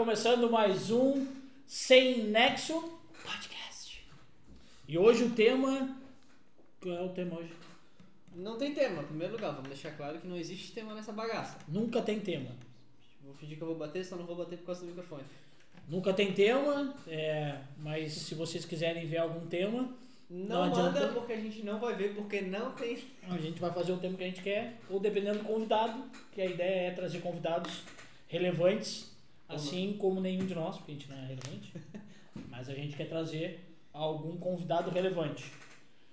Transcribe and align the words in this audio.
começando 0.00 0.48
mais 0.50 0.90
um 0.90 1.26
Sem 1.66 2.22
Nexo 2.22 2.72
Podcast. 3.22 4.02
E 4.88 4.96
hoje 4.96 5.24
o 5.24 5.30
tema. 5.32 5.94
Qual 6.80 6.94
é 6.94 7.02
o 7.02 7.10
tema 7.10 7.38
hoje? 7.38 7.52
Não 8.34 8.56
tem 8.56 8.72
tema, 8.72 9.02
em 9.02 9.04
primeiro 9.04 9.34
lugar, 9.34 9.50
vamos 9.50 9.68
deixar 9.68 9.90
claro 9.90 10.18
que 10.18 10.26
não 10.26 10.38
existe 10.38 10.72
tema 10.72 10.94
nessa 10.94 11.12
bagaça. 11.12 11.58
Nunca 11.68 12.00
tem 12.00 12.18
tema. 12.18 12.48
Vou 13.22 13.34
fingir 13.34 13.58
que 13.58 13.62
eu 13.62 13.66
vou 13.66 13.76
bater, 13.76 14.02
só 14.02 14.16
não 14.16 14.24
vou 14.24 14.36
bater 14.36 14.60
por 14.60 14.64
causa 14.64 14.80
do 14.80 14.86
microfone. 14.86 15.22
Nunca 15.86 16.14
tem 16.14 16.32
tema, 16.32 16.94
é, 17.06 17.58
mas 17.76 18.14
se 18.14 18.34
vocês 18.34 18.64
quiserem 18.64 19.06
ver 19.06 19.18
algum 19.18 19.46
tema, 19.48 19.94
Não, 20.30 20.66
Não 20.66 20.76
manda 20.76 21.08
porque 21.08 21.34
a 21.34 21.40
gente 21.40 21.62
não 21.62 21.78
vai 21.78 21.94
ver, 21.94 22.14
porque 22.14 22.40
não 22.40 22.72
tem. 22.72 22.96
a 23.28 23.36
gente 23.36 23.60
vai 23.60 23.70
fazer 23.70 23.92
o 23.92 23.98
tema 23.98 24.16
que 24.16 24.24
a 24.24 24.28
gente 24.28 24.42
quer, 24.42 24.78
ou 24.88 24.98
dependendo 24.98 25.40
do 25.40 25.44
convidado, 25.44 26.04
que 26.32 26.40
a 26.40 26.46
ideia 26.46 26.88
é 26.88 26.90
trazer 26.90 27.20
convidados 27.20 27.82
relevantes, 28.28 29.10
assim 29.54 29.96
como 29.98 30.20
nenhum 30.20 30.46
de 30.46 30.54
nós, 30.54 30.76
porque 30.76 30.92
a 30.92 30.94
gente 30.94 31.08
não 31.10 31.16
é 31.16 31.20
relevante, 31.26 31.72
mas 32.48 32.68
a 32.68 32.74
gente 32.74 32.96
quer 32.96 33.08
trazer 33.08 33.76
algum 33.92 34.36
convidado 34.36 34.90
relevante. 34.90 35.52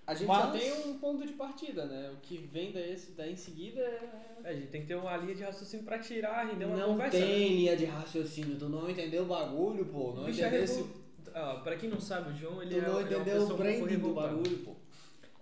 A 0.06 0.14
gente 0.16 0.28
Mas- 0.30 0.42
só 0.46 0.52
tem 0.52 0.72
um 0.88 0.98
ponto 1.00 1.26
de 1.28 1.34
partida, 1.34 1.86
né? 1.86 2.10
O 2.14 2.22
que 2.22 2.38
vem 2.38 2.72
daí, 2.72 2.96
daí 3.18 3.34
em 3.34 3.36
seguida 3.36 3.82
é. 3.82 4.40
É, 4.46 4.50
a 4.50 4.54
gente 4.54 4.68
tem 4.68 4.82
que 4.82 4.88
ter 4.88 4.96
uma 4.96 5.18
linha 5.18 5.36
de 5.36 5.44
raciocínio 5.44 5.86
pra 5.86 6.00
tirar, 6.00 6.46
render 6.48 6.64
uma 6.64 6.78
Não 6.78 6.88
conversa. 6.92 7.18
tem 7.18 7.28
né? 7.28 7.48
linha 7.56 7.76
de 7.76 7.84
raciocínio, 7.86 8.58
tu 8.58 8.70
não 8.70 8.90
entendeu 8.90 9.24
o 9.24 9.26
bagulho, 9.26 9.86
pô. 9.88 10.14
Não 10.14 10.24
bicho 10.24 10.42
é 10.42 10.48
entendeu 10.48 10.66
revol- 10.66 10.86
esse. 10.86 11.08
Ah, 11.36 11.60
pra 11.62 11.76
quem 11.76 11.90
não 11.90 12.00
sabe, 12.00 12.32
o 12.32 12.36
João, 12.36 12.62
ele 12.62 12.76
Tu 12.76 12.82
é, 12.86 12.88
não 12.88 13.00
é 13.00 13.04
entendeu 13.04 13.24
pessoa 13.26 13.54
o 13.54 13.58
branding 13.58 13.98
do 14.00 14.14
bagulho, 14.14 14.58
pô. 14.60 14.76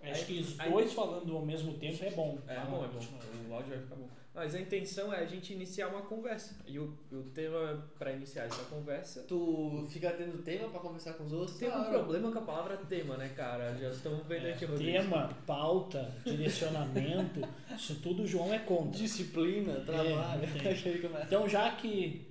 Acho 0.02 0.26
que 0.26 0.38
os 0.40 0.58
Aí- 0.60 0.70
dois 0.70 0.92
falando 0.92 1.36
ao 1.36 1.46
mesmo 1.46 1.74
tempo 1.74 2.04
é 2.04 2.10
bom. 2.10 2.38
É 2.48 2.54
Fala, 2.56 2.66
bom, 2.70 2.84
é 2.84 2.88
bom. 2.88 3.50
O 3.50 3.54
áudio 3.54 3.70
vai 3.70 3.78
ficar 3.80 3.94
bom. 3.96 4.08
Mas 4.36 4.54
a 4.54 4.60
intenção 4.60 5.12
é 5.12 5.20
a 5.20 5.24
gente 5.24 5.52
iniciar 5.54 5.88
uma 5.88 6.02
conversa. 6.02 6.54
E 6.66 6.78
o, 6.78 6.92
o 7.10 7.22
tema 7.34 7.82
pra 7.98 8.12
iniciar 8.12 8.44
essa 8.44 8.62
conversa... 8.64 9.22
Tu 9.22 9.86
fica 9.88 10.10
tendo 10.12 10.42
tema 10.42 10.68
pra 10.68 10.78
conversar 10.78 11.14
com 11.14 11.24
os 11.24 11.32
outros? 11.32 11.56
Tem 11.56 11.68
um 11.68 11.72
Claro. 11.72 11.90
problema 11.90 12.30
com 12.30 12.38
a 12.38 12.42
palavra 12.42 12.76
tema, 12.76 13.16
né, 13.16 13.30
cara? 13.30 13.74
Já 13.78 13.88
estamos 13.88 14.26
vendo 14.26 14.46
É, 14.46 14.52
aqui, 14.52 14.66
Rodrigo. 14.66 14.92
tema, 14.92 15.30
pauta, 15.46 16.14
direcionamento, 16.24 17.40
isso 17.74 17.94
tudo 18.02 18.24
o 18.24 18.26
João 18.26 18.52
é 18.52 18.58
contra. 18.58 18.90
Disciplina, 18.98 19.80
trabalho. 19.80 20.42
Achei 20.70 20.92
que 21.00 21.08
começa. 21.08 21.24
Então, 21.24 21.48
já 21.48 21.70
que 21.74 22.26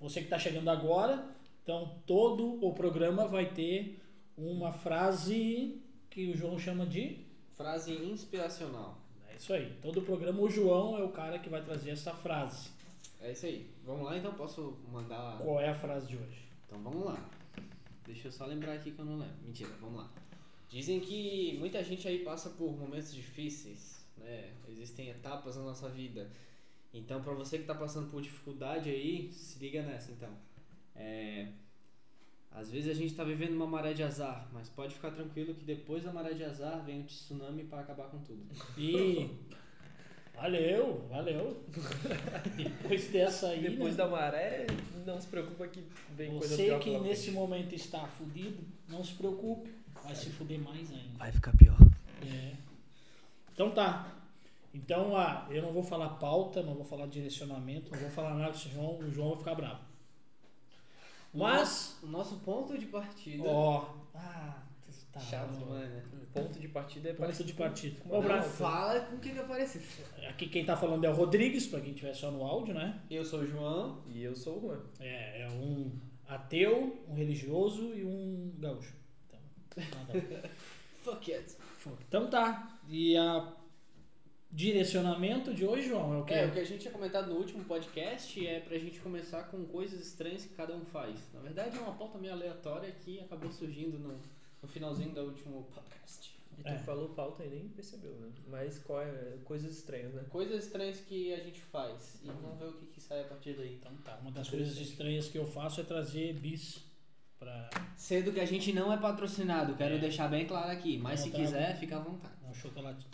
você 0.00 0.20
que 0.20 0.26
está 0.26 0.38
chegando 0.38 0.70
agora, 0.70 1.22
então 1.62 1.98
todo 2.06 2.64
o 2.64 2.72
programa 2.72 3.28
vai 3.28 3.46
ter 3.46 4.00
uma 4.38 4.72
frase 4.72 5.82
que 6.08 6.30
o 6.30 6.36
João 6.36 6.58
chama 6.58 6.86
de. 6.86 7.26
Frase 7.54 7.92
inspiracional. 7.92 8.98
Isso 9.42 9.52
aí. 9.54 9.76
Todo 9.82 9.98
o 9.98 10.02
programa, 10.02 10.40
o 10.40 10.48
João 10.48 10.96
é 10.96 11.02
o 11.02 11.08
cara 11.08 11.36
que 11.36 11.48
vai 11.48 11.60
trazer 11.60 11.90
essa 11.90 12.14
frase. 12.14 12.70
É 13.20 13.32
isso 13.32 13.44
aí. 13.44 13.68
Vamos 13.84 14.04
lá 14.04 14.16
então, 14.16 14.32
posso 14.34 14.78
mandar. 14.92 15.36
Qual 15.38 15.60
é 15.60 15.68
a 15.68 15.74
frase 15.74 16.06
de 16.06 16.16
hoje? 16.16 16.44
Então 16.64 16.80
vamos 16.80 17.06
lá. 17.06 17.28
Deixa 18.06 18.28
eu 18.28 18.32
só 18.32 18.46
lembrar 18.46 18.74
aqui 18.74 18.92
que 18.92 19.00
eu 19.00 19.04
não 19.04 19.18
lembro. 19.18 19.34
Mentira, 19.44 19.72
vamos 19.80 19.96
lá. 19.96 20.08
Dizem 20.68 21.00
que 21.00 21.56
muita 21.58 21.82
gente 21.82 22.06
aí 22.06 22.20
passa 22.20 22.50
por 22.50 22.70
momentos 22.78 23.12
difíceis, 23.12 24.06
né? 24.16 24.52
Existem 24.68 25.08
etapas 25.08 25.56
na 25.56 25.64
nossa 25.64 25.88
vida. 25.88 26.30
Então, 26.94 27.20
pra 27.20 27.32
você 27.32 27.58
que 27.58 27.64
tá 27.64 27.74
passando 27.74 28.08
por 28.12 28.22
dificuldade 28.22 28.90
aí, 28.90 29.32
se 29.32 29.58
liga 29.58 29.82
nessa 29.82 30.12
então. 30.12 30.30
É, 30.94 31.48
Às 32.54 32.70
vezes 32.70 32.90
a 32.90 32.94
gente 32.94 33.14
tá 33.14 33.24
vivendo 33.24 33.54
uma 33.54 33.66
maré 33.66 33.94
de 33.94 34.02
azar, 34.02 34.46
mas 34.52 34.68
pode 34.68 34.94
ficar 34.94 35.10
tranquilo 35.10 35.54
que 35.54 35.64
depois 35.64 36.04
da 36.04 36.12
maré 36.12 36.34
de 36.34 36.44
azar 36.44 36.84
vem 36.84 37.00
o 37.00 37.04
tsunami 37.04 37.64
pra 37.64 37.80
acabar 37.80 38.08
com 38.08 38.18
tudo. 38.18 38.42
E. 38.76 39.30
Valeu, 40.34 41.06
valeu. 41.10 41.62
Depois 42.56 43.08
dessa 43.10 43.48
aí. 43.48 43.60
Depois 43.60 43.96
né? 43.96 44.02
da 44.02 44.10
maré, 44.10 44.66
não 45.06 45.20
se 45.20 45.28
preocupa 45.28 45.68
que 45.68 45.84
vem 46.16 46.30
coisa 46.30 46.56
Você 46.56 46.64
pior 46.64 46.80
que 46.80 46.90
pela 46.90 47.02
nesse 47.04 47.24
frente. 47.24 47.34
momento 47.36 47.74
está 47.74 48.06
fudido, 48.06 48.64
não 48.88 49.04
se 49.04 49.12
preocupe. 49.12 49.70
Vai 50.02 50.14
se 50.14 50.30
fuder 50.30 50.58
mais 50.58 50.90
ainda. 50.90 51.18
Vai 51.18 51.30
ficar 51.30 51.54
pior. 51.56 51.76
É. 52.26 52.54
Então 53.52 53.70
tá. 53.70 54.10
Então, 54.74 55.14
ah, 55.16 55.46
eu 55.50 55.62
não 55.62 55.70
vou 55.70 55.82
falar 55.82 56.08
pauta, 56.14 56.62
não 56.62 56.74
vou 56.74 56.84
falar 56.84 57.06
direcionamento, 57.06 57.92
não 57.92 57.98
vou 57.98 58.10
falar 58.10 58.34
nada 58.34 58.52
com 58.52 58.56
o 58.56 58.72
João, 58.72 58.98
o 58.98 59.10
João 59.12 59.28
vai 59.28 59.38
ficar 59.38 59.54
bravo. 59.54 59.80
Mas, 61.32 61.98
O 62.02 62.06
nosso 62.06 62.36
ponto 62.40 62.76
de 62.76 62.86
partida. 62.86 63.42
ó. 63.46 63.94
Ah, 64.14 64.62
tá. 65.12 65.20
Chato 65.20 65.56
demais, 65.56 65.88
né? 65.90 66.02
Ponto 66.32 66.58
de 66.58 66.68
partida 66.68 67.08
é 67.08 67.12
Ponto 67.12 67.20
parecido 67.20 67.46
de 67.48 67.54
partida. 67.54 68.00
com 68.00 68.08
Não, 68.08 68.22
nota. 68.22 68.42
fala 68.42 69.00
com 69.00 69.18
quem 69.18 69.32
que 69.34 69.38
apareceu. 69.40 69.82
Aqui 70.28 70.46
quem 70.48 70.64
tá 70.64 70.76
falando 70.76 71.04
é 71.04 71.10
o 71.10 71.14
Rodrigues, 71.14 71.66
pra 71.66 71.80
quem 71.80 71.90
estiver 71.90 72.14
só 72.14 72.30
no 72.30 72.42
áudio, 72.44 72.74
né? 72.74 73.00
Eu 73.10 73.24
sou 73.24 73.40
o 73.40 73.46
João. 73.46 74.02
E 74.08 74.22
eu 74.22 74.34
sou 74.34 74.58
o 74.58 74.60
Juan. 74.62 74.80
É, 75.00 75.42
é 75.42 75.48
um 75.50 75.90
ateu, 76.28 77.04
um 77.08 77.14
religioso 77.14 77.94
e 77.94 78.04
um 78.04 78.54
gaúcho. 78.58 78.94
Então, 79.26 79.40
nada 79.98 80.18
a 80.18 80.20
ver. 80.20 80.50
Fuck 81.04 81.32
it. 81.34 81.56
então 82.08 82.30
tá. 82.30 82.78
E 82.88 83.16
a 83.16 83.52
direcionamento 84.52 85.54
de 85.54 85.64
hoje, 85.64 85.88
João, 85.88 86.14
é 86.14 86.18
o 86.18 86.24
quê? 86.24 86.34
É, 86.34 86.46
o 86.46 86.52
que 86.52 86.60
a 86.60 86.64
gente 86.64 86.80
tinha 86.82 86.92
comentado 86.92 87.28
no 87.30 87.36
último 87.36 87.64
podcast 87.64 88.46
é 88.46 88.60
pra 88.60 88.76
gente 88.78 89.00
começar 89.00 89.44
com 89.44 89.64
coisas 89.64 89.98
estranhas 90.00 90.44
que 90.44 90.54
cada 90.54 90.74
um 90.76 90.84
faz. 90.84 91.18
Na 91.32 91.40
verdade 91.40 91.76
é 91.76 91.80
uma 91.80 91.94
pauta 91.94 92.18
meio 92.18 92.34
aleatória 92.34 92.92
que 92.92 93.18
acabou 93.20 93.50
surgindo 93.50 93.98
no, 93.98 94.20
no 94.62 94.68
finalzinho 94.68 95.10
do 95.14 95.22
último 95.22 95.66
podcast. 95.74 96.32
E 96.58 96.62
tu 96.62 96.68
É. 96.68 96.78
falou 96.78 97.08
pauta 97.08 97.42
e 97.44 97.48
nem 97.48 97.66
percebeu, 97.68 98.12
né? 98.16 98.28
Mas 98.46 98.78
qual 98.78 99.00
é? 99.00 99.38
Coisas 99.44 99.72
estranhas, 99.74 100.12
né? 100.12 100.22
Coisas 100.28 100.64
estranhas 100.66 101.00
que 101.00 101.32
a 101.32 101.38
gente 101.38 101.60
faz. 101.62 102.20
E 102.22 102.26
vamos 102.26 102.58
ver 102.58 102.66
o 102.66 102.72
que, 102.74 102.84
que 102.86 103.00
sai 103.00 103.22
a 103.22 103.24
partir 103.24 103.54
daí. 103.54 103.74
Então 103.80 103.90
tá. 104.04 104.18
Uma 104.20 104.30
das 104.30 104.50
coisas 104.50 104.76
estranhas 104.76 105.28
que 105.28 105.38
eu 105.38 105.46
faço 105.46 105.80
é 105.80 105.84
trazer 105.84 106.34
bis 106.34 106.84
pra. 107.38 107.70
Sendo 107.96 108.30
que 108.32 108.38
a 108.40 108.44
gente 108.44 108.70
não 108.74 108.92
é 108.92 108.98
patrocinado, 108.98 109.74
quero 109.76 109.94
É. 109.94 109.98
deixar 109.98 110.28
bem 110.28 110.46
claro 110.46 110.70
aqui. 110.70 110.98
Mas 110.98 111.20
Não, 111.20 111.26
se 111.26 111.32
tá. 111.32 111.38
quiser, 111.38 111.78
fica 111.78 111.96
à 111.96 112.00
vontade. 112.00 112.34
Não, 112.42 112.52
chocolate. 112.52 113.06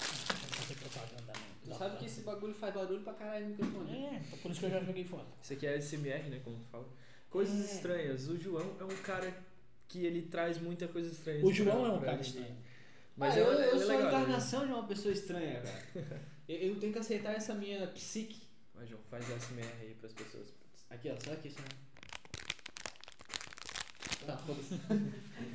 Fazer 0.68 0.80
propaganda, 0.80 1.32
Tu 1.62 1.70
não. 1.70 1.78
sabe 1.78 1.96
que 1.98 2.04
esse 2.06 2.20
bagulho 2.22 2.54
faz 2.54 2.74
barulho 2.74 3.00
pra 3.00 3.14
caralho 3.14 3.44
no 3.46 3.50
microfone. 3.52 3.90
É, 3.96 4.14
então 4.26 4.38
por 4.38 4.50
isso 4.50 4.60
que 4.60 4.66
eu 4.66 4.70
já 4.70 4.80
joguei 4.80 5.04
fora. 5.04 5.24
Isso 5.42 5.52
aqui 5.54 5.66
é 5.66 5.76
SMR, 5.80 6.28
né? 6.30 6.40
Como 6.44 6.56
tu 6.58 6.66
fala. 6.70 6.86
Coisas 7.30 7.70
É. 7.70 7.74
estranhas. 7.74 8.28
O 8.28 8.36
João 8.38 8.76
é 8.80 8.84
um 8.84 8.96
cara 9.02 9.32
que 9.88 10.04
ele 10.04 10.22
traz 10.22 10.58
muita 10.60 10.86
coisa 10.88 11.10
estranha. 11.10 11.44
O 11.44 11.52
João 11.52 11.86
é 11.86 11.90
um 11.92 11.98
pra 11.98 12.10
cara 12.10 12.20
estranho. 12.20 12.56
Mas 13.16 13.34
ah, 13.34 13.38
é, 13.38 13.42
eu, 13.42 13.52
ele 13.52 13.62
eu 13.62 13.66
é 13.66 13.70
sou 13.70 13.78
legal, 13.78 13.90
a 13.90 13.96
ele- 13.98 14.06
encarnação 14.22 14.66
de 14.66 14.72
uma 14.72 14.86
pessoa 14.86 15.12
estranha, 15.12 15.60
cara. 15.94 16.22
eu, 16.48 16.56
eu 16.56 16.76
tenho 16.80 16.92
que 16.92 16.98
aceitar 16.98 17.32
essa 17.34 17.54
minha 17.54 17.86
psique. 17.88 18.42
Mas, 18.74 18.88
João, 18.88 19.00
faz 19.10 19.24
SMR 19.26 19.66
aí 19.80 19.94
pras 20.00 20.12
pessoas. 20.12 20.48
Aqui, 20.90 21.10
ó, 21.10 21.16
só 21.24 21.32
aqui, 21.32 21.50
só. 21.50 21.60
Tá, 24.26 24.36
foda-se. 24.36 24.74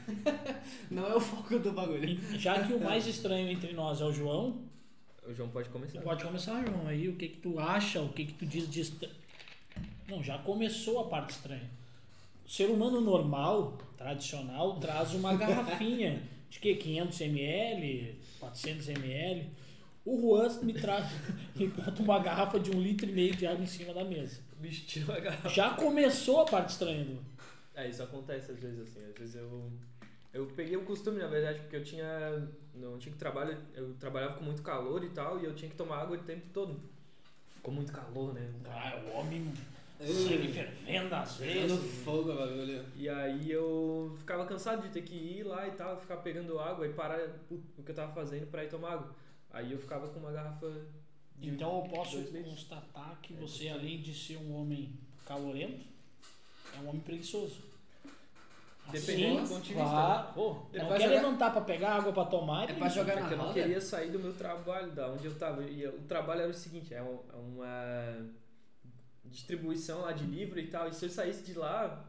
Não 0.92 1.06
é 1.08 1.16
o 1.16 1.20
foco 1.20 1.58
do 1.60 1.72
bagulho. 1.72 2.20
Já 2.38 2.66
que 2.66 2.74
o 2.74 2.80
mais 2.80 3.06
estranho 3.08 3.50
entre 3.50 3.74
nós 3.74 4.02
é 4.02 4.04
o 4.06 4.12
João, 4.12 4.66
O 5.28 5.34
João 5.34 5.50
pode 5.50 5.70
começar. 5.70 6.02
Pode 6.02 6.24
começar, 6.24 6.66
João. 6.66 6.88
Aí 6.88 7.08
o 7.08 7.16
que 7.16 7.30
que 7.30 7.38
tu 7.38 7.60
acha, 7.60 8.02
o 8.02 8.10
que 8.10 8.26
que 8.26 8.34
tu 8.34 8.46
diz 8.46 8.70
de 8.70 8.82
estranho? 8.82 9.14
Não, 10.08 10.22
já 10.24 10.38
começou 10.38 11.00
a 11.00 11.08
parte 11.08 11.32
estranha. 11.32 11.70
O 12.46 12.50
ser 12.50 12.66
humano 12.70 13.00
normal, 13.00 13.78
tradicional, 13.98 14.80
traz 14.80 15.14
uma 15.14 15.34
garrafinha 15.38 16.22
de 16.50 16.60
que 16.60 16.76
500 16.76 17.22
ml, 17.22 18.16
400 18.40 18.90
ml. 18.90 19.50
O 20.06 20.20
Juan 20.20 20.62
me 20.64 20.74
traz, 20.74 21.10
me 21.56 21.68
bota 21.68 22.02
uma 22.02 22.20
garrafa 22.20 22.60
de 22.60 22.70
um 22.72 22.82
litro 22.82 23.10
e 23.10 23.14
meio 23.14 23.36
de 23.36 23.48
água 23.48 23.64
em 23.64 23.68
cima 23.68 23.94
da 23.94 24.04
mesa. 24.04 24.42
Bicho 24.58 24.86
tirou 24.86 25.16
a 25.16 25.20
garrafa. 25.20 25.50
Já 25.50 25.72
começou 25.72 26.42
a 26.42 26.46
parte 26.46 26.70
estranha 26.70 27.06
do. 27.06 27.20
É, 27.74 27.88
isso 27.90 28.04
acontece 28.04 28.52
às 28.52 28.60
vezes 28.60 28.82
assim. 28.82 29.04
Às 29.06 29.18
vezes 29.18 29.36
eu. 29.36 29.72
Eu 30.34 30.48
peguei 30.48 30.76
o 30.76 30.84
costume, 30.84 31.20
na 31.20 31.28
verdade, 31.28 31.60
porque 31.60 31.76
eu 31.76 31.84
tinha. 31.84 32.50
No 32.74 32.96
antigo 32.96 33.16
trabalho, 33.16 33.56
eu 33.76 33.94
trabalhava 34.00 34.34
com 34.34 34.44
muito 34.44 34.64
calor 34.64 35.04
e 35.04 35.10
tal, 35.10 35.40
e 35.40 35.46
eu 35.46 35.54
tinha 35.54 35.70
que 35.70 35.78
tomar 35.78 36.02
água 36.02 36.18
o 36.18 36.24
tempo 36.24 36.48
todo. 36.52 36.80
Com 37.62 37.70
muito 37.72 37.92
calor, 37.92 38.34
né? 38.34 38.52
Ah, 38.66 39.00
o 39.06 39.20
homem 39.20 39.54
sangue 40.00 40.52
fervendo 40.52 41.14
às 41.14 41.38
vezes. 41.38 42.04
fogo, 42.04 42.34
bagulho. 42.34 42.84
E 42.96 43.08
aí 43.08 43.52
eu 43.52 44.16
ficava 44.18 44.46
cansado 44.46 44.82
de 44.82 44.90
ter 44.90 45.04
que 45.04 45.16
ir 45.16 45.44
lá 45.44 45.68
e 45.68 45.72
tal, 45.72 46.00
ficar 46.00 46.18
pegando 46.18 46.60
água 46.60 46.88
e 46.88 46.94
parar 46.94 47.20
o 47.50 47.84
que 47.84 47.92
eu 47.92 47.96
tava 47.96 48.12
fazendo 48.14 48.48
pra 48.48 48.64
ir 48.64 48.70
tomar 48.70 48.94
água. 48.94 49.16
Aí 49.52 49.72
eu 49.72 49.78
ficava 49.78 50.08
com 50.08 50.20
uma 50.20 50.32
garrafa 50.32 50.68
de 51.38 51.52
Então 51.52 51.84
eu 51.84 51.90
posso 51.92 52.24
constatar 52.24 53.20
que 53.22 53.34
você, 53.34 53.70
além 53.70 54.02
de 54.02 54.14
ser 54.14 54.38
um 54.38 54.56
homem 54.56 54.94
calorento, 55.26 55.86
é 56.76 56.80
um 56.80 56.90
homem 56.90 57.02
preguiçoso. 57.02 57.73
Dependendo 58.92 59.40
Assim, 59.40 59.44
do 59.44 59.50
ponto 59.50 59.62
de 59.64 59.74
vista. 59.74 59.84
Claro. 59.90 60.34
Pô, 60.34 60.58
É 60.74 60.78
não 60.80 60.88
quer 60.90 61.02
jogar- 61.02 61.16
levantar 61.16 61.52
pra 61.52 61.62
pegar 61.62 61.96
água 61.96 62.14
pra 62.14 62.26
tomar. 62.26 62.70
É 62.70 62.74
pra 62.74 62.90
jogar 62.90 63.16
na 63.16 63.22
Porque 63.22 63.34
eu 63.34 63.38
não 63.40 63.54
queria 63.54 63.82
sair 63.82 64.12
do 64.12 64.20
meu 64.20 64.34
trabalho, 64.34 64.92
da 64.92 65.10
onde 65.10 65.26
eu 65.26 65.36
tava. 65.36 65.64
E 65.64 65.88
o 65.88 66.02
trabalho 66.04 66.42
era 66.42 66.50
o 66.52 66.54
seguinte, 66.54 66.94
é 66.94 66.98
é 66.98 67.02
uma 67.36 68.28
distribuição 69.26 70.02
lá 70.02 70.12
de 70.12 70.24
livro 70.26 70.60
e 70.60 70.68
tal. 70.68 70.88
E 70.90 70.94
se 70.94 71.06
eu 71.06 71.10
saísse 71.10 71.44
de 71.44 71.58
lá, 71.58 72.06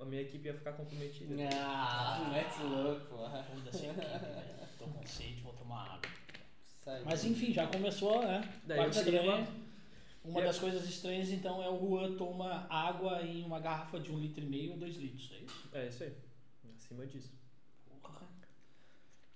a 0.00 0.04
minha 0.04 0.22
equipe 0.22 0.46
ia 0.48 0.54
ficar 0.54 0.72
comprometida. 0.72 1.34
Ah, 1.54 2.28
mete 2.32 2.62
louco, 2.62 3.00
porra. 3.06 3.42
Foda-se 3.42 3.86
aqui, 3.86 4.00
velho. 4.00 4.42
Tô 4.78 4.84
com 4.86 5.06
sede, 5.06 5.40
vou 5.42 5.52
tomar 5.52 5.82
água. 5.84 7.02
Mas 7.04 7.24
enfim, 7.24 7.52
já 7.52 7.66
começou, 7.66 8.22
né? 8.22 8.42
Daí 8.64 8.78
eu 8.78 8.84
Parte 8.84 9.04
queria 9.04 9.20
estranha. 9.20 9.38
uma- 9.42 9.62
Uma 10.24 10.40
E 10.40 10.44
das 10.44 10.58
coisas 10.58 10.84
estranhas, 10.88 11.30
então, 11.30 11.60
é 11.62 11.68
o 11.68 11.78
Juan 11.80 12.16
toma 12.16 12.66
água 12.70 13.22
em 13.22 13.44
uma 13.44 13.58
garrafa 13.58 13.98
de 13.98 14.12
um 14.12 14.18
litro 14.20 14.40
e 14.42 14.46
meio 14.46 14.72
ou 14.72 14.78
dois 14.78 14.94
litros, 14.96 15.30
é 15.32 15.38
isso? 15.44 15.68
É 15.72 15.88
isso 15.88 16.04
aí. 16.04 16.12
Acima 16.76 17.06
disso. 17.06 17.30
Porra. 18.00 18.26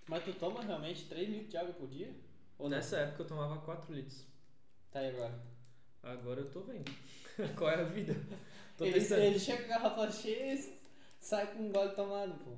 Mas 0.09 0.23
tu 0.25 0.33
toma 0.35 0.63
realmente 0.63 1.05
3 1.07 1.29
litros 1.29 1.51
de 1.51 1.57
água 1.57 1.73
por 1.75 1.89
dia? 1.89 2.13
Ou 2.59 2.69
não? 2.69 2.77
Nessa 2.77 2.99
época 2.99 3.23
eu 3.23 3.27
tomava 3.27 3.59
4 3.63 3.93
litros. 3.95 4.25
Tá 4.93 5.01
aí 5.01 5.09
agora. 5.09 5.35
Agora 6.05 6.41
eu 6.41 6.51
tô 6.51 6.61
vendo. 6.61 6.91
Qual 7.57 7.69
é 7.69 7.81
a 7.81 7.85
vida? 7.85 8.15
Tô 8.79 8.85
Ele, 8.85 8.95
pensando. 8.95 9.23
ele 9.23 9.39
chega 9.41 9.65
com 9.65 9.73
a 9.73 9.79
garrafa 9.79 10.11
cheia 10.13 10.55
e 10.55 10.79
sai 11.19 11.53
com 11.53 11.65
um 11.65 11.73
gole 11.73 11.95
tomado, 11.95 12.35
pô. 12.45 12.53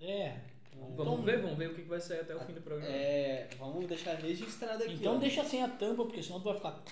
É. 0.00 0.40
Vamos 0.74 0.92
Então- 0.94 1.22
ver, 1.22 1.42
vamos 1.42 1.58
ver 1.58 1.70
o 1.70 1.74
que 1.74 1.82
vai 1.82 2.00
sair 2.00 2.20
até 2.20 2.34
o 2.34 2.40
fim 2.40 2.52
do 2.54 2.62
programa. 2.62 2.90
É, 2.90 3.48
vamos 3.58 3.86
deixar 3.86 4.14
registrado 4.14 4.84
aqui. 4.84 4.94
Então 4.94 5.16
ó. 5.16 5.18
deixa 5.18 5.44
sem 5.44 5.62
a 5.62 5.68
tampa, 5.68 6.04
porque 6.04 6.22
senão 6.22 6.40
tu 6.40 6.44
vai 6.44 6.54
ficar. 6.54 6.82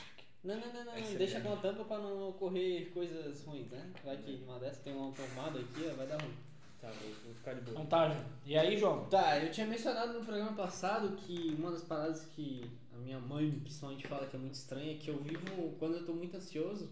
Não, 0.46 0.60
não, 0.60 0.72
não, 0.72 0.84
não, 0.84 0.92
Essa 0.94 1.18
deixa 1.18 1.38
a 1.38 1.40
com 1.40 1.52
a 1.52 1.56
tampa 1.56 1.84
pra 1.84 1.98
não 1.98 2.28
ocorrer 2.28 2.90
coisas 2.92 3.44
ruins, 3.44 3.68
né? 3.68 3.92
Vai 4.04 4.16
que 4.16 4.36
numa 4.38 4.60
dessas 4.60 4.82
tem 4.84 4.94
uma 4.94 5.12
tomada 5.12 5.58
aqui, 5.58 5.88
ó, 5.90 5.94
vai 5.94 6.06
dar 6.06 6.20
ruim. 6.22 6.34
Tá, 6.80 6.88
vou, 6.88 7.10
vou 7.24 7.34
ficar 7.34 7.54
de 7.54 7.62
boa. 7.62 7.72
Então 7.72 7.86
tá, 7.86 8.08
João. 8.08 8.24
E 8.44 8.56
aí, 8.56 8.76
João? 8.76 9.06
Tá, 9.08 9.42
eu 9.42 9.50
tinha 9.50 9.66
mencionado 9.66 10.12
no 10.12 10.24
programa 10.24 10.52
passado 10.52 11.16
que 11.16 11.56
uma 11.58 11.72
das 11.72 11.82
paradas 11.82 12.26
que 12.26 12.70
a 12.94 12.98
minha 12.98 13.18
mãe 13.18 13.50
principalmente 13.58 14.06
fala 14.06 14.26
que 14.26 14.36
é 14.36 14.38
muito 14.38 14.54
estranha 14.54 14.92
é 14.92 14.98
que 14.98 15.08
eu 15.10 15.18
vivo, 15.18 15.74
quando 15.80 15.96
eu 15.96 16.06
tô 16.06 16.12
muito 16.12 16.36
ansioso, 16.36 16.90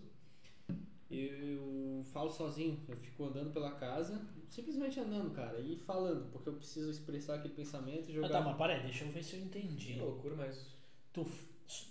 eu 1.11 2.03
falo 2.13 2.31
sozinho, 2.31 2.81
eu 2.89 2.97
fico 2.97 3.25
andando 3.25 3.53
pela 3.53 3.71
casa, 3.73 4.21
simplesmente 4.49 4.99
andando, 4.99 5.31
cara, 5.31 5.61
e 5.61 5.77
falando, 5.77 6.31
porque 6.33 6.49
eu 6.49 6.55
preciso 6.55 6.91
expressar 6.91 7.37
aquele 7.37 7.55
pensamento 7.55 8.09
e 8.09 8.13
Ah, 8.13 8.15
jogar. 8.15 8.29
tá, 8.31 8.41
mas 8.41 8.57
peraí, 8.57 8.83
deixa 8.83 9.05
eu 9.05 9.13
ver 9.13 9.23
se 9.23 9.37
eu 9.37 9.43
entendi. 9.43 9.95
Que 9.95 10.01
loucura, 10.01 10.35
mas. 10.35 10.75
Tu, 11.13 11.25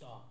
ó, 0.02 0.22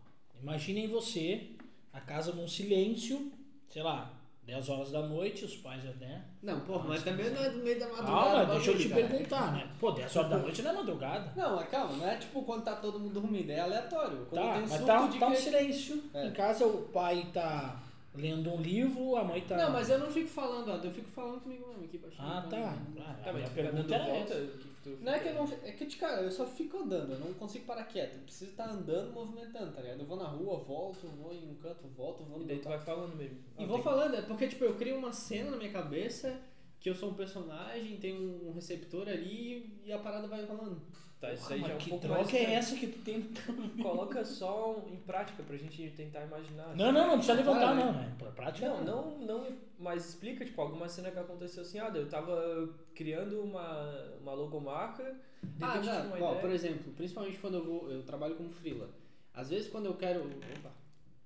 imaginem 0.43 0.89
você, 0.89 1.51
a 1.93 2.01
casa 2.01 2.33
num 2.33 2.49
silêncio, 2.49 3.31
sei 3.71 3.83
lá, 3.83 4.13
10 4.45 4.69
horas 4.71 4.91
da 4.91 5.03
noite, 5.03 5.45
os 5.45 5.57
pais 5.57 5.87
até. 5.87 6.21
Não, 6.43 6.61
pô, 6.61 6.81
mas 6.81 7.03
também 7.05 7.31
não 7.31 7.43
é 7.43 7.51
do 7.51 7.59
meio 7.59 7.79
da 7.79 7.87
madrugada. 7.87 8.13
Calma, 8.13 8.47
deixa 8.47 8.71
eu 8.73 8.79
te 8.79 8.89
cara. 8.89 9.07
perguntar, 9.07 9.53
né? 9.53 9.71
Pô, 9.79 9.93
10 9.93 10.17
horas 10.17 10.31
da 10.31 10.39
noite 10.39 10.63
não 10.63 10.71
é 10.71 10.75
madrugada. 10.75 11.33
Não, 11.37 11.57
mas 11.57 11.69
calma, 11.69 11.97
não 11.97 12.09
é 12.09 12.17
tipo 12.17 12.43
quando 12.43 12.65
tá 12.65 12.75
todo 12.75 12.99
mundo 12.99 13.21
dormindo, 13.21 13.51
é 13.51 13.61
aleatório. 13.61 14.27
Quando 14.29 14.43
Tá, 14.43 14.53
tem 14.55 14.63
mas 14.63 14.85
tá, 14.85 15.09
tá 15.09 15.29
um 15.29 15.35
silêncio. 15.35 16.03
É. 16.13 16.27
Em 16.27 16.33
casa 16.33 16.67
o 16.67 16.83
pai 16.89 17.29
tá 17.33 17.81
lendo 18.15 18.51
um 18.53 18.61
livro, 18.61 19.17
a 19.17 19.25
mãe 19.25 19.41
tá. 19.43 19.57
Não, 19.57 19.73
mas 19.73 19.89
eu 19.91 19.99
não 19.99 20.11
fico 20.11 20.29
falando, 20.29 20.69
ó, 20.71 20.77
eu 20.77 20.91
fico 20.91 21.09
falando 21.09 21.41
comigo 21.41 21.67
mesmo 21.69 21.85
aqui 21.85 21.99
baixinho. 21.99 22.27
Ah, 22.29 22.47
tá. 22.49 22.77
Ah, 22.99 23.15
Tá, 23.25 23.31
a 23.31 23.33
mas 23.33 23.49
fica 23.49 23.63
pergunta 23.63 23.95
era 23.95 24.05
volta? 24.05 24.35
essa. 24.35 24.73
Não 25.01 25.13
é 25.13 25.19
que 25.21 25.29
eu 25.29 25.35
não. 25.35 25.45
É 25.63 25.73
que, 25.73 25.87
de 25.87 25.97
cara, 25.97 26.23
eu 26.23 26.31
só 26.33 26.45
fico 26.45 26.77
andando, 26.79 27.13
eu 27.13 27.19
não 27.21 27.33
consigo 27.35 27.65
parar 27.65 27.85
quieto. 27.85 28.15
Eu 28.17 28.23
preciso 28.23 28.51
estar 28.51 28.69
andando, 28.69 29.13
movimentando, 29.13 29.71
tá 29.73 29.81
ligado? 29.81 30.01
Eu 30.01 30.07
vou 30.07 30.17
na 30.17 30.27
rua, 30.27 30.59
volto, 30.59 31.07
vou 31.07 31.33
em 31.33 31.49
um 31.51 31.55
canto, 31.55 31.87
volto, 31.97 32.25
vou 32.25 32.39
no 32.39 32.45
E 32.45 32.49
daí 32.49 32.59
tu 32.59 32.69
vai 32.69 32.81
falando 32.81 33.15
mesmo. 33.17 33.39
E 33.59 33.63
Ah, 33.63 33.67
vou 33.67 33.77
tem- 33.77 33.85
falando, 33.85 34.17
é 34.17 34.23
porque 34.23 34.49
tipo, 34.49 34.65
eu 34.65 34.75
crio 34.75 34.97
uma 34.99 35.13
cena 35.13 35.53
na 35.53 35.57
minha 35.57 35.71
cabeça 35.71 36.37
que 36.83 36.91
eu 36.91 36.95
sou 36.95 37.11
um 37.11 37.15
personagem, 37.15 37.97
tem 37.99 38.13
um 38.19 38.53
receptor 38.53 39.09
ali 39.09 39.81
e 39.85 39.93
a 39.93 39.99
parada 39.99 40.27
vai 40.27 40.45
rolando. 40.45 40.83
Tá, 41.21 41.33
isso 41.33 41.53
aí 41.53 41.61
já 41.61 41.69
é 41.69 41.75
um 41.75 41.79
que 41.79 41.91
pouco 41.91 42.05
droga 42.09 42.23
mais. 42.25 42.35
é 42.35 42.55
essa 42.55 42.75
que 42.77 42.89
tu 42.89 42.99
tem? 43.05 43.23
Coloca 43.81 44.25
só 44.25 44.83
em 44.91 44.97
prática 44.97 45.41
pra 45.45 45.57
gente 45.57 45.89
tentar 45.91 46.23
imaginar. 46.25 46.75
Não, 46.77 46.91
não, 46.91 47.07
não 47.07 47.13
precisa 47.15 47.35
levantar, 47.35 47.77
não, 47.77 47.93
né? 47.93 48.13
Pra 48.19 48.33
prática. 48.33 48.69
Não, 48.69 48.83
não, 48.83 49.19
não, 49.21 49.57
mas 49.79 50.09
explica, 50.09 50.45
tipo, 50.45 50.61
alguma 50.61 50.89
cena 50.89 51.13
que 51.13 51.19
aconteceu 51.21 51.63
assim, 51.63 51.79
ah, 51.79 51.93
eu 51.95 52.09
tava 52.09 52.69
criando 52.93 53.41
uma, 53.41 53.93
uma 54.21 54.33
logomarca, 54.35 55.15
de 55.45 55.63
Ah, 55.63 55.75
repente 55.75 55.85
tive 55.95 55.97
não, 56.09 56.17
uma 56.17 56.27
ó, 56.27 56.29
ideia. 56.31 56.41
por 56.41 56.51
exemplo, 56.51 56.93
principalmente 56.95 57.39
quando 57.39 57.55
eu 57.59 57.65
vou, 57.65 57.89
eu 57.93 58.03
trabalho 58.03 58.35
como 58.35 58.51
freela. 58.51 58.91
Às 59.33 59.51
vezes 59.51 59.69
quando 59.71 59.87
eu 59.87 59.95
quero, 59.95 60.25
opa, 60.25 60.73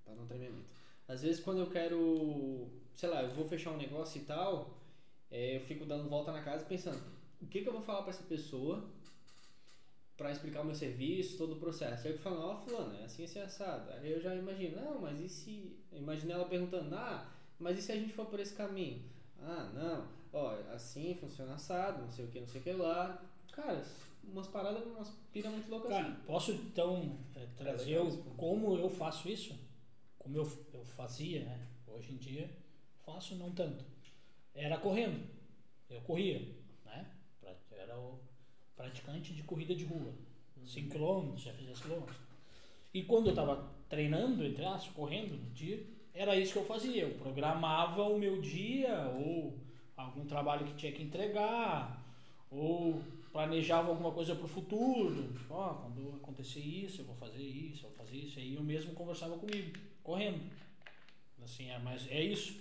pra 0.05 0.15
não 0.15 0.27
tremer 0.27 0.51
muito. 0.51 0.69
Às 1.09 1.23
vezes 1.23 1.41
quando 1.41 1.61
eu 1.61 1.67
quero, 1.69 2.69
sei 2.95 3.09
lá, 3.09 3.23
eu 3.23 3.31
vou 3.31 3.47
fechar 3.47 3.71
um 3.71 3.79
negócio 3.79 4.21
e 4.21 4.25
tal, 4.25 4.77
é, 5.31 5.57
eu 5.57 5.61
fico 5.61 5.85
dando 5.85 6.09
volta 6.09 6.33
na 6.33 6.43
casa 6.43 6.65
pensando, 6.65 7.03
o 7.41 7.47
que 7.47 7.63
que 7.63 7.69
eu 7.69 7.73
vou 7.73 7.83
falar 7.83 8.03
pra 8.03 8.11
essa 8.11 8.23
pessoa 8.25 8.89
pra 10.17 10.33
explicar 10.33 10.63
o 10.63 10.65
meu 10.65 10.75
serviço, 10.75 11.37
todo 11.37 11.55
o 11.57 11.61
processo. 11.61 12.07
Aí 12.07 12.15
eu 12.15 12.19
falo, 12.19 12.41
ó, 12.41 12.57
fulano, 12.57 12.95
é 12.97 13.05
assim, 13.05 13.25
assim, 13.25 13.39
assado. 13.41 13.91
Aí 13.93 14.11
eu 14.11 14.21
já 14.21 14.35
imagino, 14.35 14.77
não, 14.81 14.99
mas 15.03 15.21
e 15.21 15.29
se... 15.29 15.77
Eu 15.93 15.99
imaginei 15.99 16.35
ela 16.35 16.47
perguntando, 16.49 16.95
ah, 16.95 17.31
mas 17.59 17.79
e 17.79 17.83
se 17.83 17.93
a 17.93 17.97
gente 17.97 18.15
for 18.15 18.25
por 18.27 18.41
esse 18.41 18.55
caminho? 18.55 19.03
Ah, 19.39 19.71
não, 19.75 20.09
ó, 20.33 20.55
assim 20.73 21.15
funciona 21.21 21.55
assado, 21.55 22.01
não 22.03 22.11
sei 22.11 22.25
o 22.25 22.29
que, 22.29 22.41
não 22.41 22.49
sei 22.49 22.61
o 22.63 22.65
que 22.65 22.73
lá. 22.73 23.23
Cara, 23.53 23.85
umas 24.25 24.47
paradas, 24.47 24.83
umas 24.87 25.11
pira 25.33 25.51
muito 25.51 25.71
loucas 25.71 25.91
Cara, 25.91 26.09
assim. 26.09 26.17
posso 26.27 26.53
então 26.53 27.19
é, 27.35 27.47
trazer 27.55 27.85
legal 27.91 28.07
o- 28.07 28.09
isso. 28.09 28.23
como 28.39 28.75
eu 28.79 28.89
faço 28.89 29.29
isso? 29.29 29.55
Como 30.19 30.37
eu, 30.39 30.51
eu 30.73 30.85
fazia, 30.85 31.45
né? 31.45 31.67
Hoje 31.87 32.13
em 32.15 32.17
dia 32.17 32.51
faço 33.05 33.35
não 33.37 33.51
tanto. 33.53 33.85
Era 34.57 34.79
correndo. 34.79 35.25
Eu 35.89 36.01
corria, 36.01 36.41
né? 36.85 37.07
Era 37.73 37.97
o 37.99 38.19
praticante 38.75 39.33
de 39.33 39.43
corrida 39.43 39.75
de 39.75 39.85
rua. 39.85 40.13
5 40.65 40.91
km, 40.91 41.37
já 41.37 41.53
fiz 41.53 41.67
10 41.67 41.81
km. 41.81 42.03
E 42.93 43.03
quando 43.05 43.29
eu 43.29 43.35
tava 43.35 43.71
treinando, 43.89 44.45
entre 44.45 44.65
aspas, 44.65 44.93
correndo 44.95 45.37
no 45.37 45.51
dia, 45.51 45.87
era 46.13 46.35
isso 46.37 46.55
que 46.55 46.59
eu 46.59 46.65
fazia. 46.65 47.03
Eu 47.03 47.15
programava 47.19 48.03
o 48.03 48.19
meu 48.19 48.41
dia, 48.41 49.07
ou 49.15 49.59
algum 49.97 50.25
trabalho 50.25 50.67
que 50.67 50.75
tinha 50.75 50.93
que 50.93 51.03
entregar, 51.03 52.03
ou 52.51 53.03
planejava 53.33 53.91
alguma 53.91 54.11
coisa 54.13 54.35
para 54.35 54.47
o 54.47 54.49
futuro. 54.49 55.33
Tipo, 55.35 55.55
ó, 55.55 55.75
quando 55.75 56.17
acontecer 56.17 56.61
isso, 56.61 57.03
eu 57.03 57.05
vou 57.05 57.15
fazer 57.17 57.43
isso, 57.43 57.85
eu 57.85 57.91
vou 57.91 57.99
fazer 57.99 58.17
isso. 58.17 58.39
Aí 58.39 58.55
eu 58.55 58.63
mesmo 58.63 58.95
conversava 58.95 59.37
comigo, 59.37 59.79
correndo. 60.03 60.41
Assim, 61.45 61.71
é, 61.71 61.79
mas 61.79 62.11
é 62.11 62.23
isso. 62.23 62.59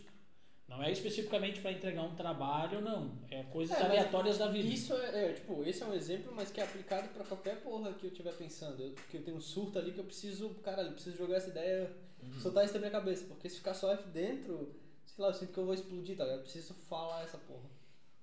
Não 0.67 0.81
é 0.81 0.91
especificamente 0.91 1.61
para 1.61 1.71
entregar 1.71 2.01
um 2.03 2.15
trabalho, 2.15 2.81
não. 2.81 3.19
É 3.29 3.43
coisas 3.43 3.77
É, 3.77 3.83
aleatórias 3.83 4.37
da 4.37 4.47
vida. 4.47 4.67
Isso 4.67 4.93
é, 4.95 5.29
é, 5.29 5.33
tipo, 5.33 5.63
esse 5.63 5.83
é 5.83 5.85
um 5.85 5.93
exemplo, 5.93 6.33
mas 6.35 6.51
que 6.51 6.59
é 6.59 6.63
aplicado 6.63 7.07
pra 7.09 7.23
qualquer 7.23 7.61
porra 7.61 7.93
que 7.93 8.05
eu 8.05 8.09
estiver 8.09 8.33
pensando. 8.33 8.81
Eu, 8.81 8.95
que 9.09 9.17
eu 9.17 9.23
tenho 9.23 9.37
um 9.37 9.41
surto 9.41 9.77
ali 9.77 9.91
que 9.91 9.99
eu 9.99 10.03
preciso, 10.05 10.49
caralho, 10.63 10.89
eu 10.89 10.93
preciso 10.93 11.17
jogar 11.17 11.37
essa 11.37 11.49
ideia, 11.49 11.95
soltar 12.41 12.65
isso 12.65 12.73
da 12.73 12.79
minha 12.79 12.91
cabeça. 12.91 13.25
Porque 13.27 13.47
se 13.47 13.57
ficar 13.57 13.75
só 13.75 13.93
aqui 13.93 14.09
dentro, 14.09 14.75
sei 15.05 15.23
lá, 15.23 15.29
eu 15.29 15.33
sinto 15.35 15.53
que 15.53 15.57
eu 15.59 15.65
vou 15.65 15.73
explodir, 15.75 16.17
tá 16.17 16.23
ligado? 16.23 16.39
Eu 16.39 16.43
preciso 16.43 16.73
falar 16.73 17.23
essa 17.23 17.37
porra. 17.37 17.69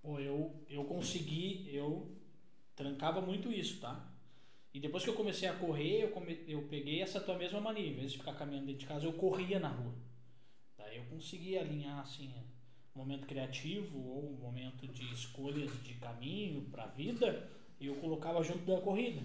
Pô, 0.03 0.19
eu, 0.19 0.53
eu 0.69 0.85
consegui, 0.85 1.71
eu 1.73 2.11
trancava 2.75 3.21
muito 3.21 3.53
isso, 3.53 3.81
tá? 3.81 4.09
E 4.75 4.81
depois 4.81 5.05
que 5.05 5.11
eu 5.11 5.15
comecei 5.15 5.49
a 5.49 5.55
correr, 5.55 6.03
eu, 6.03 6.09
come, 6.09 6.43
eu 6.49 6.63
peguei 6.63 7.03
essa 7.03 7.21
tua 7.21 7.39
mesma 7.39 7.61
mania. 7.61 7.87
Em 7.87 7.95
vez 7.95 8.11
de 8.11 8.19
ficar 8.19 8.35
caminhando 8.35 8.67
dentro 8.67 8.81
de 8.81 8.87
casa, 8.87 9.07
eu 9.07 9.13
corria 9.13 9.61
na 9.61 9.69
rua. 9.69 9.95
Daí 10.93 10.99
eu 10.99 11.05
consegui 11.07 11.57
alinhar, 11.57 12.01
assim, 12.01 12.31
um 12.95 12.99
momento 12.99 13.27
criativo 13.27 13.99
ou 13.99 14.31
um 14.31 14.37
momento 14.37 14.87
de 14.87 15.11
escolhas 15.11 15.71
de 15.83 15.95
caminho 15.95 16.69
pra 16.71 16.87
vida 16.89 17.51
e 17.81 17.87
eu 17.87 17.95
colocava 17.95 18.43
junto 18.43 18.67
da 18.67 18.79
corrida. 18.79 19.23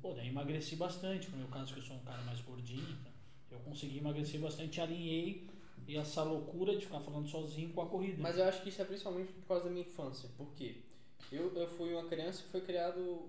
Pô, 0.00 0.12
daí 0.12 0.28
emagreci 0.28 0.76
bastante. 0.76 1.28
No 1.30 1.38
meu 1.38 1.48
caso, 1.48 1.74
que 1.74 1.80
eu 1.80 1.82
sou 1.82 1.96
um 1.96 2.04
cara 2.04 2.22
mais 2.22 2.40
gordinho, 2.42 2.96
tá? 3.02 3.10
eu 3.50 3.58
consegui 3.60 3.98
emagrecer 3.98 4.40
bastante, 4.40 4.80
alinhei 4.80 5.48
e 5.88 5.96
essa 5.96 6.22
loucura 6.22 6.76
de 6.76 6.86
ficar 6.86 7.00
falando 7.00 7.26
sozinho 7.26 7.72
com 7.72 7.82
a 7.82 7.86
corrida. 7.88 8.22
Mas 8.22 8.38
eu 8.38 8.44
acho 8.44 8.62
que 8.62 8.68
isso 8.68 8.80
é 8.80 8.84
principalmente 8.84 9.32
por 9.32 9.44
causa 9.48 9.64
da 9.64 9.70
minha 9.70 9.84
infância. 9.84 10.28
Por 10.36 10.54
quê? 10.54 10.82
Eu, 11.32 11.52
eu 11.56 11.66
fui 11.66 11.92
uma 11.92 12.08
criança 12.08 12.44
que 12.44 12.48
foi 12.48 12.60
criado, 12.60 13.28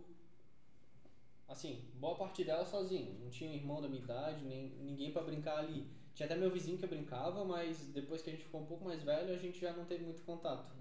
assim, 1.47 1.83
boa 1.95 2.15
parte 2.15 2.43
dela 2.43 2.65
sozinho. 2.65 3.17
Não 3.19 3.31
tinha 3.31 3.49
um 3.49 3.55
irmão 3.55 3.81
da 3.81 3.87
minha 3.87 4.03
idade, 4.03 4.45
nem 4.45 4.69
ninguém 4.79 5.11
pra 5.11 5.23
brincar 5.23 5.57
ali. 5.57 5.87
Tinha 6.13 6.25
até 6.25 6.35
meu 6.35 6.51
vizinho 6.51 6.77
que 6.77 6.85
eu 6.85 6.89
brincava, 6.89 7.43
mas 7.43 7.87
depois 7.87 8.21
que 8.21 8.29
a 8.29 8.33
gente 8.33 8.45
ficou 8.45 8.61
um 8.61 8.65
pouco 8.65 8.85
mais 8.85 9.01
velho, 9.01 9.33
a 9.33 9.37
gente 9.37 9.59
já 9.59 9.73
não 9.73 9.85
teve 9.85 10.03
muito 10.03 10.21
contato. 10.21 10.71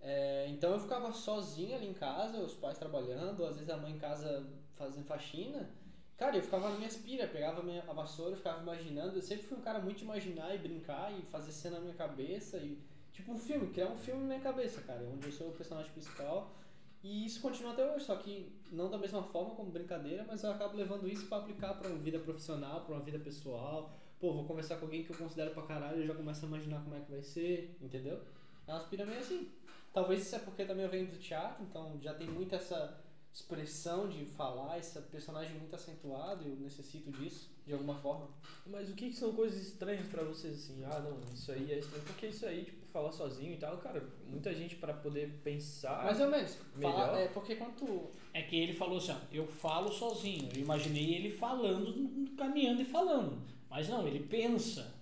É, 0.00 0.46
então 0.48 0.72
eu 0.72 0.80
ficava 0.80 1.12
sozinho 1.12 1.74
ali 1.74 1.88
em 1.88 1.94
casa, 1.94 2.38
os 2.38 2.54
pais 2.54 2.78
trabalhando, 2.78 3.44
às 3.44 3.56
vezes 3.56 3.70
a 3.70 3.76
mãe 3.76 3.92
em 3.92 3.98
casa 3.98 4.46
fazendo 4.74 5.04
faxina. 5.04 5.70
Cara, 6.16 6.36
eu 6.36 6.42
ficava 6.42 6.70
na 6.70 6.76
minha 6.76 6.88
aspira, 6.88 7.28
pegava 7.28 7.60
a, 7.60 7.62
minha, 7.62 7.82
a 7.82 7.92
vassoura, 7.92 8.36
ficava 8.36 8.62
imaginando. 8.62 9.16
Eu 9.16 9.22
sempre 9.22 9.44
fui 9.46 9.58
um 9.58 9.60
cara 9.60 9.78
muito 9.78 9.98
de 9.98 10.04
imaginar 10.04 10.54
e 10.54 10.58
brincar 10.58 11.12
e 11.12 11.22
fazer 11.22 11.52
cena 11.52 11.76
na 11.76 11.82
minha 11.82 11.94
cabeça. 11.94 12.56
E, 12.58 12.78
tipo 13.12 13.32
um 13.32 13.38
filme, 13.38 13.68
criar 13.68 13.88
um 13.88 13.96
filme 13.96 14.22
na 14.22 14.26
minha 14.28 14.40
cabeça, 14.40 14.80
cara, 14.80 15.06
onde 15.12 15.26
eu 15.26 15.32
sou 15.32 15.48
o 15.48 15.52
personagem 15.52 15.92
principal. 15.92 16.54
E 17.02 17.26
isso 17.26 17.40
continua 17.40 17.72
até 17.72 17.88
hoje, 17.92 18.04
só 18.04 18.16
que 18.16 18.50
não 18.72 18.90
da 18.90 18.96
mesma 18.96 19.22
forma 19.22 19.54
como 19.54 19.70
brincadeira, 19.70 20.24
mas 20.26 20.42
eu 20.42 20.50
acabo 20.50 20.76
levando 20.76 21.06
isso 21.06 21.26
pra 21.26 21.38
aplicar 21.38 21.74
pra 21.74 21.88
uma 21.88 21.98
vida 21.98 22.18
profissional, 22.18 22.80
pra 22.80 22.94
uma 22.94 23.04
vida 23.04 23.18
pessoal. 23.18 23.94
Pô, 24.18 24.32
vou 24.32 24.44
conversar 24.44 24.76
com 24.76 24.86
alguém 24.86 25.04
que 25.04 25.10
eu 25.10 25.16
considero 25.16 25.50
pra 25.50 25.62
caralho, 25.64 26.00
eu 26.00 26.06
já 26.06 26.14
começo 26.14 26.44
a 26.44 26.48
imaginar 26.48 26.82
como 26.82 26.96
é 26.96 27.00
que 27.00 27.10
vai 27.10 27.22
ser, 27.22 27.76
entendeu? 27.80 28.20
É 28.66 28.72
uma 28.72 28.78
aspira 28.78 29.04
meio 29.04 29.20
assim. 29.20 29.48
Talvez 29.92 30.22
isso 30.22 30.36
é 30.36 30.38
porque 30.38 30.64
também 30.64 30.84
eu 30.84 30.90
venho 30.90 31.06
do 31.06 31.18
teatro, 31.18 31.64
então 31.64 31.98
já 32.00 32.14
tem 32.14 32.26
muito 32.26 32.54
essa 32.54 33.02
expressão 33.32 34.08
de 34.08 34.24
falar, 34.24 34.78
esse 34.78 34.98
personagem 35.02 35.58
muito 35.58 35.76
acentuado, 35.76 36.48
eu 36.48 36.56
necessito 36.56 37.12
disso, 37.12 37.50
de 37.66 37.72
alguma 37.74 37.94
forma. 37.96 38.28
Mas 38.66 38.88
o 38.88 38.94
que, 38.94 39.10
que 39.10 39.16
são 39.16 39.32
coisas 39.34 39.60
estranhas 39.60 40.08
pra 40.08 40.22
vocês, 40.22 40.54
assim? 40.54 40.82
Ah, 40.84 41.00
não, 41.00 41.20
isso 41.34 41.52
aí 41.52 41.70
é 41.70 41.78
estranho. 41.78 42.04
Porque 42.04 42.28
isso 42.28 42.46
aí, 42.46 42.64
tipo, 42.64 42.86
falar 42.86 43.12
sozinho 43.12 43.52
e 43.52 43.58
tal, 43.58 43.76
cara, 43.76 44.02
muita 44.26 44.54
gente 44.54 44.76
pra 44.76 44.94
poder 44.94 45.38
pensar. 45.44 46.04
Mais 46.04 46.18
ou 46.18 46.28
menos. 46.28 46.54
Fala, 46.80 47.12
melhor. 47.12 47.18
é 47.18 47.28
porque 47.28 47.56
quando 47.56 47.76
tu. 47.76 48.10
É 48.32 48.42
que 48.42 48.56
ele 48.56 48.72
falou 48.72 48.96
assim, 48.96 49.12
ó, 49.12 49.18
eu 49.30 49.46
falo 49.46 49.92
sozinho. 49.92 50.48
Eu 50.54 50.62
imaginei 50.62 51.14
ele 51.14 51.30
falando, 51.30 52.34
caminhando 52.36 52.80
e 52.80 52.86
falando. 52.86 53.38
Mas 53.70 53.88
não, 53.88 54.06
ele 54.06 54.20
pensa. 54.20 54.94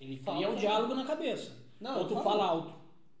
Ele 0.00 0.16
Fala, 0.18 0.36
cria 0.36 0.48
o 0.48 0.50
fala. 0.52 0.60
diálogo 0.60 0.94
na 0.94 1.04
cabeça. 1.04 1.52
Não, 1.80 1.98
Ou 2.00 2.06
tu 2.08 2.14
fala 2.22 2.44
alto. 2.44 2.72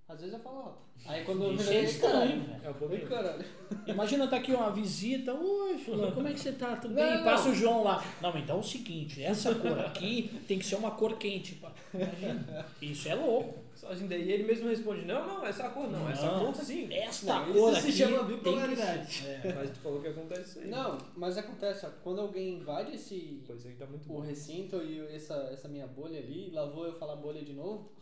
Às 0.08 0.20
vezes 0.20 0.34
eu 0.34 0.40
falo 0.40 0.58
alto. 0.60 0.78
Aí 1.06 1.24
quando 1.24 1.44
eu 1.44 1.52
Isso 1.54 1.70
é 1.70 1.82
estranho, 1.84 2.40
velho. 2.40 2.60
É 2.64 2.70
um 2.70 2.74
pouquinho. 2.74 3.06
caralho. 3.06 3.44
Imagina 3.86 4.26
tá 4.26 4.36
aqui 4.36 4.52
uma 4.52 4.70
visita, 4.70 5.32
oi 5.32 5.78
fulano, 5.78 6.12
como 6.12 6.26
é 6.26 6.32
que 6.32 6.40
você 6.40 6.52
tá? 6.52 6.76
Tudo 6.76 6.94
Não, 6.94 7.02
bem? 7.02 7.16
não. 7.18 7.24
Passa 7.24 7.50
o 7.50 7.54
João 7.54 7.84
lá. 7.84 8.02
Não, 8.20 8.32
mas 8.32 8.42
então 8.42 8.56
é 8.56 8.60
o 8.60 8.62
seguinte, 8.62 9.22
essa 9.22 9.54
cor 9.54 9.78
aqui 9.78 10.40
tem 10.48 10.58
que 10.58 10.64
ser 10.64 10.74
uma 10.76 10.90
cor 10.90 11.16
quente. 11.16 11.60
Imagina. 11.94 12.66
Isso 12.82 13.08
é 13.08 13.14
louco. 13.14 13.58
Sozinho 13.78 14.08
daí 14.08 14.32
ele 14.32 14.42
mesmo 14.42 14.68
responde, 14.68 15.04
não, 15.04 15.24
não, 15.24 15.46
essa 15.46 15.68
cor 15.70 15.88
não, 15.88 16.08
essa 16.10 16.26
Não. 16.26 16.52
cor 16.52 16.54
sim. 16.64 16.92
Esta 16.92 17.38
Não, 17.46 17.52
cor 17.52 17.72
isso 17.72 17.80
se 17.82 17.88
aqui 17.88 17.96
chama 17.98 18.18
tem 18.18 18.26
que 18.26 18.34
bipolaridade. 18.34 19.26
é. 19.28 19.52
Mas 19.54 19.70
tu 19.70 19.76
falou 19.76 20.00
que 20.02 20.08
acontece 20.08 20.42
isso 20.42 20.58
aí. 20.58 20.66
Não, 20.68 20.98
mas 21.16 21.38
acontece, 21.38 21.86
ó, 21.86 21.90
quando 22.02 22.20
alguém 22.20 22.54
invade 22.54 22.96
esse 22.96 23.40
Pois 23.46 23.64
aí 23.64 23.74
tá 23.74 23.86
muito 23.86 24.04
o 24.10 24.14
bom. 24.14 24.20
recinto 24.20 24.82
e 24.82 24.98
essa, 25.14 25.34
essa 25.52 25.68
minha 25.68 25.86
bolha 25.86 26.18
ali, 26.18 26.50
lá 26.50 26.66
vou 26.66 26.86
eu 26.86 26.98
falar 26.98 27.14
bolha 27.16 27.40
de 27.42 27.52
novo, 27.52 27.92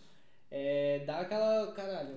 é, 0.51 1.01
dá 1.07 1.19
aquela. 1.19 1.71
Caralho. 1.73 2.17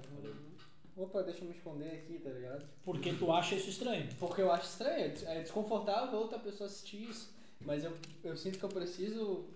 Opa, 0.96 1.22
deixa 1.24 1.42
eu 1.42 1.46
me 1.48 1.54
esconder 1.54 1.92
aqui, 1.92 2.20
tá 2.20 2.30
ligado? 2.30 2.66
Porque 2.84 3.14
tu 3.14 3.32
acha 3.32 3.56
isso 3.56 3.70
estranho. 3.70 4.08
Porque 4.20 4.42
eu 4.42 4.52
acho 4.52 4.66
estranho, 4.70 5.14
é 5.26 5.38
é 5.38 5.42
desconfortável 5.42 6.18
outra 6.20 6.40
pessoa 6.40 6.68
assistir 6.68 7.10
isso. 7.10 7.34
Mas 7.62 7.84
eu, 7.84 7.92
eu 8.24 8.36
sinto 8.38 8.58
que 8.58 8.64
eu 8.66 8.70
preciso 8.70 9.48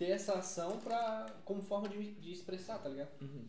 ter 0.00 0.12
essa 0.12 0.38
ação 0.38 0.78
pra, 0.78 1.26
como 1.44 1.60
forma 1.60 1.86
de, 1.86 2.12
de 2.12 2.32
expressar, 2.32 2.78
tá 2.78 2.88
ligado? 2.88 3.10
Uhum. 3.20 3.46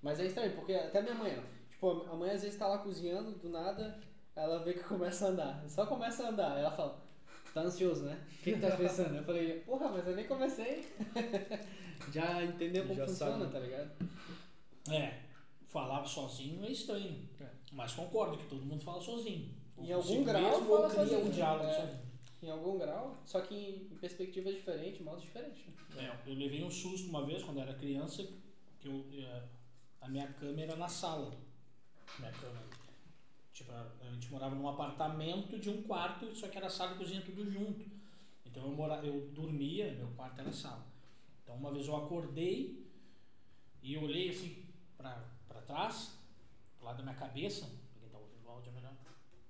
Mas 0.00 0.20
é 0.20 0.26
estranho, 0.26 0.54
porque 0.54 0.72
até 0.72 1.02
minha 1.02 1.16
mãe, 1.16 1.36
ó, 1.36 1.68
tipo, 1.68 2.06
a 2.08 2.14
mãe 2.14 2.30
às 2.30 2.42
vezes 2.42 2.56
tá 2.56 2.68
lá 2.68 2.78
cozinhando, 2.78 3.32
do 3.32 3.48
nada, 3.48 3.98
ela 4.36 4.60
vê 4.60 4.72
que 4.72 4.84
começa 4.86 5.26
a 5.26 5.28
andar. 5.30 5.68
Só 5.68 5.84
começa 5.84 6.24
a 6.24 6.28
andar. 6.28 6.56
Ela 6.56 6.70
fala, 6.70 7.02
tá 7.52 7.62
ansioso, 7.62 8.04
né? 8.04 8.24
O 8.38 8.42
que, 8.44 8.52
que 8.52 8.60
tá 8.60 8.70
pensando? 8.78 9.16
Eu 9.16 9.24
falei, 9.24 9.58
porra, 9.60 9.88
mas 9.88 10.06
eu 10.06 10.14
nem 10.14 10.28
comecei. 10.28 10.88
Já 12.12 12.44
entendeu 12.44 12.84
como 12.84 12.94
Já 12.94 13.06
funciona, 13.08 13.38
sabe. 13.40 13.52
tá 13.52 13.58
ligado? 13.58 13.90
É, 14.92 15.22
falar 15.66 16.04
sozinho 16.04 16.64
é 16.64 16.70
estranho. 16.70 17.28
É. 17.40 17.48
Mas 17.72 17.94
concordo 17.94 18.38
que 18.38 18.46
todo 18.46 18.64
mundo 18.64 18.84
fala 18.84 19.00
sozinho. 19.00 19.52
Em 19.76 19.92
algum 19.92 20.22
grau 20.22 20.40
mesmo, 20.40 20.66
fala 20.66 20.82
ou 20.82 20.88
cria 20.88 21.04
sozinho, 21.04 21.26
um 21.26 21.30
diálogo 21.30 21.68
é. 21.68 21.72
sozinho. 21.72 22.11
Em 22.42 22.50
algum 22.50 22.76
grau, 22.76 23.22
só 23.24 23.40
que 23.40 23.54
em 23.54 23.96
perspectivas 23.98 24.54
diferentes, 24.54 25.00
modos 25.00 25.22
diferentes. 25.22 25.62
É, 25.96 26.12
eu 26.26 26.34
levei 26.34 26.64
um 26.64 26.70
susto 26.70 27.08
uma 27.08 27.24
vez 27.24 27.42
quando 27.44 27.60
era 27.60 27.72
criança, 27.74 28.28
que 28.80 28.88
eu, 28.88 29.06
eh, 29.12 29.44
a 30.00 30.08
minha 30.08 30.26
câmera 30.32 30.74
na 30.74 30.88
sala. 30.88 31.32
Minha. 32.18 32.32
Tipo, 33.52 33.70
a 33.70 34.10
gente 34.12 34.28
morava 34.28 34.56
num 34.56 34.68
apartamento 34.68 35.56
de 35.56 35.70
um 35.70 35.82
quarto, 35.82 36.34
só 36.34 36.48
que 36.48 36.58
era 36.58 36.68
sala 36.68 36.94
e 36.94 36.98
cozinha 36.98 37.22
tudo 37.22 37.48
junto. 37.48 37.88
Então 38.44 38.64
eu, 38.64 38.72
mora, 38.72 38.94
eu 39.06 39.28
dormia, 39.28 39.92
meu 39.92 40.08
quarto 40.08 40.40
era 40.40 40.52
sala. 40.52 40.84
Então 41.42 41.54
uma 41.54 41.70
vez 41.70 41.86
eu 41.86 41.94
acordei 41.94 42.90
e 43.80 43.96
olhei 43.96 44.30
assim 44.30 44.66
pra 44.96 45.62
trás, 45.64 46.18
pro 46.76 46.86
lado 46.86 46.96
da 46.96 47.02
minha 47.04 47.14
cabeça, 47.14 47.70
quem 48.00 48.08
tá 48.08 48.18
ouvindo 48.18 48.46
o 48.46 48.50
áudio 48.50 48.70
é 48.70 48.74
melhor, 48.74 48.94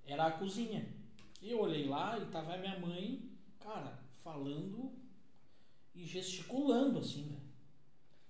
era 0.04 0.26
a 0.26 0.32
cozinha. 0.32 1.01
E 1.42 1.50
eu 1.50 1.60
olhei 1.60 1.86
lá 1.88 2.18
e 2.18 2.24
tava 2.26 2.54
a 2.54 2.58
minha 2.58 2.78
mãe, 2.78 3.20
cara, 3.58 3.98
falando 4.22 4.92
e 5.94 6.04
gesticulando 6.06 7.00
assim, 7.00 7.24
velho. 7.28 7.42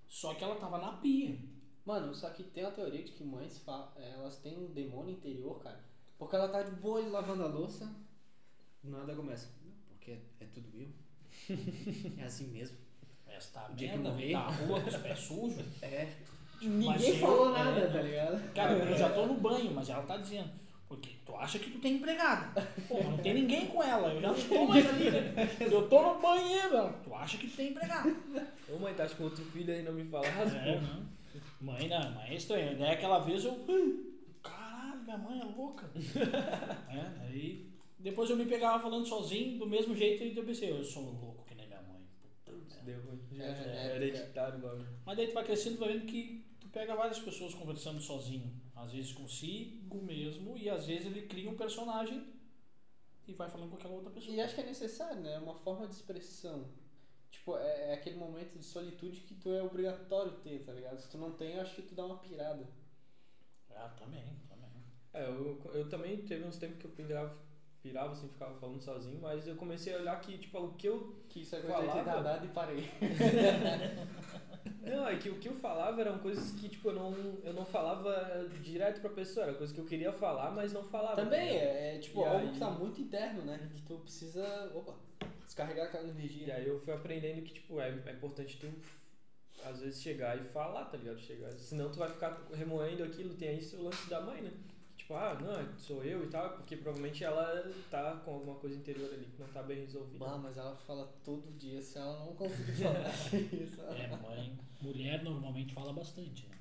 Só 0.08 0.34
que 0.34 0.42
ela 0.42 0.56
tava 0.56 0.78
na 0.78 0.92
pia. 0.94 1.38
Mano, 1.84 2.14
só 2.14 2.30
que 2.30 2.42
tem 2.42 2.64
a 2.64 2.70
teoria 2.70 3.02
de 3.02 3.12
que 3.12 3.22
mães 3.24 3.58
fa- 3.58 3.92
elas 3.96 4.36
têm 4.38 4.56
um 4.58 4.72
demônio 4.72 5.14
interior, 5.14 5.60
cara. 5.62 5.80
Porque 6.18 6.36
ela 6.36 6.48
tá 6.48 6.62
de 6.62 6.70
boa 6.76 7.00
lavando 7.08 7.42
a 7.44 7.48
louça, 7.48 7.92
nada 8.82 9.14
começa. 9.14 9.50
Porque 9.88 10.12
é, 10.12 10.20
é 10.40 10.44
tudo 10.46 10.68
eu. 10.74 10.88
é 12.18 12.22
assim 12.24 12.46
mesmo. 12.48 12.76
Esta 13.26 13.70
O 13.70 13.74
dia 13.74 13.90
que 13.90 13.96
merda 13.98 14.10
eu 14.10 14.14
vem 14.14 14.32
morrer. 14.34 14.50
da 14.50 14.64
rua 14.66 14.80
com 14.80 14.88
os 14.88 14.96
pés 14.96 15.18
sujos. 15.26 15.82
É. 15.82 16.14
Mas 16.62 16.70
Ninguém 16.70 17.08
eu- 17.10 17.16
falou 17.18 17.48
é, 17.56 17.58
nada, 17.58 17.80
né? 17.80 17.92
tá 17.92 18.02
ligado? 18.02 18.54
Cara, 18.54 18.72
eu 18.74 18.96
já 18.96 19.12
tô 19.12 19.26
no 19.26 19.34
banho, 19.34 19.72
mas 19.74 19.88
ela 19.88 20.02
tá 20.04 20.16
dizendo. 20.18 20.50
Porque 20.92 21.10
tu 21.24 21.34
acha 21.36 21.58
que 21.58 21.70
tu 21.70 21.78
tem 21.78 21.94
empregada. 21.94 22.60
Pô, 22.86 23.02
não 23.02 23.16
tem 23.16 23.32
ninguém 23.32 23.66
com 23.66 23.82
ela. 23.82 24.12
Eu 24.12 24.20
já 24.20 24.28
não 24.30 24.42
tô 24.42 24.66
mais 24.66 24.86
ali. 24.86 25.10
né? 25.10 25.48
Eu 25.58 25.88
tô 25.88 26.02
no 26.02 26.20
banheiro. 26.20 26.76
Ela, 26.76 26.92
tu 27.02 27.14
acha 27.14 27.38
que 27.38 27.46
tu 27.48 27.56
tem 27.56 27.70
empregada. 27.70 28.14
Ô 28.68 28.78
mãe, 28.78 28.92
tá 28.92 29.08
com 29.08 29.24
outro 29.24 29.42
filho 29.46 29.72
aí 29.72 29.82
não 29.82 29.94
me 29.94 30.04
fala, 30.04 30.26
É, 30.26 30.78
não. 30.78 31.06
Mãe, 31.62 31.88
não, 31.88 32.10
mãe 32.12 32.28
é 32.28 32.34
estranha. 32.34 32.74
Daí 32.74 32.90
aquela 32.90 33.20
vez 33.20 33.42
eu. 33.44 33.52
"Hum, 33.66 34.12
Caralho, 34.42 35.02
minha 35.02 35.16
mãe 35.16 35.40
é 35.40 35.44
louca. 35.44 35.90
é, 36.90 37.24
aí 37.26 37.70
depois 37.98 38.28
eu 38.28 38.36
me 38.36 38.44
pegava 38.44 38.82
falando 38.82 39.06
sozinho, 39.06 39.58
do 39.60 39.66
mesmo 39.66 39.94
jeito, 39.96 40.22
e 40.24 40.36
eu 40.36 40.44
pensei, 40.44 40.70
eu 40.70 40.84
sou 40.84 41.04
louco 41.04 41.44
que 41.46 41.54
nem 41.54 41.66
minha 41.68 41.80
mãe. 41.80 42.00
Puta. 42.44 42.76
Deu 42.84 43.00
ruim. 43.00 43.20
Já 43.32 43.44
É, 43.44 43.88
é, 43.92 43.96
hereditário. 43.96 44.60
Mas 45.06 45.16
daí 45.16 45.28
tu 45.28 45.32
vai 45.34 45.44
crescendo, 45.44 45.76
tu 45.76 45.80
vai 45.80 45.94
vendo 45.94 46.04
que 46.04 46.44
tu 46.60 46.68
pega 46.68 46.94
várias 46.94 47.18
pessoas 47.18 47.54
conversando 47.54 47.98
sozinho. 48.00 48.52
Às 48.82 48.92
vezes 48.92 49.12
consigo 49.12 50.02
mesmo, 50.02 50.56
e 50.56 50.68
às 50.68 50.86
vezes 50.86 51.06
ele 51.06 51.22
cria 51.22 51.48
um 51.48 51.56
personagem 51.56 52.26
e 53.28 53.32
vai 53.32 53.48
falando 53.48 53.70
com 53.70 53.76
aquela 53.76 53.94
outra 53.94 54.10
pessoa. 54.10 54.34
E 54.34 54.40
acho 54.40 54.54
que 54.56 54.60
é 54.60 54.66
necessário, 54.66 55.20
né? 55.20 55.34
É 55.34 55.38
uma 55.38 55.54
forma 55.54 55.86
de 55.86 55.94
expressão. 55.94 56.68
Tipo, 57.30 57.56
é, 57.56 57.90
é 57.90 57.94
aquele 57.94 58.16
momento 58.16 58.58
de 58.58 58.64
solitude 58.64 59.20
que 59.20 59.34
tu 59.34 59.50
é 59.50 59.62
obrigatório 59.62 60.32
ter, 60.40 60.64
tá 60.64 60.72
ligado? 60.72 61.00
Se 61.00 61.08
tu 61.08 61.16
não 61.16 61.32
tem, 61.32 61.54
eu 61.54 61.62
acho 61.62 61.76
que 61.76 61.82
tu 61.82 61.94
dá 61.94 62.04
uma 62.04 62.18
pirada. 62.18 62.68
Ah, 63.70 63.88
também, 63.98 64.24
também. 64.48 64.70
É, 65.14 65.26
eu, 65.26 65.60
eu 65.72 65.88
também 65.88 66.24
teve 66.24 66.44
uns 66.44 66.56
tempos 66.56 66.78
que 66.78 66.84
eu 66.84 66.90
pirava, 66.90 67.38
pirava 67.82 68.12
assim, 68.12 68.28
ficava 68.28 68.54
falando 68.58 68.80
sozinho, 68.80 69.18
mas 69.20 69.46
eu 69.46 69.56
comecei 69.56 69.94
a 69.94 69.98
olhar 69.98 70.20
que, 70.20 70.38
tipo, 70.38 70.58
o 70.58 70.74
que 70.74 70.88
eu. 70.88 71.14
Que 71.28 71.40
isso 71.40 71.56
é 71.56 71.60
coisa 71.60 71.76
de 71.80 71.86
Falava. 71.86 71.98
retardado 71.98 72.44
e 72.46 72.48
parei. 72.48 72.88
Não, 74.84 75.06
é 75.08 75.16
que 75.16 75.28
o 75.30 75.38
que 75.38 75.48
eu 75.48 75.54
falava 75.54 76.00
eram 76.00 76.18
coisas 76.18 76.52
que, 76.52 76.68
tipo, 76.68 76.90
eu 76.90 76.94
não, 76.94 77.14
eu 77.44 77.52
não 77.54 77.64
falava 77.64 78.48
direto 78.62 79.00
pra 79.00 79.10
pessoa, 79.10 79.46
era 79.46 79.54
coisa 79.54 79.72
que 79.72 79.80
eu 79.80 79.84
queria 79.84 80.12
falar, 80.12 80.50
mas 80.50 80.72
não 80.72 80.82
falava. 80.84 81.16
Também 81.16 81.48
ligado? 81.52 81.62
é, 81.66 81.98
tipo 81.98 82.20
E 82.20 82.24
algo 82.24 82.36
aí- 82.46 82.52
que 82.52 82.58
tá 82.58 82.70
muito 82.70 83.00
interno, 83.00 83.42
né? 83.42 83.70
Que 83.74 83.82
tu 83.82 83.98
precisa, 83.98 84.70
opa, 84.74 84.94
descarregar 85.44 85.86
aquela 85.86 86.08
energia. 86.08 86.48
E 86.48 86.52
aí 86.52 86.66
eu 86.68 86.78
fui 86.80 86.92
aprendendo 86.92 87.42
que, 87.42 87.54
tipo, 87.54 87.80
é, 87.80 87.90
é 88.06 88.12
importante 88.12 88.58
tu, 88.58 88.68
às 89.64 89.80
vezes, 89.80 90.02
chegar 90.02 90.36
e 90.38 90.44
falar, 90.44 90.84
tá 90.86 90.96
ligado? 90.98 91.18
Chegar, 91.20 91.52
senão 91.52 91.90
tu 91.90 91.98
vai 91.98 92.10
ficar 92.10 92.40
remoendo 92.52 93.04
aquilo, 93.04 93.34
tem 93.34 93.56
isso 93.58 93.76
o 93.76 93.84
lance 93.84 94.10
da 94.10 94.20
mãe, 94.20 94.42
né? 94.42 94.50
Tipo, 95.12 95.16
ah, 95.16 95.34
não, 95.40 95.78
sou 95.78 96.02
eu 96.02 96.24
e 96.24 96.28
tal, 96.28 96.50
porque 96.54 96.76
provavelmente 96.76 97.22
ela 97.22 97.70
tá 97.90 98.16
com 98.24 98.32
alguma 98.34 98.54
coisa 98.56 98.76
interior 98.76 99.12
ali 99.12 99.26
que 99.26 99.40
não 99.42 99.48
tá 99.48 99.62
bem 99.62 99.80
resolvida. 99.80 100.18
Bah, 100.24 100.38
mas 100.38 100.56
ela 100.56 100.74
fala 100.74 101.06
todo 101.22 101.52
dia, 101.58 101.82
se 101.82 101.98
ela 101.98 102.18
não 102.24 102.34
conseguir 102.34 102.72
falar 102.80 103.08
isso. 103.52 103.80
É, 103.82 104.16
mãe. 104.16 104.58
Mulher 104.80 105.22
normalmente 105.22 105.74
fala 105.74 105.92
bastante, 105.92 106.46
né? 106.48 106.56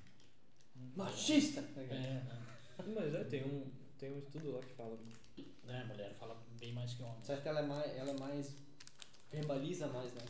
Machista! 0.97 1.61
É, 1.77 1.83
né? 1.85 2.41
Mas 2.93 3.13
é, 3.15 3.23
tem 3.23 3.43
um, 3.45 3.71
tem 3.97 4.11
um 4.11 4.17
estudo 4.19 4.51
lá 4.51 4.59
que 4.59 4.73
fala. 4.73 4.97
É, 5.67 5.83
mulher 5.85 6.13
fala 6.13 6.37
bem 6.59 6.73
mais 6.73 6.93
que 6.93 7.03
homem. 7.03 7.23
Certo, 7.23 7.45
ela 7.47 7.61
é 7.61 7.65
mais, 7.65 7.95
ela 7.97 8.11
é 8.11 8.19
mais 8.19 8.53
verbaliza 9.31 9.87
mais, 9.87 10.13
né? 10.13 10.23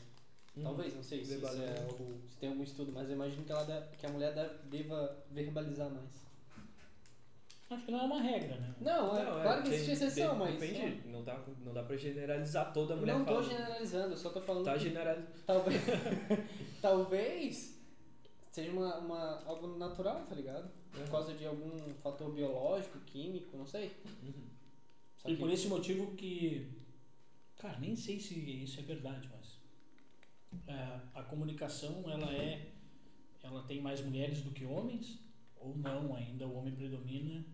Uhum. 0.58 0.64
Talvez, 0.64 0.94
não 0.94 1.02
sei 1.02 1.26
se, 1.26 1.34
é 1.44 1.82
algo, 1.88 2.22
se 2.30 2.38
tem 2.38 2.50
algum 2.50 2.62
estudo, 2.64 2.92
mas 2.92 3.08
eu 3.10 3.16
imagino 3.16 3.44
que, 3.44 3.52
ela 3.52 3.64
deve- 3.64 3.96
que 3.96 4.06
a 4.06 4.10
mulher 4.10 4.34
deve- 4.36 4.60
deva 4.70 5.24
verbalizar 5.32 5.90
mais. 5.90 6.22
Acho 7.74 7.86
que 7.86 7.92
não 7.92 8.00
é 8.00 8.04
uma 8.04 8.22
regra, 8.22 8.58
né? 8.60 8.76
Não, 8.82 9.18
é, 9.18 9.24
Não, 9.24 9.40
é, 9.40 9.44
claro 9.44 9.64
que 9.64 9.70
existe 9.70 9.92
exceção, 9.92 10.36
mas. 10.36 10.60
Depende, 10.60 11.08
não 11.08 11.24
dá, 11.24 11.42
não 11.64 11.74
dá 11.74 11.84
pra 11.84 11.96
generalizar 11.96 12.74
toda 12.74 12.94
ó, 12.94 12.98
mulher 12.98 13.14
não 13.18 13.24
tô 13.26 13.32
falando. 13.36 13.50
generalizando, 13.50 14.14
eu 14.14 14.18
só 14.18 14.30
tô 14.30 14.42
falando 14.42 14.66
Tá 14.66 14.78
generalizando. 14.78 15.28
talvez, 15.46 15.82
talvez 16.82 17.82
seja 18.52 18.72
uma, 18.72 18.98
uma, 18.98 19.44
algo 19.46 19.78
natural, 19.78 20.26
tá 20.28 20.36
ligado? 20.36 20.70
Por 20.92 21.10
causa 21.10 21.34
de 21.34 21.46
algum 21.46 21.72
fator 22.04 22.34
biológico, 22.34 23.00
químico, 23.06 23.56
não 23.56 23.66
sei. 23.66 23.96
Só 25.18 25.30
E 25.30 25.38
por 25.38 25.50
esse 25.50 25.68
motivo 25.68 26.14
que. 26.16 26.70
Cara, 27.58 27.80
nem 27.80 27.96
sei 27.96 28.20
se 28.20 28.34
isso 28.64 28.80
é 28.80 28.84
verdade, 28.84 29.30
mas. 29.32 29.60
é, 30.68 31.00
a 31.14 31.24
comunicação, 31.24 32.04
ela 32.12 32.34
é. 32.34 32.68
Ela 33.44 33.64
tem 33.64 33.80
mais 33.82 34.02
mulheres 34.02 34.42
do 34.42 34.52
que 34.52 34.66
homens? 34.66 35.20
Ou 35.56 35.78
não, 35.78 36.16
ainda 36.16 36.48
o 36.48 36.56
homem 36.56 36.74
predomina, 36.76 37.46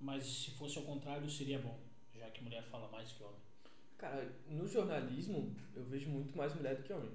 mas 0.00 0.24
se 0.26 0.50
fosse 0.52 0.78
ao 0.78 0.84
contrário 0.84 1.28
seria 1.30 1.58
bom, 1.58 1.78
já 2.14 2.28
que 2.30 2.42
mulher 2.42 2.62
fala 2.62 2.88
mais 2.88 3.12
que 3.12 3.22
homem. 3.22 3.38
Cara, 3.96 4.30
no 4.48 4.66
jornalismo 4.68 5.54
eu 5.74 5.84
vejo 5.84 6.08
muito 6.08 6.36
mais 6.36 6.54
mulher 6.54 6.76
do 6.76 6.82
que 6.82 6.92
homem. 6.92 7.10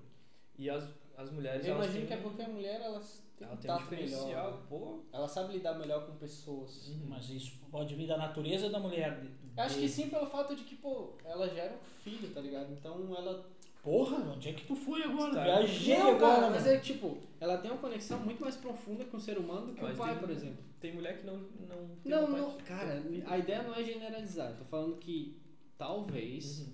E 0.58 0.70
as, 0.70 0.88
as 1.18 1.32
mulheres 1.32 1.66
Eu 1.66 1.76
imagino 1.76 2.00
têm, 2.00 2.08
que 2.08 2.14
é 2.14 2.18
porque 2.18 2.42
a 2.42 2.50
mulher 2.50 2.82
elas 2.82 3.24
têm 3.38 3.48
ela 3.48 3.56
um 3.56 3.60
tem 3.60 3.72
um 3.72 3.74
tato 3.78 3.90
melhor. 3.92 4.06
diferencial, 4.10 4.52
né? 4.58 4.66
pô. 4.70 5.00
Ela 5.12 5.28
sabe 5.28 5.54
lidar 5.54 5.74
melhor 5.80 6.06
com 6.06 6.16
pessoas. 6.18 6.90
Uhum. 6.90 7.06
Mas 7.08 7.30
isso 7.30 7.54
pode 7.72 7.96
vir 7.96 8.08
da 8.08 8.18
natureza 8.18 8.70
da 8.70 8.80
mulher. 8.80 9.20
de- 9.22 9.32
acho 9.62 9.80
que 9.80 9.88
sim 9.90 10.10
pelo 10.10 10.26
fato 10.28 10.56
de 10.56 10.64
que, 10.64 10.76
pô, 10.76 11.14
ela 11.24 11.48
gera 11.50 11.74
um 11.74 11.84
filho, 12.04 12.34
tá 12.34 12.42
ligado? 12.42 12.72
Então 12.74 13.16
ela. 13.16 13.50
Porra, 13.84 14.16
onde 14.34 14.48
é 14.50 14.54
que 14.54 14.66
tu 14.66 14.76
foi 14.76 15.04
agora? 15.04 15.34
Tá. 15.34 15.44
Viajei 15.44 15.98
Não, 16.00 16.16
agora, 16.16 16.36
cara, 16.42 16.50
mas 16.52 16.66
é 16.66 16.80
tipo, 16.80 17.18
ela 17.40 17.58
tem 17.58 17.70
uma 17.70 17.80
conexão 17.82 18.18
muito 18.20 18.40
mais 18.42 18.56
profunda 18.56 19.04
com 19.04 19.18
o 19.18 19.20
ser 19.20 19.38
humano 19.38 19.68
do 19.68 19.74
que 19.74 19.82
Mas 19.82 19.94
o 19.96 19.98
pai, 19.98 20.12
tem- 20.12 20.20
por 20.20 20.30
exemplo. 20.30 20.64
Tem 20.80 20.94
mulher 20.96 21.20
que 21.20 21.26
não 21.26 21.36
não 21.38 21.90
tem 22.02 22.12
Não, 22.12 22.30
não, 22.30 22.58
cara, 22.60 23.04
a 23.28 23.38
ideia 23.38 23.62
não 23.64 23.76
é 23.76 23.84
generalizar. 23.84 24.52
Eu 24.52 24.58
tô 24.60 24.64
falando 24.66 24.96
que 24.98 25.38
talvez 25.78 26.62
Uhum. 26.62 26.74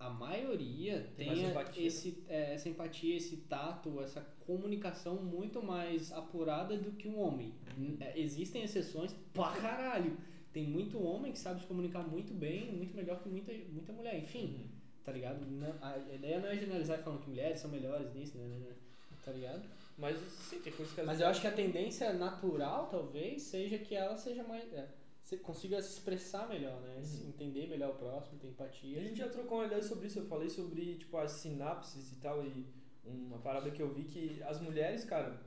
a 0.00 0.10
maioria 0.10 1.06
Tem 1.16 1.34
tenha 1.34 1.48
empatia, 1.50 1.86
esse, 1.86 2.24
é, 2.28 2.54
essa 2.54 2.68
empatia, 2.70 3.16
esse 3.16 3.36
tato, 3.38 4.00
essa 4.00 4.20
comunicação 4.46 5.16
muito 5.16 5.62
mais 5.62 6.12
apurada 6.12 6.78
do 6.78 6.92
que 6.92 7.08
um 7.08 7.18
homem. 7.20 7.52
É, 8.00 8.18
Existem 8.18 8.62
exceções 8.62 9.14
pra 9.34 9.50
caralho. 9.52 10.16
Tem 10.52 10.64
muito 10.66 10.98
homem 11.02 11.30
que 11.32 11.38
sabe 11.38 11.60
se 11.60 11.66
comunicar 11.66 12.02
muito 12.08 12.32
bem, 12.32 12.72
muito 12.72 12.96
melhor 12.96 13.20
que 13.22 13.28
muita, 13.28 13.52
muita 13.70 13.92
mulher. 13.92 14.18
Enfim, 14.18 14.64
tá 15.08 15.12
ligado? 15.12 15.40
Não- 15.46 15.74
a 15.80 15.96
ideia 16.14 16.38
não 16.38 16.48
é 16.48 16.54
generalizar 16.56 16.98
falando 16.98 17.22
que 17.22 17.30
mulheres 17.30 17.58
são 17.58 17.70
melhores 17.70 18.12
nisso, 18.14 18.36
né? 18.36 18.44
né, 18.46 18.58
né, 18.58 18.76
Tá 19.24 19.32
ligado? 19.32 19.62
Mas 19.96 20.18
sim, 20.18 20.60
tem 20.60 20.72
coisas 20.72 20.94
que 20.94 21.00
as 21.00 21.06
Mas 21.06 21.20
eu 21.20 21.26
acho 21.26 21.40
que 21.40 21.46
a 21.46 21.52
tendência 21.52 22.12
natural, 22.12 22.88
talvez, 22.90 23.42
seja 23.42 23.78
que 23.78 23.94
ela 23.94 24.16
seja 24.16 24.42
mais. 24.44 24.70
É, 24.72 24.86
consiga 25.42 25.80
se 25.82 25.94
expressar 25.94 26.48
melhor, 26.48 26.80
né? 26.80 26.96
Uhum. 26.96 27.28
entender 27.28 27.66
melhor 27.68 27.90
o 27.90 27.94
próximo, 27.94 28.38
ter 28.38 28.48
empatia. 28.48 29.00
a 29.00 29.02
gente 29.02 29.18
já 29.18 29.28
trocou 29.28 29.58
uma 29.58 29.66
ideia 29.66 29.82
sobre 29.82 30.06
isso, 30.06 30.18
eu 30.18 30.26
falei 30.26 30.48
sobre, 30.48 30.94
tipo, 30.96 31.16
as 31.16 31.32
sinapses 31.32 32.12
e 32.12 32.16
tal, 32.16 32.44
e 32.44 32.66
uma 33.04 33.38
parada 33.38 33.70
que 33.70 33.82
eu 33.82 33.92
vi 33.92 34.04
que 34.04 34.42
as 34.42 34.60
mulheres, 34.60 35.04
cara, 35.04 35.40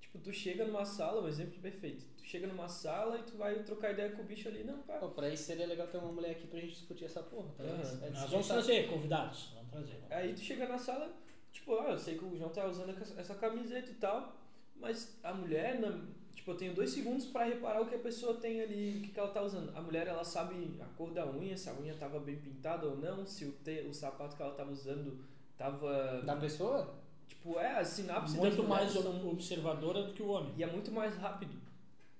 tipo, 0.00 0.18
tu 0.18 0.32
chega 0.32 0.64
numa 0.66 0.84
sala, 0.84 1.22
um 1.22 1.28
exemplo 1.28 1.60
perfeito, 1.60 2.04
chega 2.28 2.46
numa 2.46 2.68
sala 2.68 3.18
e 3.18 3.22
tu 3.22 3.36
vai 3.38 3.62
trocar 3.62 3.92
ideia 3.92 4.10
com 4.12 4.22
o 4.22 4.24
bicho 4.26 4.48
ali, 4.48 4.62
não, 4.62 4.78
pá, 4.82 4.98
Pô, 4.98 5.08
pra 5.08 5.30
isso 5.30 5.44
seria 5.44 5.66
legal 5.66 5.86
ter 5.86 5.96
uma 5.98 6.12
mulher 6.12 6.32
aqui 6.32 6.46
pra 6.46 6.60
gente 6.60 6.72
discutir 6.74 7.06
essa 7.06 7.22
porra, 7.22 7.48
tá? 7.56 7.62
Aham. 7.64 8.00
É 8.04 8.10
Nós 8.10 8.30
vamos 8.30 8.46
trazer 8.46 8.88
convidados. 8.88 9.52
Vamos 9.54 9.70
trazer. 9.70 9.98
Aí 10.10 10.34
tu 10.34 10.40
chega 10.40 10.68
na 10.68 10.76
sala, 10.78 11.10
tipo, 11.50 11.74
ah, 11.78 11.90
eu 11.92 11.98
sei 11.98 12.18
que 12.18 12.24
o 12.24 12.36
João 12.36 12.50
tá 12.50 12.66
usando 12.66 12.90
essa- 13.18 13.34
camiseta 13.34 13.90
e 13.90 13.94
tal, 13.94 14.36
mas 14.76 15.18
a 15.22 15.32
mulher, 15.32 15.80
na- 15.80 16.04
tipo, 16.34 16.50
eu 16.50 16.56
tenho 16.56 16.74
dois 16.74 16.90
segundos 16.90 17.24
pra 17.26 17.44
reparar 17.44 17.80
o 17.80 17.86
que 17.86 17.94
a 17.94 17.98
pessoa 17.98 18.34
tem 18.34 18.60
ali, 18.60 18.98
o 18.98 19.02
que, 19.02 19.08
que 19.08 19.18
ela 19.18 19.30
tá 19.30 19.42
usando. 19.42 19.74
A 19.74 19.80
mulher, 19.80 20.06
ela 20.06 20.22
sabe 20.22 20.70
a 20.80 20.84
cor 20.96 21.10
da 21.12 21.26
unha, 21.26 21.56
se 21.56 21.70
a 21.70 21.74
unha 21.74 21.94
tava 21.94 22.20
bem 22.20 22.36
pintada 22.36 22.86
ou 22.86 22.96
não, 22.96 23.26
se 23.26 23.46
o, 23.46 23.52
te, 23.64 23.80
o 23.88 23.94
sapato 23.94 24.36
que 24.36 24.42
ela 24.42 24.52
tava 24.54 24.70
usando 24.70 25.18
tava... 25.56 26.20
Da 26.26 26.36
pessoa? 26.36 26.94
Tipo, 27.26 27.58
é, 27.58 27.78
a 27.78 27.84
sinapse 27.84 28.36
Muito 28.36 28.62
mais 28.62 28.90
são- 28.92 29.28
observadora 29.30 30.02
do 30.02 30.12
que 30.12 30.22
o 30.22 30.28
homem. 30.28 30.52
E 30.56 30.62
é 30.62 30.66
muito 30.66 30.90
mais 30.92 31.16
rápido. 31.16 31.52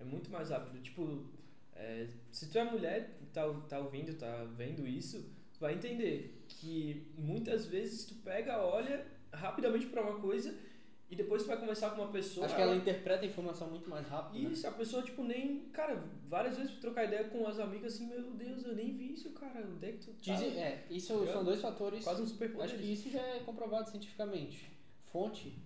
É 0.01 0.05
muito 0.05 0.31
mais 0.31 0.51
rápido. 0.51 0.81
Tipo, 0.81 1.25
é, 1.75 2.07
se 2.31 2.49
tu 2.51 2.59
é 2.59 2.65
mulher 2.65 3.19
e 3.23 3.27
tá, 3.27 3.43
tá 3.69 3.79
ouvindo, 3.79 4.15
tá 4.15 4.45
vendo 4.57 4.87
isso, 4.87 5.23
tu 5.53 5.61
vai 5.61 5.75
entender 5.75 6.45
que 6.49 7.07
muitas 7.17 7.67
vezes 7.67 8.05
tu 8.05 8.15
pega, 8.17 8.59
olha 8.63 9.07
rapidamente 9.33 9.87
pra 9.87 10.03
uma 10.03 10.19
coisa 10.21 10.55
e 11.11 11.17
depois 11.17 11.43
tu 11.43 11.49
vai 11.49 11.57
conversar 11.59 11.91
com 11.91 12.03
uma 12.03 12.13
pessoa. 12.13 12.45
Acho 12.45 12.55
que 12.55 12.61
ela 12.61 12.77
interpreta 12.77 13.25
a 13.25 13.27
informação 13.27 13.71
muito 13.71 13.89
mais 13.89 14.07
rápido. 14.07 14.43
né? 14.43 14.51
Isso, 14.51 14.67
a 14.67 14.73
pessoa, 14.73 15.03
tipo, 15.03 15.25
nem. 15.25 15.61
Cara, 15.73 16.05
várias 16.29 16.57
vezes 16.59 16.75
tu 16.75 16.81
trocar 16.81 17.05
ideia 17.05 17.25
com 17.25 17.47
as 17.47 17.59
amigas 17.59 17.95
assim, 17.95 18.07
meu 18.07 18.23
Deus, 18.33 18.65
eu 18.65 18.75
nem 18.75 18.95
vi 18.95 19.15
isso, 19.15 19.31
cara. 19.31 19.67
Onde 19.67 19.87
é 19.87 19.93
que 19.93 19.99
tu 19.99 20.13
tá? 20.13 20.35
Dizem, 20.35 20.61
é, 20.61 20.85
isso 20.91 21.27
são 21.27 21.45
dois 21.45 21.61
fatores. 21.63 22.05
Quase 22.05 22.23
um 22.23 22.27
super 22.27 22.55
Acho 22.61 22.77
que 22.77 22.93
isso 22.93 23.11
já 23.11 23.21
é 23.21 23.41
comprovado 23.41 23.89
cientificamente. 23.89 24.71
Fonte 25.05 25.57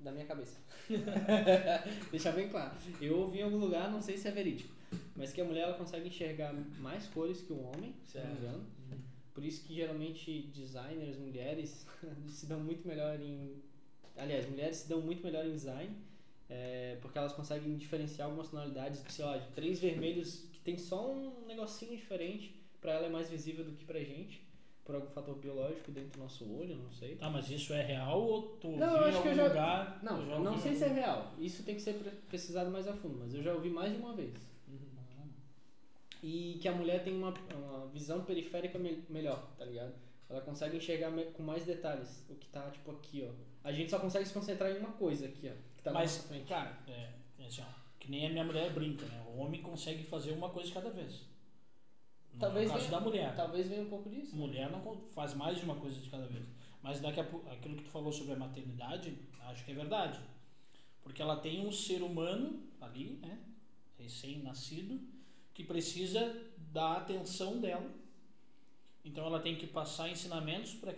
da 0.00 0.10
minha 0.12 0.24
cabeça. 0.26 0.58
Deixar 2.10 2.32
bem 2.32 2.48
claro. 2.48 2.74
Eu 3.00 3.18
ouvi 3.18 3.38
em 3.38 3.42
algum 3.42 3.58
lugar, 3.58 3.90
não 3.90 4.00
sei 4.02 4.16
se 4.16 4.28
é 4.28 4.30
verídico, 4.30 4.72
mas 5.14 5.32
que 5.32 5.40
a 5.40 5.44
mulher 5.44 5.62
ela 5.62 5.74
consegue 5.74 6.08
enxergar 6.08 6.52
mais 6.78 7.06
cores 7.08 7.40
que 7.42 7.52
o 7.52 7.60
homem, 7.62 7.94
se 8.06 8.18
não 8.18 8.24
me 8.26 8.30
Certo. 8.32 8.42
engano. 8.42 8.66
Por 9.34 9.44
isso 9.44 9.62
que 9.64 9.74
geralmente 9.74 10.42
designers, 10.54 11.16
mulheres, 11.18 11.86
se 12.28 12.46
dão 12.46 12.60
muito 12.60 12.86
melhor 12.86 13.20
em. 13.20 13.54
Aliás, 14.16 14.48
mulheres 14.48 14.78
se 14.78 14.88
dão 14.88 15.00
muito 15.00 15.22
melhor 15.22 15.46
em 15.46 15.52
design, 15.52 15.96
é, 16.48 16.98
porque 17.00 17.16
elas 17.16 17.32
conseguem 17.32 17.76
diferenciar 17.76 18.26
algumas 18.26 18.48
tonalidades, 18.48 19.02
sei 19.08 19.24
lá, 19.24 19.38
de 19.38 19.48
três 19.52 19.78
vermelhos 19.78 20.46
que 20.52 20.58
tem 20.60 20.76
só 20.76 21.10
um 21.10 21.46
negocinho 21.46 21.96
diferente, 21.96 22.54
pra 22.80 22.92
ela 22.92 23.06
é 23.06 23.08
mais 23.08 23.30
visível 23.30 23.64
do 23.64 23.72
que 23.72 23.84
pra 23.84 24.00
gente, 24.00 24.42
por 24.90 24.96
algum 24.96 25.10
fator 25.12 25.36
biológico 25.36 25.92
dentro 25.92 26.10
do 26.10 26.18
nosso 26.18 26.44
olho, 26.52 26.74
não 26.76 26.90
sei. 26.90 27.14
Tá, 27.14 27.30
mas 27.30 27.48
isso 27.48 27.72
é 27.72 27.82
real 27.82 28.20
ou 28.20 28.42
tu 28.56 28.68
Não, 28.72 28.94
viu 28.98 29.04
acho 29.04 29.22
que 29.22 29.28
eu 29.28 29.34
já- 29.36 29.46
lugar? 29.48 30.00
Não, 30.02 30.20
eu 30.20 30.26
já 30.26 30.38
não 30.40 30.58
sei 30.58 30.74
se 30.74 30.84
é 30.84 30.88
real. 30.88 31.32
Isso 31.38 31.62
tem 31.62 31.76
que 31.76 31.80
ser 31.80 31.94
pre- 31.94 32.10
precisado 32.28 32.70
mais 32.70 32.88
a 32.88 32.92
fundo, 32.94 33.18
mas 33.20 33.32
eu 33.34 33.42
já 33.42 33.52
ouvi 33.54 33.70
mais 33.70 33.92
de 33.92 33.98
uma 33.98 34.12
vez. 34.14 34.34
E 36.22 36.58
que 36.60 36.68
a 36.68 36.72
mulher 36.72 37.02
tem 37.02 37.16
uma, 37.16 37.32
uma 37.54 37.86
visão 37.86 38.24
periférica 38.24 38.78
me- 38.78 39.02
melhor, 39.08 39.42
tá 39.56 39.64
ligado? 39.64 39.94
Ela 40.28 40.40
consegue 40.42 40.76
enxergar 40.76 41.10
com 41.32 41.42
mais 41.42 41.64
detalhes 41.64 42.24
o 42.28 42.34
que 42.34 42.46
tá, 42.48 42.70
tipo, 42.70 42.90
aqui, 42.90 43.26
ó. 43.26 43.32
A 43.66 43.72
gente 43.72 43.90
só 43.90 43.98
consegue 43.98 44.26
se 44.26 44.34
concentrar 44.34 44.70
em 44.70 44.78
uma 44.78 44.92
coisa 44.92 45.24
aqui, 45.26 45.48
ó. 45.50 45.76
Que 45.76 45.82
tá 45.82 45.92
na 45.92 46.00
Mas, 46.00 46.16
nossa 46.16 46.28
frente. 46.28 46.46
cara, 46.48 46.76
é, 46.86 47.08
é 47.38 47.46
assim, 47.46 47.62
ó, 47.62 47.72
que 47.98 48.10
nem 48.10 48.26
a 48.26 48.30
minha 48.30 48.44
mulher 48.44 48.70
brinca, 48.72 49.06
né? 49.06 49.24
O 49.34 49.38
homem 49.38 49.62
consegue 49.62 50.02
fazer 50.04 50.32
uma 50.32 50.50
coisa 50.50 50.70
cada 50.72 50.90
vez. 50.90 51.22
Não 52.32 52.40
Talvez 52.40 52.70
é 52.70 52.72
caso 52.72 52.86
venha- 52.86 52.98
da 52.98 53.04
mulher. 53.04 53.36
Talvez 53.36 53.68
venha 53.68 53.82
um 53.82 53.88
pouco 53.90 54.08
disso. 54.08 54.36
Mulher 54.36 54.70
não 54.70 54.96
faz 55.12 55.34
mais 55.34 55.58
de 55.58 55.64
uma 55.64 55.74
coisa 55.76 56.00
de 56.00 56.08
cada 56.08 56.26
vez. 56.26 56.44
Mas 56.82 57.00
daqui 57.00 57.20
a 57.20 57.24
aquilo 57.52 57.76
que 57.76 57.84
tu 57.84 57.90
falou 57.90 58.12
sobre 58.12 58.32
a 58.32 58.36
maternidade, 58.36 59.16
acho 59.48 59.64
que 59.64 59.70
é 59.72 59.74
verdade. 59.74 60.18
Porque 61.02 61.20
ela 61.20 61.36
tem 61.36 61.66
um 61.66 61.72
ser 61.72 62.02
humano 62.02 62.62
ali, 62.80 63.18
né? 63.20 63.38
Recém-nascido, 63.98 65.00
que 65.52 65.64
precisa 65.64 66.34
da 66.72 66.96
atenção 66.98 67.58
dela. 67.60 67.90
Então 69.04 69.26
ela 69.26 69.40
tem 69.40 69.56
que 69.56 69.66
passar 69.66 70.08
ensinamentos 70.10 70.74
para 70.74 70.92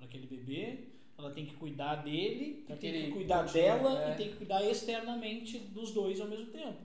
aquele 0.00 0.26
bebê, 0.26 0.88
ela 1.18 1.30
tem 1.30 1.46
que 1.46 1.54
cuidar 1.54 1.96
dele, 1.96 2.64
e 2.68 2.76
tem 2.76 2.92
que 3.06 3.12
cuidar 3.12 3.42
dela 3.50 4.04
é. 4.04 4.12
e 4.12 4.16
tem 4.16 4.30
que 4.30 4.36
cuidar 4.36 4.62
externamente 4.64 5.58
dos 5.58 5.90
dois 5.92 6.20
ao 6.20 6.28
mesmo 6.28 6.46
tempo. 6.46 6.78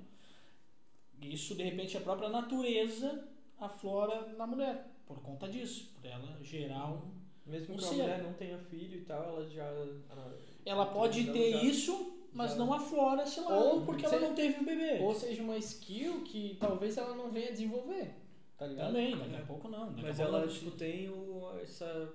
Isso 1.22 1.54
de 1.56 1.64
repente 1.64 1.96
é 1.96 2.00
a 2.00 2.04
própria 2.04 2.30
natureza 2.30 3.28
aflora 3.66 4.28
na 4.38 4.46
mulher 4.48 4.88
por 5.06 5.22
conta 5.22 5.48
disso, 5.48 5.92
por 5.96 6.06
ela 6.06 6.38
gerar 6.42 6.92
um 6.92 7.22
Mesmo 7.44 7.74
Um 7.74 7.78
que 7.78 7.84
a 7.84 7.88
ser. 7.88 7.96
mulher 7.96 8.22
não 8.24 8.34
tenha 8.34 8.58
filho 8.60 9.00
e 9.00 9.02
tal, 9.04 9.24
ela 9.24 9.50
já. 9.50 9.64
ela- 9.64 10.38
ela 10.64 10.86
pode 10.86 11.32
ter 11.34 11.52
já- 11.54 11.64
isso, 11.64 12.14
mas 12.32 12.52
já- 12.52 12.58
não 12.58 12.72
aflora 12.72 13.24
esse 13.24 13.40
lado, 13.42 13.54
Ou 13.56 13.82
porque 13.86 14.08
se- 14.08 14.14
ela 14.16 14.28
não 14.28 14.36
teve 14.36 14.60
um 14.60 14.64
bebê. 14.64 15.00
Ou 15.04 15.14
seja, 15.16 15.42
uma 15.42 15.58
skill 15.58 16.22
que 16.24 16.56
talvez 16.60 16.98
ela 16.98 17.16
não 17.16 17.32
venha 17.32 17.52
desenvolver. 17.52 18.14
Tá 18.58 18.68
ligado? 18.68 18.88
Também, 18.88 19.18
daqui 19.18 19.36
a 19.36 19.40
É. 19.40 19.42
pouco 19.42 19.68
não. 19.68 19.88
Daqui 19.90 20.02
Mas 20.04 20.20
a 20.20 20.24
pouco 20.24 20.38
ela, 20.38 20.46
não 20.46 20.54
tipo, 20.54 20.72
tem 20.78 21.10
o, 21.10 21.52
essa 21.60 22.14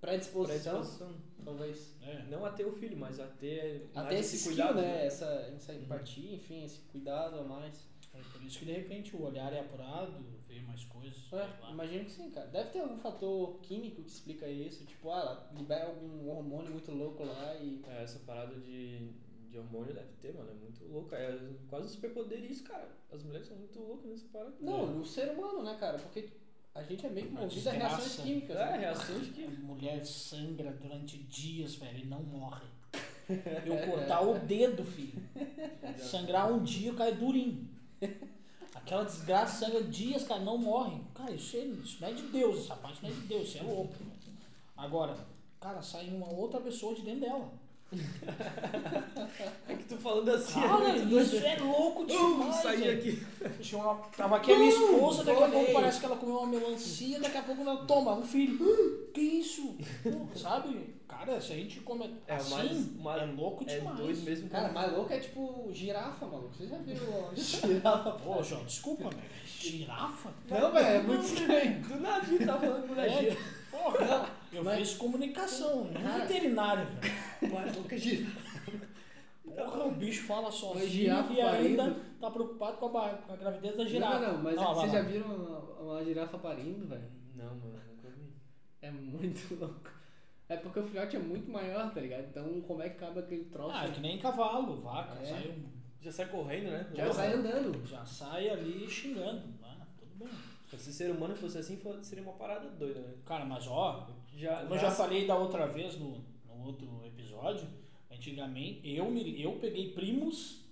Predisposição, 0.00 0.72
predisposição. 0.80 1.14
talvez. 1.44 1.94
É. 2.02 2.22
Não 2.30 2.44
a 2.44 2.50
ter 2.50 2.64
o 2.66 2.72
filho, 2.72 2.96
mas 2.96 3.20
a 3.20 3.26
ter. 3.26 3.88
Até 3.94 4.02
mais 4.14 4.20
esse 4.20 4.36
skill, 4.36 4.54
cuidado, 4.56 4.80
né? 4.80 5.06
Essa, 5.06 5.26
essa 5.54 5.72
Uhum. 5.72 5.78
empatia, 5.82 6.34
enfim, 6.34 6.64
esse 6.64 6.78
cuidado 6.90 7.38
a 7.38 7.42
mais. 7.44 7.86
É 8.14 8.20
por 8.32 8.42
isso 8.42 8.58
que 8.58 8.64
de 8.66 8.72
repente 8.72 9.16
o 9.16 9.22
olhar 9.22 9.52
é 9.52 9.60
apurado, 9.60 10.22
vê 10.46 10.60
mais 10.60 10.84
coisas. 10.84 11.32
É, 11.32 11.70
imagino 11.70 12.04
que 12.04 12.10
sim, 12.10 12.30
cara. 12.30 12.46
Deve 12.48 12.70
ter 12.70 12.80
algum 12.80 12.98
fator 12.98 13.58
químico 13.62 14.02
que 14.02 14.10
explica 14.10 14.46
isso. 14.46 14.84
Tipo, 14.84 15.10
ah, 15.10 15.20
ela 15.20 15.50
libera 15.54 15.86
algum 15.86 16.28
hormônio 16.28 16.72
muito 16.72 16.92
louco 16.92 17.24
lá 17.24 17.54
e. 17.56 17.82
É, 17.88 18.02
essa 18.02 18.18
parada 18.20 18.54
de, 18.60 19.10
de 19.48 19.58
hormônio 19.58 19.94
deve 19.94 20.12
ter, 20.20 20.34
mano. 20.34 20.50
É 20.50 20.54
muito 20.54 20.84
louco. 20.84 21.14
É 21.14 21.38
quase 21.68 21.86
um 21.86 21.90
superpoder 21.90 22.38
isso, 22.44 22.64
cara. 22.64 22.88
As 23.10 23.22
mulheres 23.22 23.46
são 23.46 23.56
muito 23.56 23.78
loucas 23.80 24.10
nessa 24.10 24.26
parada. 24.28 24.54
Não, 24.60 24.86
no 24.86 25.04
ser 25.04 25.30
humano, 25.30 25.62
né, 25.62 25.76
cara? 25.80 25.98
Porque 25.98 26.28
a 26.74 26.82
gente 26.82 27.04
é 27.04 27.10
meio 27.10 27.28
que 27.28 27.34
movido 27.34 27.68
a 27.68 27.72
reações 27.72 28.16
químicas. 28.16 28.56
É, 28.56 28.64
né? 28.66 28.78
reações 28.78 29.28
A 29.28 29.32
que. 29.32 29.46
mulher 29.46 30.04
sangra 30.04 30.70
durante 30.72 31.18
dias, 31.18 31.74
velho, 31.74 31.98
e 31.98 32.06
não 32.06 32.22
morre. 32.22 32.66
Eu 33.64 33.90
cortar 33.90 34.20
o 34.22 34.38
dedo, 34.38 34.84
filho. 34.84 35.22
Sangrar 35.96 36.52
um 36.52 36.62
dia, 36.62 36.90
eu 36.90 36.96
caio 36.96 37.16
durinho. 37.16 37.71
Aquela 38.74 39.04
desgraça 39.04 39.66
sangra 39.66 39.84
dias, 39.84 40.24
cara, 40.24 40.40
não 40.40 40.58
morre. 40.58 41.00
Cara, 41.14 41.30
isso, 41.32 41.56
é, 41.56 41.60
isso 41.60 41.98
não 42.00 42.08
é 42.08 42.12
de 42.12 42.22
Deus, 42.22 42.64
essa 42.64 42.76
parte 42.76 43.02
não 43.02 43.10
é 43.10 43.12
de 43.12 43.20
Deus, 43.20 43.48
isso 43.48 43.58
é 43.58 43.62
louco. 43.62 43.94
Agora, 44.76 45.16
cara, 45.60 45.82
sai 45.82 46.08
uma 46.08 46.28
outra 46.28 46.60
pessoa 46.60 46.94
de 46.94 47.02
dentro 47.02 47.20
dela. 47.20 47.52
É 49.68 49.74
que 49.74 49.84
tu 49.84 49.96
falando 49.96 50.28
assim. 50.30 50.60
Cara, 50.60 50.88
é 50.88 50.98
muito 51.04 51.20
isso 51.20 51.36
é 51.44 51.56
louco 51.58 52.04
demais. 52.06 52.54
sair 52.56 52.78
velho. 52.80 52.98
aqui. 52.98 53.26
Tinha 53.62 53.80
uma, 53.82 53.94
tava 54.16 54.36
aqui 54.36 54.52
a 54.52 54.56
minha 54.58 54.68
esposa, 54.70 55.24
daqui 55.24 55.42
a 55.42 55.48
pouco 55.48 55.72
parece 55.72 56.00
que 56.00 56.06
ela 56.06 56.16
comeu 56.16 56.36
uma 56.38 56.46
melancia, 56.46 57.20
daqui 57.20 57.38
a 57.38 57.42
pouco 57.42 57.62
ela 57.62 57.84
toma 57.86 58.12
um 58.14 58.22
filho. 58.22 58.58
Que 59.14 59.20
isso? 59.20 59.76
Pô, 60.02 60.38
sabe? 60.38 60.94
Cara, 61.08 61.40
se 61.40 61.52
a 61.52 61.56
gente 61.56 61.80
come 61.80 62.14
É, 62.26 62.34
assim, 62.36 62.54
mais- 62.54 62.96
mais- 62.96 63.22
é 63.22 63.26
louco 63.26 63.64
É 63.66 63.78
demais. 63.78 63.96
doido 63.98 64.22
mesmo. 64.22 64.48
Cara, 64.48 64.72
mais 64.72 64.92
louco 64.92 65.12
é 65.12 65.18
tipo 65.18 65.68
girafa, 65.72 66.26
maluco. 66.26 66.54
Vocês 66.56 66.70
já 66.70 66.78
viram 66.78 67.02
a 67.30 67.34
girafa? 67.34 68.10
Pô, 68.12 68.42
João, 68.42 68.64
desculpa, 68.64 69.08
velho. 69.10 69.22
Girafa? 69.46 70.30
Não, 70.50 70.72
velho, 70.72 70.86
é 70.86 71.02
muito 71.02 71.24
estranho. 71.24 71.80
Do 71.82 72.00
nada 72.00 72.22
a 72.22 72.24
gente 72.24 72.44
tá 72.46 72.58
falando 72.58 72.86
mulher 72.88 73.08
É, 73.08 73.18
gira. 73.20 73.36
Porra, 73.72 74.30
eu 74.52 74.62
Mas- 74.62 74.78
fiz 74.90 74.94
comunicação, 74.98 75.84
não 75.86 76.00
Cara- 76.02 76.24
veterinário, 76.26 76.86
velho. 76.86 77.14
Mais 77.54 77.74
louca 77.76 77.98
gira. 77.98 78.30
Porra, 79.44 79.84
o 79.84 79.90
bicho 79.92 80.22
fala 80.24 80.50
sozinho 80.50 80.88
girafa 80.88 81.32
e 81.32 81.40
ainda 81.40 81.82
parindo. 81.84 82.00
tá 82.20 82.30
preocupado 82.30 82.76
com 82.78 82.86
a, 82.98 83.08
com 83.10 83.32
a 83.32 83.36
gravidez 83.36 83.76
da 83.76 83.84
girafa. 83.84 84.18
Não, 84.20 84.32
não, 84.34 84.42
mas 84.44 84.56
Ó, 84.58 84.64
vai 84.64 84.74
vocês 84.74 84.92
já 84.92 85.02
viram 85.02 85.26
uma, 85.26 85.58
uma 85.80 86.04
girafa 86.04 86.38
parindo, 86.38 86.86
velho? 86.86 87.10
Não, 87.34 87.46
mano, 87.56 87.80
nunca 87.90 88.08
vi. 88.10 88.32
É 88.80 88.90
muito 88.90 89.54
louco. 89.60 89.90
É 90.48 90.56
porque 90.56 90.78
o 90.80 90.82
filhote 90.82 91.16
é 91.16 91.18
muito 91.18 91.50
maior, 91.50 91.92
tá 91.92 92.00
ligado? 92.00 92.26
Então 92.30 92.60
como 92.62 92.82
é 92.82 92.88
que 92.90 92.98
cabe 92.98 93.18
aquele 93.18 93.44
troço? 93.46 93.74
Ah, 93.74 93.86
é 93.86 93.90
que 93.90 94.00
nem 94.00 94.18
cavalo, 94.18 94.80
vaca, 94.80 95.18
É. 95.22 95.26
sai 95.26 95.48
um 95.48 95.64
Já 96.00 96.12
sai 96.12 96.26
correndo, 96.28 96.70
né? 96.70 96.86
Já 96.94 97.12
sai 97.12 97.32
andando. 97.34 97.86
Já 97.86 98.04
sai 98.06 98.48
ali 98.48 98.88
xingando. 98.88 99.42
Ah, 99.62 99.86
tudo 99.98 100.14
bem. 100.24 100.28
Se 100.78 100.92
ser 100.92 101.10
humano 101.10 101.34
fosse 101.34 101.58
assim, 101.58 101.80
seria 102.02 102.22
uma 102.22 102.32
parada 102.32 102.68
doida, 102.70 103.00
né? 103.00 103.14
Cara, 103.26 103.44
mas 103.44 103.66
ó, 103.66 104.08
Já, 104.34 104.62
como 104.62 104.74
eu 104.74 104.78
já 104.78 104.90
falei 104.90 105.26
da 105.26 105.36
outra 105.36 105.66
vez 105.66 105.98
no, 105.98 106.24
no 106.46 106.66
outro 106.66 107.04
episódio, 107.04 107.68
antigamente 108.10 108.80
eu, 108.84 109.10
me, 109.10 109.40
eu 109.40 109.52
peguei 109.58 109.92
primos 109.92 110.62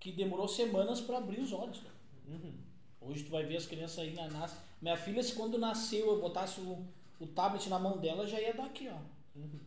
que 0.00 0.10
demorou 0.10 0.48
semanas 0.48 1.00
pra 1.00 1.18
abrir 1.18 1.40
os 1.40 1.52
olhos, 1.52 1.80
cara. 1.80 1.94
Uhum. 2.28 2.54
Hoje 3.00 3.24
tu 3.24 3.30
vai 3.30 3.44
ver 3.44 3.56
as 3.56 3.66
crianças 3.66 3.98
aí 3.98 4.14
na 4.14 4.28
nasce. 4.28 4.56
Minha 4.80 4.96
filha, 4.96 5.22
se 5.22 5.34
quando 5.34 5.58
nasceu 5.58 6.06
eu 6.06 6.20
botasse 6.20 6.60
o, 6.60 6.86
o 7.20 7.26
tablet 7.26 7.68
na 7.68 7.78
mão 7.78 7.98
dela, 7.98 8.26
já 8.26 8.40
ia 8.40 8.54
dar 8.54 8.66
aqui, 8.66 8.88
ó. 8.88 9.38
Uhum. 9.38 9.60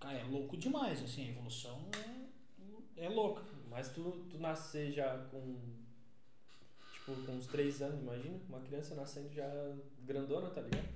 Cara, 0.00 0.18
é 0.18 0.24
louco 0.24 0.56
demais, 0.56 1.02
assim, 1.02 1.26
a 1.26 1.30
evolução 1.30 1.78
é, 2.96 3.06
é 3.06 3.08
louca. 3.08 3.42
Mas 3.68 3.88
tu, 3.88 4.24
tu 4.30 4.38
nascer 4.38 4.92
já 4.92 5.18
com. 5.30 5.58
Tipo, 7.06 7.22
com 7.24 7.32
uns 7.32 7.46
3 7.46 7.82
anos, 7.82 8.00
imagina? 8.00 8.38
Uma 8.48 8.60
criança 8.60 8.94
nascendo 8.94 9.32
já 9.32 9.48
grandona, 10.00 10.50
tá 10.50 10.60
ligado? 10.60 10.88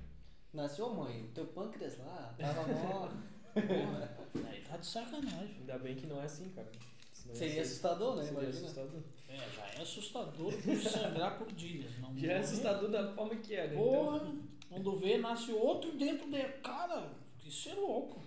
Nasceu 0.53 0.93
mãe, 0.93 1.29
teu 1.33 1.45
pâncreas 1.47 1.97
lá 1.97 2.35
tava 2.37 2.67
mó. 2.67 3.07
Porra, 3.53 4.17
Aí 4.49 4.61
tá 4.61 4.77
de 4.77 4.85
sacanagem. 4.85 5.55
Ainda 5.59 5.77
bem 5.79 5.95
que 5.95 6.05
não 6.07 6.21
é 6.21 6.25
assim, 6.25 6.49
cara. 6.49 6.69
Senão 7.13 7.33
ia 7.33 7.39
Seria 7.39 7.53
ser- 7.55 7.61
assustador, 7.61 8.15
né? 8.17 8.23
Seria 8.23 8.39
Imagina. 8.41 8.65
assustador. 8.65 9.01
É, 9.29 9.37
já 9.37 9.65
é 9.67 9.81
assustador 9.81 10.53
por 10.61 10.75
sangrar 10.77 11.37
por 11.37 11.51
dias. 11.53 11.97
Não 11.99 12.17
Já 12.17 12.27
é 12.27 12.33
morre. 12.33 12.43
assustador 12.43 12.89
da 12.91 13.13
forma 13.13 13.35
que 13.37 13.55
é, 13.55 13.67
né? 13.69 13.75
Porra, 13.75 14.33
quando 14.67 14.97
vê, 14.97 15.17
nasce 15.17 15.51
outro 15.53 15.91
dentro 15.97 16.29
de. 16.29 16.43
Cara, 16.61 17.09
isso 17.45 17.69
é 17.69 17.73
louco. 17.75 18.21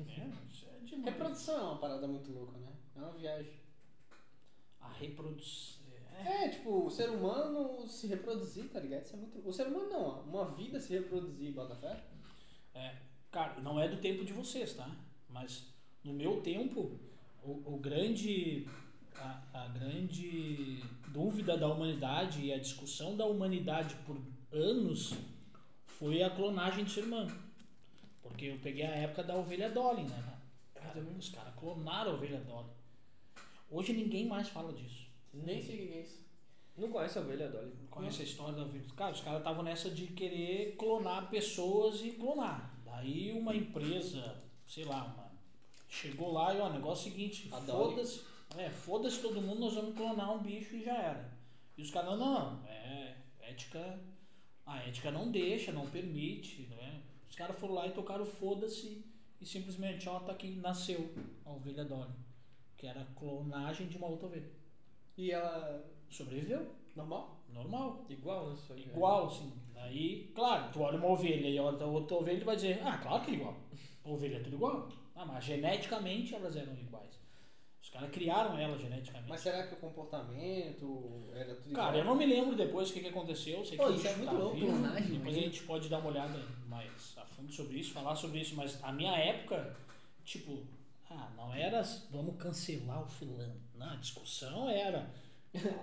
É, 0.00 0.28
isso 0.50 0.66
é 0.68 0.84
demais. 0.84 1.04
Reprodução 1.14 1.56
é 1.58 1.62
uma 1.62 1.78
parada 1.78 2.08
muito 2.08 2.32
louca, 2.32 2.58
né? 2.58 2.72
É 2.96 2.98
uma 3.00 3.12
viagem. 3.12 3.52
A 4.80 4.88
reprodução. 4.88 5.77
É. 6.24 6.48
Tipo, 6.48 6.86
o 6.86 6.90
ser 6.90 7.10
humano 7.10 7.86
se 7.86 8.06
reproduzir, 8.06 8.68
tá 8.68 8.80
ligado? 8.80 9.04
Isso 9.04 9.14
é 9.14 9.18
muito. 9.18 9.48
O 9.48 9.52
ser 9.52 9.66
humano 9.66 9.88
não, 9.88 10.20
uma 10.22 10.44
vida 10.46 10.80
se 10.80 10.92
reproduzir, 10.92 11.52
bota 11.52 11.76
fé. 11.76 12.04
É, 12.74 12.96
cara, 13.30 13.60
não 13.60 13.80
é 13.80 13.88
do 13.88 13.98
tempo 13.98 14.24
de 14.24 14.32
vocês, 14.32 14.74
tá? 14.74 14.90
Mas 15.28 15.66
no 16.04 16.12
meu 16.12 16.40
tempo, 16.40 16.98
o, 17.42 17.74
o 17.74 17.78
grande. 17.78 18.66
A, 19.16 19.64
a 19.64 19.68
grande 19.68 20.80
dúvida 21.08 21.56
da 21.56 21.66
humanidade 21.66 22.40
e 22.44 22.52
a 22.52 22.58
discussão 22.58 23.16
da 23.16 23.26
humanidade 23.26 23.96
por 24.06 24.16
anos 24.52 25.12
foi 25.86 26.22
a 26.22 26.30
clonagem 26.30 26.84
do 26.84 26.90
ser 26.90 27.02
humano. 27.02 27.36
Porque 28.22 28.44
eu 28.44 28.58
peguei 28.58 28.86
a 28.86 28.94
época 28.94 29.24
da 29.24 29.34
ovelha 29.34 29.70
Dolly, 29.70 30.04
né? 30.04 30.38
Cara, 30.72 31.00
os 31.00 31.28
caras 31.30 31.52
clonaram 31.56 32.12
a 32.12 32.14
ovelha 32.14 32.38
Dolly. 32.40 32.70
Hoje 33.68 33.92
ninguém 33.92 34.26
mais 34.26 34.48
fala 34.48 34.72
disso. 34.72 35.07
Nem 35.32 35.60
sei 35.62 35.84
o 35.84 35.88
que 35.88 35.94
é 35.94 36.00
isso. 36.00 36.28
Não 36.76 36.90
conhece 36.90 37.18
a 37.18 37.22
ovelha 37.22 37.48
Dolly? 37.48 37.72
Conhece 37.90 38.22
a 38.22 38.24
história 38.24 38.54
da 38.54 38.62
ovelha? 38.62 38.84
Cara, 38.96 39.12
os 39.12 39.20
caras 39.20 39.40
estavam 39.40 39.64
nessa 39.64 39.90
de 39.90 40.06
querer 40.08 40.76
clonar 40.76 41.28
pessoas 41.28 42.00
e 42.02 42.12
clonar. 42.12 42.78
Daí 42.84 43.32
uma 43.32 43.54
empresa, 43.54 44.40
sei 44.64 44.84
lá, 44.84 45.04
uma, 45.04 45.32
chegou 45.88 46.32
lá 46.32 46.54
e 46.54 46.60
ó, 46.60 46.68
o 46.68 46.72
negócio 46.72 47.08
é 47.08 47.10
o 47.10 47.12
seguinte, 47.12 47.48
foda-se, 47.48 48.22
é, 48.56 48.70
foda-se 48.70 49.20
todo 49.20 49.42
mundo, 49.42 49.60
nós 49.60 49.74
vamos 49.74 49.96
clonar 49.96 50.32
um 50.32 50.42
bicho 50.42 50.76
e 50.76 50.84
já 50.84 50.96
era. 50.96 51.32
E 51.76 51.82
os 51.82 51.90
caras, 51.90 52.10
não, 52.10 52.16
não, 52.18 52.66
é 52.68 53.16
ética, 53.40 54.00
a 54.64 54.78
ética 54.78 55.10
não 55.10 55.30
deixa, 55.30 55.72
não 55.72 55.86
permite, 55.86 56.62
né? 56.70 57.02
Os 57.28 57.34
caras 57.34 57.58
foram 57.58 57.74
lá 57.74 57.86
e 57.86 57.92
tocaram 57.92 58.24
foda-se 58.24 59.04
e 59.40 59.46
simplesmente, 59.46 60.08
ó, 60.08 60.20
tá 60.20 60.32
aqui, 60.32 60.56
nasceu 60.56 61.12
a 61.44 61.50
ovelha 61.50 61.84
Dolly, 61.84 62.14
que 62.76 62.86
era 62.86 63.02
a 63.02 63.06
clonagem 63.06 63.88
de 63.88 63.96
uma 63.96 64.06
outra 64.06 64.26
ovelha. 64.26 64.57
E 65.18 65.32
ela. 65.32 65.84
Sobreviveu, 66.08 66.66
Normal? 66.96 67.38
normal. 67.52 68.04
Igual, 68.08 68.50
né? 68.50 68.56
Igual, 68.76 69.26
assim. 69.26 69.52
Aí, 69.76 70.32
claro, 70.34 70.72
tu 70.72 70.80
olha 70.80 70.96
uma 70.96 71.08
ovelha 71.08 71.48
e 71.48 71.58
olha 71.58 71.84
outra 71.86 72.16
ovelha 72.16 72.40
e 72.40 72.44
vai 72.44 72.56
dizer, 72.56 72.80
ah, 72.84 72.96
claro 72.98 73.22
que 73.24 73.32
é 73.32 73.34
igual. 73.34 73.56
Ovelha 74.04 74.36
é 74.36 74.40
tudo 74.40 74.56
igual. 74.56 74.88
Ah, 75.14 75.26
mas 75.26 75.44
geneticamente 75.44 76.34
elas 76.34 76.56
eram 76.56 76.72
iguais. 76.74 77.18
Os 77.82 77.90
caras 77.90 78.10
criaram 78.10 78.56
ela 78.58 78.76
geneticamente. 78.78 79.28
Mas 79.28 79.40
será 79.40 79.66
que 79.66 79.74
o 79.74 79.78
comportamento 79.78 81.28
era 81.34 81.54
tudo 81.54 81.74
Cara, 81.74 81.96
eu 81.96 82.00
igual? 82.02 82.14
não 82.14 82.16
me 82.16 82.26
lembro 82.26 82.56
depois 82.56 82.90
o 82.90 82.92
que, 82.92 83.00
que 83.00 83.08
aconteceu. 83.08 83.64
Sei 83.64 83.76
que 83.78 83.84
Pô, 83.84 83.90
isso 83.90 84.08
é 84.08 84.16
muito 84.16 84.30
tá 84.30 84.36
louco, 84.36 84.58
clonagem, 84.58 85.18
Depois 85.18 85.36
a 85.36 85.40
gente 85.40 85.62
pode 85.64 85.88
dar 85.88 85.98
uma 85.98 86.10
olhada 86.10 86.38
mais 86.66 87.14
a 87.16 87.24
fundo 87.24 87.52
sobre 87.52 87.78
isso, 87.78 87.92
falar 87.92 88.14
sobre 88.14 88.40
isso. 88.40 88.54
Mas 88.54 88.82
a 88.82 88.92
minha 88.92 89.16
época, 89.16 89.76
tipo, 90.24 90.66
ah, 91.10 91.30
não 91.36 91.54
era 91.54 91.82
vamos 92.10 92.36
cancelar 92.36 93.02
o 93.02 93.06
fulano. 93.06 93.60
Não, 93.78 93.90
a 93.90 93.96
discussão 93.96 94.68
era 94.68 95.08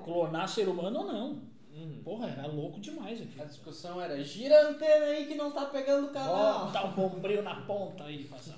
clonar 0.04 0.48
ser 0.48 0.68
humano 0.68 1.00
ou 1.00 1.06
não. 1.06 1.56
Uhum. 1.74 2.02
Porra, 2.04 2.30
era 2.30 2.48
louco 2.48 2.80
demais 2.80 3.22
aqui. 3.22 3.42
A 3.42 3.46
discussão 3.46 4.00
era 4.00 4.22
gira 4.24 4.56
a 4.58 4.70
antena 4.70 5.06
aí 5.08 5.26
que 5.28 5.36
não 5.36 5.52
tá 5.52 5.66
pegando 5.66 6.08
o 6.08 6.12
canal. 6.14 6.66
Bota 6.68 6.86
um 6.88 6.92
bombril 6.94 7.42
na 7.44 7.62
ponta 7.62 8.06
aí, 8.06 8.24
faça. 8.24 8.56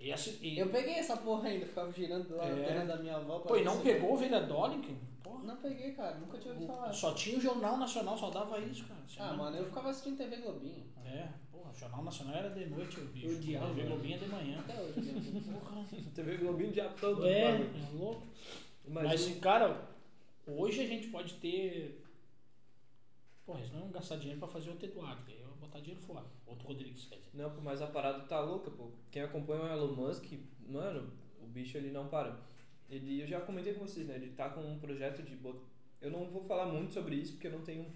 E 0.00 0.12
e, 0.42 0.58
Eu 0.58 0.68
peguei 0.68 0.94
essa 0.94 1.16
porra 1.16 1.48
ainda, 1.48 1.66
ficava 1.66 1.90
girando 1.92 2.36
lá 2.36 2.44
a 2.44 2.48
É. 2.48 2.52
antena 2.52 2.84
da 2.84 2.96
minha 2.98 3.16
avó 3.16 3.38
pra 3.40 3.48
pô, 3.48 3.56
e 3.56 3.64
não 3.64 3.80
pegou 3.80 4.12
ovelha 4.12 4.40
Dolly? 4.42 4.78
que- 4.80 4.94
Porra. 5.22 5.42
Não 5.44 5.56
peguei, 5.56 5.92
cara, 5.92 6.16
nunca 6.16 6.38
tinha 6.38 6.52
ouvido 6.54 6.68
falar. 6.72 6.92
Só 6.92 7.12
tinha 7.14 7.36
o 7.38 7.40
Jornal 7.40 7.76
Nacional, 7.78 8.16
só 8.16 8.30
dava 8.30 8.58
isso, 8.60 8.84
cara. 8.84 9.00
Ah, 9.18 9.32
mano, 9.34 9.56
eu 9.56 9.64
ficava 9.64 9.88
assistindo 9.90 10.16
TV 10.18 10.36
Globinho. 10.36 10.84
É, 11.04 11.28
porra, 11.50 11.70
o 11.70 11.74
Jornal 11.78 12.04
Nacional 12.04 12.34
era 12.36 12.50
de 12.50 12.66
noite, 12.66 13.00
o 13.00 13.04
bicho. 13.06 13.26
Eu 13.28 13.36
odiava, 13.36 13.74
TV? 13.74 13.88
Globinho 13.88 14.14
é 14.14 14.18
de 14.18 14.26
manhã. 14.26 14.58
Até 14.60 14.80
hoje. 14.80 15.00
né? 15.00 15.42
Porra. 15.60 15.84
TV 16.14 16.36
Globinho 16.36 16.72
já 16.74 16.88
todo. 16.90 17.26
É, 17.26 17.42
é 17.54 17.66
louco. 17.94 18.22
Mas, 18.88 19.04
Mas, 19.04 19.38
cara, 19.38 19.88
hoje 20.46 20.80
a 20.80 20.86
gente 20.86 21.08
pode 21.08 21.34
ter. 21.34 22.04
Porra, 23.44 23.60
eles 23.60 23.72
não 23.72 23.80
iam 23.80 23.90
gastar 23.90 24.16
dinheiro 24.16 24.38
pra 24.38 24.48
fazer 24.48 24.70
outro 24.70 24.86
Eduardo, 24.86 25.22
daí 25.26 25.40
eu 25.40 25.48
vou 25.48 25.56
botar 25.56 25.80
dinheiro 25.80 26.00
fora. 26.02 26.26
Outro 26.46 26.68
Rodrigues, 26.68 27.04
quer 27.06 27.16
dizer. 27.16 27.30
Não, 27.34 27.50
pô, 27.50 27.60
mas 27.60 27.80
a 27.80 27.86
parada 27.86 28.20
tá 28.24 28.40
louca, 28.40 28.70
pô. 28.70 28.90
Quem 29.10 29.22
acompanha 29.22 29.62
o 29.62 29.68
Elon 29.68 29.94
Musk, 29.94 30.32
mano, 30.68 31.12
o 31.40 31.46
bicho 31.46 31.76
ele 31.76 31.90
não 31.90 32.08
para. 32.08 32.38
Ele, 32.90 33.22
eu 33.22 33.26
já 33.26 33.40
comentei 33.40 33.74
com 33.74 33.86
vocês, 33.86 34.06
né? 34.06 34.16
Ele 34.16 34.30
tá 34.30 34.48
com 34.48 34.60
um 34.60 34.78
projeto 34.78 35.22
de 35.22 35.34
bot... 35.36 35.58
Eu 36.00 36.10
não 36.10 36.26
vou 36.30 36.42
falar 36.42 36.66
muito 36.66 36.92
sobre 36.92 37.16
isso 37.16 37.32
porque 37.32 37.48
eu 37.48 37.52
não 37.52 37.62
tenho 37.62 37.92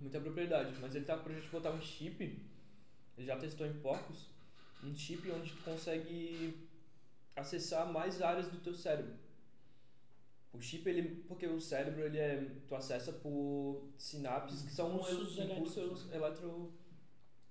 muita 0.00 0.20
propriedade, 0.20 0.74
mas 0.80 0.94
ele 0.94 1.04
tá 1.04 1.14
com 1.14 1.20
o 1.20 1.24
projeto 1.24 1.44
de 1.44 1.50
botar 1.50 1.70
um 1.70 1.80
chip, 1.80 2.22
ele 2.22 3.26
já 3.26 3.36
testou 3.36 3.66
em 3.66 3.74
porcos, 3.80 4.26
um 4.82 4.94
chip 4.94 5.30
onde 5.30 5.52
tu 5.52 5.62
consegue 5.62 6.56
acessar 7.36 7.92
mais 7.92 8.22
áreas 8.22 8.48
do 8.48 8.58
teu 8.58 8.74
cérebro. 8.74 9.14
O 10.52 10.60
chip, 10.60 10.88
ele, 10.88 11.22
porque 11.28 11.46
o 11.46 11.60
cérebro, 11.60 12.02
ele 12.04 12.18
é, 12.18 12.42
tu 12.66 12.74
acessa 12.74 13.12
por 13.12 13.88
sinapses 13.98 14.62
que 14.62 14.72
são 14.72 14.94
Impulsos 14.96 15.38
impulsos 15.38 16.12
eletro, 16.12 16.72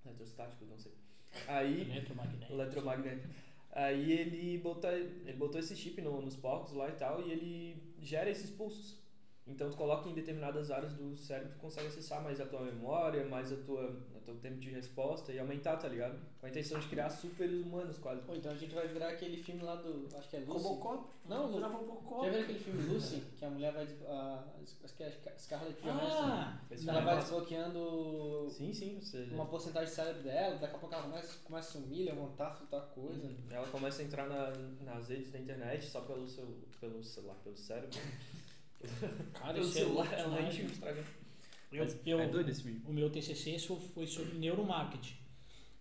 eletrostáticos, 0.06 0.68
não 0.68 0.78
sei. 0.78 0.94
Aí, 1.48 1.82
Eletromagnético. 1.92 2.54
eletromagnético. 2.54 3.34
Aí 3.72 4.12
ele 4.12 4.58
botou, 4.58 4.90
ele 4.90 5.34
botou 5.34 5.60
esse 5.60 5.76
chip 5.76 6.02
no- 6.02 6.22
nos 6.22 6.36
porcos 6.36 6.74
lá 6.74 6.90
e 6.90 6.94
tal, 6.94 7.22
e 7.22 7.32
ele 7.32 7.94
gera 8.00 8.30
esses 8.30 8.50
pulsos. 8.50 8.98
Então 9.48 9.70
tu 9.70 9.78
coloca 9.78 10.10
em 10.10 10.14
determinadas 10.14 10.70
áreas 10.72 10.94
do 10.94 11.16
cérebro, 11.16 11.54
tu 11.54 11.60
consegue 11.60 11.88
acessar 11.88 12.22
mais 12.22 12.40
a 12.42 12.46
tua 12.46 12.62
memória, 12.62 13.26
mais 13.26 13.52
a 13.52 13.56
tua, 13.58 13.90
o 14.16 14.20
teu 14.20 14.36
tempo 14.36 14.58
de 14.58 14.70
resposta 14.70 15.32
e 15.32 15.40
aumentar, 15.40 15.78
tá 15.78 15.88
ligado? 15.88 16.20
Com 16.40 16.46
a 16.46 16.50
intenção 16.50 16.80
de 16.80 16.88
criar 16.88 17.10
super 17.10 17.50
humanos 17.50 17.98
quase. 17.98 18.22
Pô, 18.24 18.36
então 18.36 18.52
a 18.52 18.56
gente 18.56 18.76
vai 18.76 18.88
virar 18.88 19.10
aquele 19.10 19.38
filme 19.38 19.64
lá 19.64 19.76
do. 19.76 20.08
Acho 20.18 20.30
que 20.30 20.36
é 20.36 20.40
Lucy. 20.40 20.52
Robocop? 20.52 21.10
Não, 21.28 21.52
Robocop. 21.52 22.26
Já 22.26 22.32
viram 22.32 22.44
aquele 22.44 22.60
filme 22.60 22.84
Lucy? 22.84 23.24
Que 23.38 23.46
a 23.46 23.50
mulher 23.50 23.74
vai. 23.74 23.84
Acho 23.84 24.96
que 24.96 25.04
é 25.04 25.08
a 25.08 25.40
Scarlett 25.40 25.82
Johansson. 25.82 26.24
Ah, 26.24 26.62
ela 26.70 26.82
é 26.82 27.04
vai 27.04 27.16
massa. 27.16 27.22
desbloqueando 27.22 28.50
Sim, 28.50 28.74
sim, 28.74 29.00
você... 29.00 29.24
uma 29.32 29.46
porcentagem 29.46 29.90
do 29.90 29.96
cérebro 29.96 30.24
dela, 30.24 30.58
daqui 30.58 30.76
a 30.76 30.80
pouco 30.80 30.94
ela 30.94 31.04
começa, 31.04 31.40
começa 31.44 31.70
a 31.70 31.82
sumir, 31.82 32.06
levantar, 32.06 32.58
outra 32.62 32.82
coisa. 32.82 33.30
Ela 33.50 33.68
começa 33.68 34.02
a 34.02 34.06
entrar 34.06 34.28
na, 34.28 34.52
nas 34.82 35.08
redes 35.10 35.32
da 35.32 35.40
internet 35.40 35.86
só 35.86 36.02
pelo 36.02 36.28
seu, 36.28 36.46
pelo 36.80 37.04
celular, 37.04 37.36
pelo 37.44 37.56
cérebro. 37.56 37.98
cara, 39.34 39.60
isso 39.60 39.78
é 39.78 39.82
celular, 39.82 40.06
enche 40.48 40.62
o 40.62 40.66
né? 40.66 40.72
Instagram. 40.72 41.04
Eu, 41.72 41.84
Mas 41.84 41.98
eu, 42.06 42.20
é 42.20 42.28
doido 42.28 42.50
esse 42.50 42.64
filme. 42.64 42.82
o 42.86 42.94
meu 42.94 43.10
TCC 43.10 43.58
foi 43.94 44.08
sobre 44.08 44.38
neuromarketing. 44.38 45.16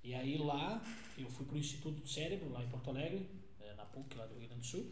E 0.03 0.15
aí 0.15 0.37
lá, 0.39 0.83
eu 1.19 1.29
fui 1.29 1.47
pro 1.47 1.57
Instituto 1.57 2.01
do 2.01 2.09
Cérebro, 2.09 2.51
lá 2.51 2.63
em 2.63 2.69
Porto 2.69 2.91
Alegre, 2.91 3.29
eh, 3.61 3.75
na 3.75 3.85
PUC, 3.85 4.17
lá 4.17 4.27
do 4.27 4.35
Rio 4.35 4.49
Grande 4.49 4.63
do 4.63 4.67
Sul. 4.67 4.89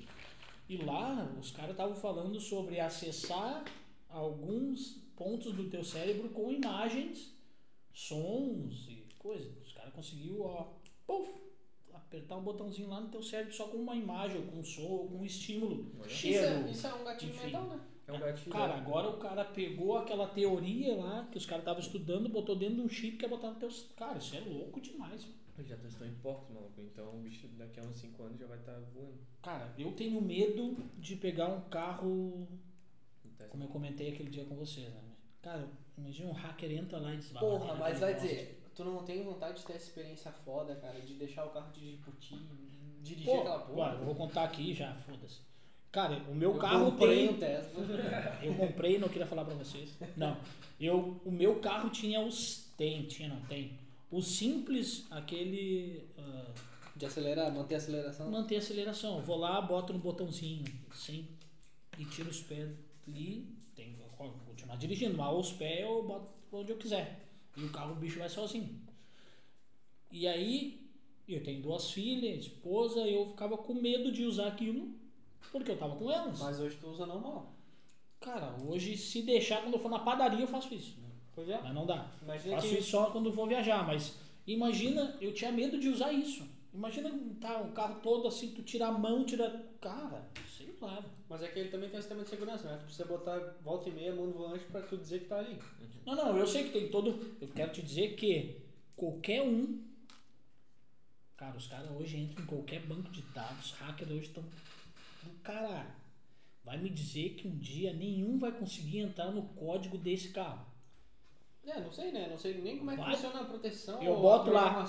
E 0.68 0.76
lá, 0.78 1.32
os 1.40 1.50
caras 1.50 1.72
estavam 1.72 1.94
falando 1.94 2.40
sobre 2.40 2.80
acessar 2.80 3.64
alguns 4.08 5.02
pontos 5.16 5.52
do 5.52 5.68
teu 5.68 5.84
cérebro 5.84 6.30
com 6.30 6.50
imagens, 6.50 7.32
sons 7.92 8.86
e 8.88 9.06
coisas. 9.18 9.52
Os 9.66 9.72
caras 9.72 9.92
conseguiu, 9.92 10.42
ó, 10.42 10.72
puf, 11.06 11.30
apertar 11.92 12.36
um 12.36 12.42
botãozinho 12.42 12.88
lá 12.88 13.00
no 13.00 13.08
teu 13.08 13.22
cérebro 13.22 13.52
só 13.52 13.68
com 13.68 13.78
uma 13.78 13.94
imagem, 13.94 14.38
ou 14.38 14.46
com 14.46 14.58
um 14.58 14.64
som, 14.64 14.82
ou 14.82 15.08
com 15.08 15.18
um 15.18 15.24
estímulo. 15.24 15.92
Olha. 15.98 16.06
Isso 16.06 16.16
Cheiro. 16.16 16.46
é, 16.46 16.70
isso 16.70 16.86
é 16.86 16.94
um 16.94 17.04
gatilho 17.04 17.34
enfim. 17.34 17.44
mental, 17.46 17.64
né? 17.68 17.80
É 18.06 18.12
um 18.12 18.18
gatilho. 18.20 18.50
Cara, 18.52 18.74
agora 18.74 19.08
o 19.08 19.18
cara 19.18 19.44
pegou 19.44 19.96
aquela 19.96 20.26
teoria 20.28 20.94
lá 20.96 21.26
que 21.30 21.38
os 21.38 21.46
caras 21.46 21.62
estavam 21.62 21.80
estudando, 21.80 22.28
botou 22.28 22.54
dentro 22.54 22.76
de 22.76 22.80
um 22.82 22.88
chip 22.88 23.16
que 23.16 23.24
é 23.24 23.28
botar 23.28 23.50
no 23.50 23.56
teu. 23.56 23.68
Cara, 23.96 24.18
isso 24.18 24.36
é 24.36 24.40
louco 24.40 24.80
demais. 24.80 25.26
Ele 25.56 25.68
já 25.68 25.76
testou 25.76 26.06
em 26.06 26.14
porcos, 26.16 26.52
maluco. 26.52 26.80
Então 26.80 27.14
o 27.16 27.20
bicho 27.20 27.46
daqui 27.56 27.80
a 27.80 27.82
uns 27.84 27.96
5 27.96 28.22
anos 28.22 28.38
já 28.38 28.46
vai 28.46 28.58
estar 28.58 28.78
voando. 28.92 29.18
Cara, 29.42 29.72
eu 29.78 29.92
tenho 29.92 30.20
medo 30.20 30.76
de 30.98 31.16
pegar 31.16 31.48
um 31.48 31.60
carro, 31.68 32.46
teste. 33.38 33.50
como 33.50 33.64
eu 33.64 33.68
comentei 33.68 34.12
aquele 34.12 34.30
dia 34.30 34.44
com 34.44 34.56
vocês, 34.56 34.92
né? 34.92 35.00
Cara, 35.40 35.68
Imagina 35.96 36.28
um 36.30 36.32
hacker 36.32 36.72
entra 36.72 36.98
lá 36.98 37.14
e 37.14 37.18
diz, 37.18 37.28
Porra, 37.30 37.70
"Ah, 37.72 37.76
mas 37.76 38.00
vai 38.00 38.14
bosta". 38.14 38.26
dizer, 38.26 38.64
tu 38.74 38.84
não 38.84 39.04
tem 39.04 39.22
vontade 39.22 39.60
de 39.60 39.64
ter 39.64 39.74
essa 39.74 39.84
experiência 39.86 40.32
foda, 40.32 40.74
cara, 40.74 41.00
de 41.00 41.14
deixar 41.14 41.44
o 41.44 41.50
carro 41.50 41.70
dirigir 41.72 42.00
por 42.00 42.12
ti, 42.16 42.34
dirigir 43.00 43.26
Pô, 43.32 43.40
aquela 43.42 43.58
porra. 43.60 43.92
eu 43.92 44.04
vou 44.04 44.14
contar 44.16 44.42
aqui 44.42 44.74
já, 44.74 44.92
foda-se. 44.96 45.40
Cara, 45.94 46.20
o 46.28 46.34
meu 46.34 46.54
Eu 46.54 46.58
carro 46.58 46.90
comprei 46.90 47.28
tem. 47.28 47.28
um 47.28 47.38
Tesla. 47.38 47.84
Eu 48.42 48.54
comprei, 48.56 48.98
não 48.98 49.08
queria 49.08 49.26
falar 49.28 49.44
pra 49.44 49.54
vocês. 49.54 49.96
Não. 50.16 50.36
Eu, 50.80 51.20
o 51.24 51.30
meu 51.30 51.60
carro 51.60 51.88
tinha 51.88 52.20
os. 52.20 52.64
Tem, 52.76 53.04
tinha, 53.04 53.28
não 53.28 53.40
tem. 53.42 53.78
O 54.10 54.20
simples, 54.20 55.06
aquele. 55.08 56.02
ah, 56.18 56.50
De 56.96 57.06
acelerar, 57.06 57.54
manter 57.54 57.76
a 57.76 57.78
aceleração. 57.78 58.28
manter 58.28 58.56
a 58.56 58.58
aceleração. 58.58 59.18
Eu 59.18 59.22
vou 59.22 59.36
lá, 59.36 59.60
boto 59.60 59.92
no 59.92 60.00
botãozinho, 60.00 60.64
sem. 60.92 61.28
E 61.96 62.04
tiro 62.06 62.28
os 62.28 62.40
pés 62.40 62.68
ali. 63.06 63.46
Tem, 63.76 63.94
vou 64.18 64.32
continuar 64.46 64.74
dirigindo, 64.76 65.16
mas 65.16 65.32
os 65.32 65.52
pés 65.52 65.82
eu 65.82 66.02
boto 66.02 66.26
onde 66.50 66.72
eu 66.72 66.76
quiser. 66.76 67.20
E 67.56 67.62
o 67.62 67.70
carro, 67.70 67.92
o 67.92 67.96
bicho 67.96 68.18
vai 68.18 68.28
sozinho. 68.28 68.80
E 70.10 70.26
aí, 70.26 70.88
eu 71.28 71.40
tenho 71.44 71.62
duas 71.62 71.92
filhas, 71.92 72.46
esposa, 72.46 72.98
eu 73.06 73.28
ficava 73.28 73.56
com 73.56 73.74
medo 73.74 74.10
de 74.10 74.24
usar 74.24 74.48
aquilo, 74.48 74.92
porque 75.50 75.72
eu 75.72 75.78
tava 75.78 75.96
com 75.96 76.10
elas. 76.10 76.38
Mas 76.38 76.60
hoje 76.60 76.76
tu 76.80 76.88
usa 76.88 77.06
normal. 77.06 77.54
Cara, 78.20 78.56
hoje 78.66 78.96
se 78.96 79.22
deixar 79.22 79.62
quando 79.62 79.74
eu 79.74 79.80
for 79.80 79.90
na 79.90 79.98
padaria 79.98 80.40
eu 80.40 80.48
faço 80.48 80.74
isso. 80.74 80.98
Pois 81.34 81.48
é. 81.48 81.60
Mas 81.62 81.74
não 81.74 81.84
dá. 81.84 82.10
Imagina 82.22 82.56
faço 82.56 82.68
que... 82.68 82.78
isso 82.78 82.90
só 82.90 83.10
quando 83.10 83.32
vou 83.32 83.46
viajar, 83.46 83.86
mas 83.86 84.14
imagina, 84.46 85.16
eu 85.20 85.34
tinha 85.34 85.52
medo 85.52 85.78
de 85.78 85.88
usar 85.88 86.12
isso. 86.12 86.46
Imagina 86.72 87.10
tá 87.40 87.60
o 87.60 87.72
carro 87.72 88.00
todo 88.00 88.26
assim, 88.26 88.50
tu 88.50 88.62
tira 88.62 88.88
a 88.88 88.92
mão, 88.92 89.24
tira. 89.24 89.64
Cara, 89.80 90.28
sei 90.56 90.74
lá. 90.80 91.04
Mas 91.28 91.42
é 91.42 91.48
que 91.48 91.58
ele 91.58 91.68
também 91.68 91.88
tem 91.88 91.98
um 91.98 92.02
sistema 92.02 92.22
de 92.22 92.30
segurança, 92.30 92.68
né? 92.68 92.76
Tu 92.78 92.84
precisa 92.84 93.04
botar 93.04 93.38
volta 93.62 93.88
e 93.88 93.92
meia 93.92 94.14
mão 94.14 94.26
no 94.26 94.32
volante 94.32 94.64
pra 94.64 94.82
tu 94.82 94.96
dizer 94.96 95.20
que 95.20 95.26
tá 95.26 95.38
ali. 95.38 95.58
Não, 96.04 96.14
não, 96.14 96.36
eu 96.36 96.46
sei 96.46 96.64
que 96.64 96.70
tem 96.70 96.88
todo. 96.88 97.36
Eu 97.40 97.48
quero 97.48 97.72
te 97.72 97.82
dizer 97.82 98.16
que 98.16 98.60
qualquer 98.96 99.42
um. 99.42 99.84
Cara, 101.36 101.56
os 101.56 101.66
caras 101.66 101.90
hoje 101.90 102.16
entram 102.16 102.42
em 102.42 102.46
qualquer 102.46 102.80
banco 102.86 103.10
de 103.10 103.22
dados, 103.22 103.72
hackers 103.72 104.10
hoje 104.10 104.22
estão 104.22 104.44
do 105.24 105.30
caralho. 105.40 105.92
Vai 106.62 106.78
me 106.78 106.88
dizer 106.88 107.30
que 107.30 107.46
um 107.46 107.58
dia 107.58 107.92
nenhum 107.92 108.38
vai 108.38 108.52
conseguir 108.52 109.00
entrar 109.00 109.30
no 109.30 109.42
código 109.42 109.98
desse 109.98 110.30
carro. 110.30 110.64
É, 111.66 111.80
não 111.80 111.90
sei, 111.90 112.12
né? 112.12 112.28
Não 112.28 112.38
sei 112.38 112.60
nem 112.60 112.78
como 112.78 112.90
é 112.90 112.96
que 112.96 113.02
Vai. 113.02 113.14
funciona 113.14 113.40
a 113.40 113.44
proteção 113.44 114.02
Eu 114.02 114.20
boto 114.20 114.50
lá, 114.50 114.84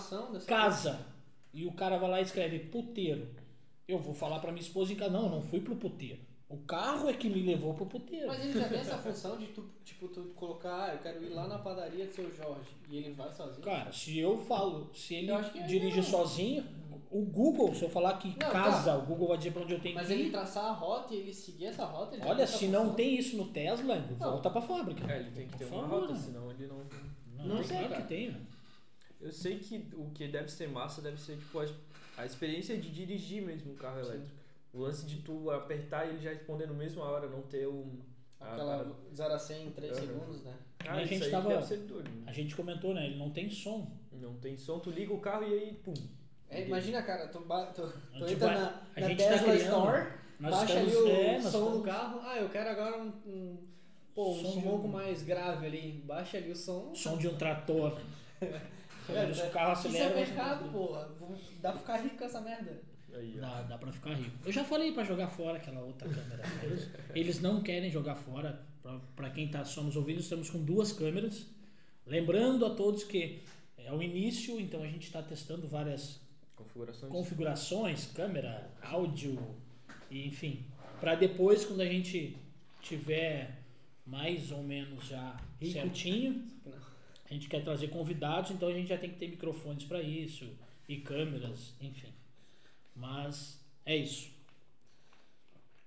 casa. 0.45 1.05
E 1.53 1.65
o 1.65 1.71
cara 1.71 1.97
vai 1.97 2.09
lá 2.09 2.19
e 2.19 2.23
escreve 2.23 2.59
puteiro. 2.59 3.27
Eu 3.87 3.99
vou 3.99 4.13
falar 4.13 4.39
pra 4.39 4.51
minha 4.51 4.61
esposa 4.61 4.91
em 4.91 4.95
casa, 4.95 5.11
não, 5.11 5.25
eu 5.25 5.29
não 5.29 5.41
fui 5.41 5.61
pro 5.61 5.75
puteiro. 5.75 6.19
O 6.47 6.57
carro 6.57 7.09
é 7.09 7.13
que 7.13 7.29
me 7.29 7.41
levou 7.41 7.73
pro 7.73 7.85
puteiro. 7.85 8.27
Mas 8.27 8.43
ele 8.43 8.59
já 8.59 8.67
tem 8.67 8.79
essa 8.79 8.97
função 8.99 9.37
de 9.37 9.47
tu, 9.47 9.67
tipo, 9.83 10.07
tu 10.09 10.21
colocar, 10.35 10.85
ah, 10.85 10.93
eu 10.93 10.99
quero 10.99 11.23
ir 11.23 11.29
lá 11.29 11.47
na 11.47 11.57
padaria 11.57 12.05
do 12.05 12.13
seu 12.13 12.33
Jorge. 12.35 12.69
E 12.89 12.97
ele 12.97 13.13
vai 13.13 13.31
sozinho. 13.33 13.61
Cara, 13.61 13.91
se 13.91 14.19
eu 14.19 14.37
falo, 14.37 14.93
se 14.93 15.15
ele 15.15 15.31
é 15.31 15.41
dirige 15.65 16.03
sozinho, 16.03 16.63
o 17.17 17.21
Google, 17.23 17.73
se 17.73 17.83
eu 17.83 17.89
falar 17.89 18.17
que 18.17 18.27
Não, 18.29 18.51
casa, 18.51 18.95
o 18.97 19.05
Google 19.05 19.29
vai 19.29 19.37
dizer 19.37 19.51
pra 19.51 19.61
onde 19.61 19.73
eu 19.73 19.79
tenho 19.79 19.95
Mas 19.95 20.07
que 20.07 20.13
ele 20.13 20.23
ir. 20.23 20.31
traçar 20.31 20.65
a 20.65 20.71
rota 20.73 21.13
e 21.13 21.17
ele 21.19 21.33
seguir 21.33 21.67
essa 21.67 21.85
rota, 21.85 22.15
ele 22.15 22.25
Olha, 22.25 22.45
se 22.45 22.67
não 22.67 22.81
função. 22.81 22.95
tem 22.95 23.15
isso 23.17 23.37
no 23.37 23.47
Tesla, 23.47 23.97
volta 24.17 24.49
pra 24.49 24.61
fábrica. 24.61 25.11
É, 25.11 25.19
ele 25.19 25.31
tem 25.31 25.47
que 25.47 25.57
ter 25.57 25.65
uma 25.65 25.87
rota, 25.87 26.15
senão 26.15 26.51
ele 26.51 26.67
não. 26.67 26.77
Não, 27.37 27.55
Não 27.55 27.63
sei, 27.63 27.87
que 27.87 28.01
tem. 28.03 28.31
né? 28.31 28.41
Eu 29.21 29.31
sei 29.31 29.59
que 29.59 29.87
o 29.95 30.09
que 30.11 30.27
deve 30.27 30.49
ser 30.51 30.67
massa 30.67 31.01
deve 31.01 31.19
ser 31.19 31.37
tipo 31.37 31.59
a, 31.59 31.65
a 32.17 32.25
experiência 32.25 32.77
de 32.77 32.89
dirigir 32.89 33.41
mesmo 33.43 33.71
um 33.71 33.75
carro 33.75 34.03
Sim. 34.03 34.09
elétrico. 34.11 34.35
O 34.73 34.79
lance 34.81 35.05
de 35.05 35.17
tu 35.21 35.49
apertar 35.51 36.05
e 36.05 36.09
ele 36.09 36.19
já 36.21 36.31
responder 36.31 36.67
na 36.67 36.73
mesma 36.73 37.03
hora, 37.05 37.29
não 37.29 37.41
ter 37.43 37.65
um. 37.67 37.97
a 38.41 38.51
Aquela 38.53 38.77
parada. 38.77 38.95
0 39.15 39.33
a 39.33 39.39
100 39.39 39.67
em 39.67 39.71
3 39.71 39.91
Aham. 39.97 40.01
segundos, 40.07 40.43
né? 40.43 40.53
A 40.85 40.93
Ah, 40.95 41.01
isso 41.01 41.13
gente 41.13 41.31
tava- 41.31 41.49
né? 41.49 41.67
A 42.27 42.31
gente 42.33 42.55
comentou, 42.55 42.93
né? 42.93 43.05
Ele 43.05 43.17
não 43.17 43.29
tem 43.31 43.49
som. 43.49 43.89
Não 44.11 44.33
tem 44.35 44.57
som, 44.57 44.79
tu 44.79 44.89
liga 44.91 45.13
o 45.13 45.19
carro 45.21 45.43
e 45.47 45.53
aí, 45.53 45.73
pum. 45.83 45.93
É, 46.49 46.65
imagina, 46.65 47.01
cara, 47.03 47.27
tu, 47.27 47.39
ba- 47.41 47.65
tu, 47.67 47.83
A 47.83 47.87
tu 47.87 48.19
gente 48.19 48.33
entra 48.33 48.47
vai- 48.47 48.55
na, 48.55 48.61
na 48.63 49.09
tá 49.09 49.15
Tesla 49.15 49.37
criando- 49.39 49.61
Store, 49.61 50.07
Nós 50.39 50.51
baixa 50.55 50.73
estamos, 50.73 50.95
ali 50.95 50.97
o 50.97 51.07
é, 51.11 51.41
som 51.41 51.41
do 51.41 51.47
estamos- 51.47 51.85
carro. 51.85 52.19
Ah, 52.23 52.37
eu 52.37 52.49
quero 52.49 52.69
agora 52.69 52.97
um, 53.01 53.07
um, 53.25 53.57
pô, 54.13 54.31
um 54.33 54.41
Som 54.41 54.51
som 54.53 54.59
um 54.59 54.61
pouco 54.61 54.87
mais 54.87 55.21
grave 55.23 55.65
ali. 55.65 56.03
Baixa 56.05 56.37
ali 56.37 56.51
o 56.51 56.55
som. 56.55 56.93
som 56.95 57.17
de 57.17 57.27
um 57.27 57.35
trator. 57.35 57.99
É, 59.07 59.31
se 59.31 59.41
o 59.43 59.51
carro 59.51 59.73
Isso 59.87 59.95
é 59.97 60.15
mercado, 60.15 60.71
porra. 60.71 61.07
Dá 61.61 61.71
pra 61.71 61.79
ficar 61.79 61.97
rico 61.97 62.17
com 62.17 62.23
essa 62.25 62.41
merda. 62.41 62.81
Aí. 63.13 63.37
Dá, 63.39 63.61
dá 63.61 63.77
pra 63.77 63.91
ficar 63.91 64.15
rico. 64.15 64.35
Eu 64.43 64.51
já 64.51 64.63
falei 64.63 64.93
pra 64.93 65.03
jogar 65.03 65.27
fora 65.27 65.57
aquela 65.57 65.81
outra 65.81 66.09
câmera. 66.09 66.41
Eles, 66.63 66.89
eles 67.13 67.39
não 67.39 67.61
querem 67.61 67.91
jogar 67.91 68.15
fora. 68.15 68.63
Pra, 68.81 68.99
pra 69.15 69.29
quem 69.29 69.47
tá 69.47 69.63
só 69.63 69.83
nos 69.83 69.95
ouvindo, 69.95 70.21
estamos 70.21 70.49
com 70.49 70.57
duas 70.57 70.91
câmeras. 70.91 71.45
Lembrando 72.03 72.65
a 72.65 72.71
todos 72.71 73.03
que 73.03 73.43
é 73.77 73.93
o 73.93 74.01
início, 74.01 74.59
então 74.59 74.81
a 74.81 74.87
gente 74.87 75.03
está 75.05 75.21
testando 75.21 75.67
várias 75.67 76.19
Configurações. 76.75 77.11
configurações, 77.11 78.05
câmera, 78.07 78.69
áudio, 78.81 79.39
e 80.11 80.27
enfim. 80.27 80.65
Para 80.99 81.15
depois, 81.15 81.63
quando 81.65 81.79
a 81.81 81.85
gente 81.85 82.35
tiver 82.81 83.61
mais 84.05 84.51
ou 84.51 84.61
menos 84.61 85.05
já 85.05 85.39
Rico. 85.59 85.73
certinho, 85.73 86.45
a 87.29 87.33
gente 87.33 87.47
quer 87.47 87.63
trazer 87.63 87.87
convidados, 87.87 88.51
então 88.51 88.67
a 88.67 88.73
gente 88.73 88.87
já 88.89 88.97
tem 88.97 89.09
que 89.09 89.17
ter 89.17 89.29
microfones 89.29 89.85
para 89.85 90.01
isso 90.01 90.47
e 90.87 90.97
câmeras, 90.97 91.73
enfim. 91.81 92.13
Mas 92.95 93.59
é 93.85 93.95
isso. 93.95 94.29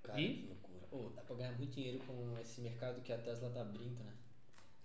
Cara, 0.02 0.20
E? 0.20 0.34
que 0.34 0.46
loucura. 0.46 0.78
Ô, 0.90 1.10
dá 1.10 1.22
pra 1.22 1.36
ganhar 1.36 1.52
muito 1.58 1.72
dinheiro 1.74 1.98
com 2.00 2.36
esse 2.40 2.60
mercado 2.62 3.00
que 3.02 3.12
a 3.12 3.18
Tesla 3.18 3.50
tá 3.50 3.60
abrindo, 3.60 4.02
né? 4.02 4.12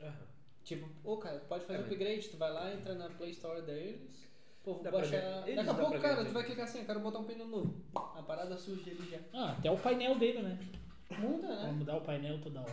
Aham. 0.02 0.28
Tipo, 0.64 0.90
ô 1.04 1.18
cara, 1.18 1.40
tu 1.40 1.48
pode 1.48 1.66
fazer 1.66 1.80
É, 1.80 1.82
upgrade, 1.82 2.30
tu 2.30 2.38
vai 2.38 2.52
lá, 2.52 2.74
entra 2.74 2.94
na 2.96 3.10
Play 3.10 3.32
Store 3.32 3.62
deles, 3.62 4.28
pô, 4.64 4.74
vou 4.76 4.84
Dá 4.84 4.92
baixar. 4.92 5.20
Daqui 5.46 5.70
a 5.70 5.74
pouco, 5.74 6.00
cara, 6.00 6.26
tu 6.26 6.32
vai 6.32 6.44
clicar 6.44 6.66
assim, 6.66 6.80
eu 6.80 6.86
quero 6.86 7.00
botar 7.00 7.20
um 7.20 7.24
pneu 7.26 7.48
novo. 7.48 7.84
A 7.96 8.24
parada 8.24 8.58
surge 8.58 8.90
ali 8.90 9.10
já. 9.10 9.20
Ah, 9.34 9.52
até 9.52 9.70
o 9.70 9.78
painel 9.78 10.18
dele, 10.18 10.42
né? 10.42 10.58
Muda, 11.20 11.48
Vai 11.48 11.66
né? 11.66 11.72
mudar 11.74 11.98
o 11.98 12.02
painel 12.02 12.40
toda 12.42 12.62
hora, 12.62 12.72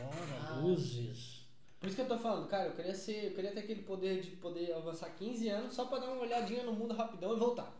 Ah. 0.49 0.61
luzes. 0.63 1.41
Por 1.79 1.87
isso 1.87 1.97
que 1.97 2.03
eu 2.03 2.09
tô 2.09 2.19
falando, 2.19 2.47
cara, 2.47 2.69
eu 2.69 2.75
queria 2.75 2.95
ser, 2.95 3.27
eu 3.27 3.35
queria 3.35 3.53
ter 3.53 3.61
aquele 3.61 3.83
poder 3.83 4.21
de 4.21 4.31
poder 4.33 4.73
avançar 4.73 5.11
15 5.11 5.49
anos 5.49 5.75
só 5.75 5.87
pra 5.87 5.99
dar 5.99 6.11
uma 6.13 6.23
olhadinha 6.23 6.63
no 6.63 6.73
mundo 6.73 6.95
rapidão 6.95 7.35
e 7.35 7.39
voltar. 7.39 7.75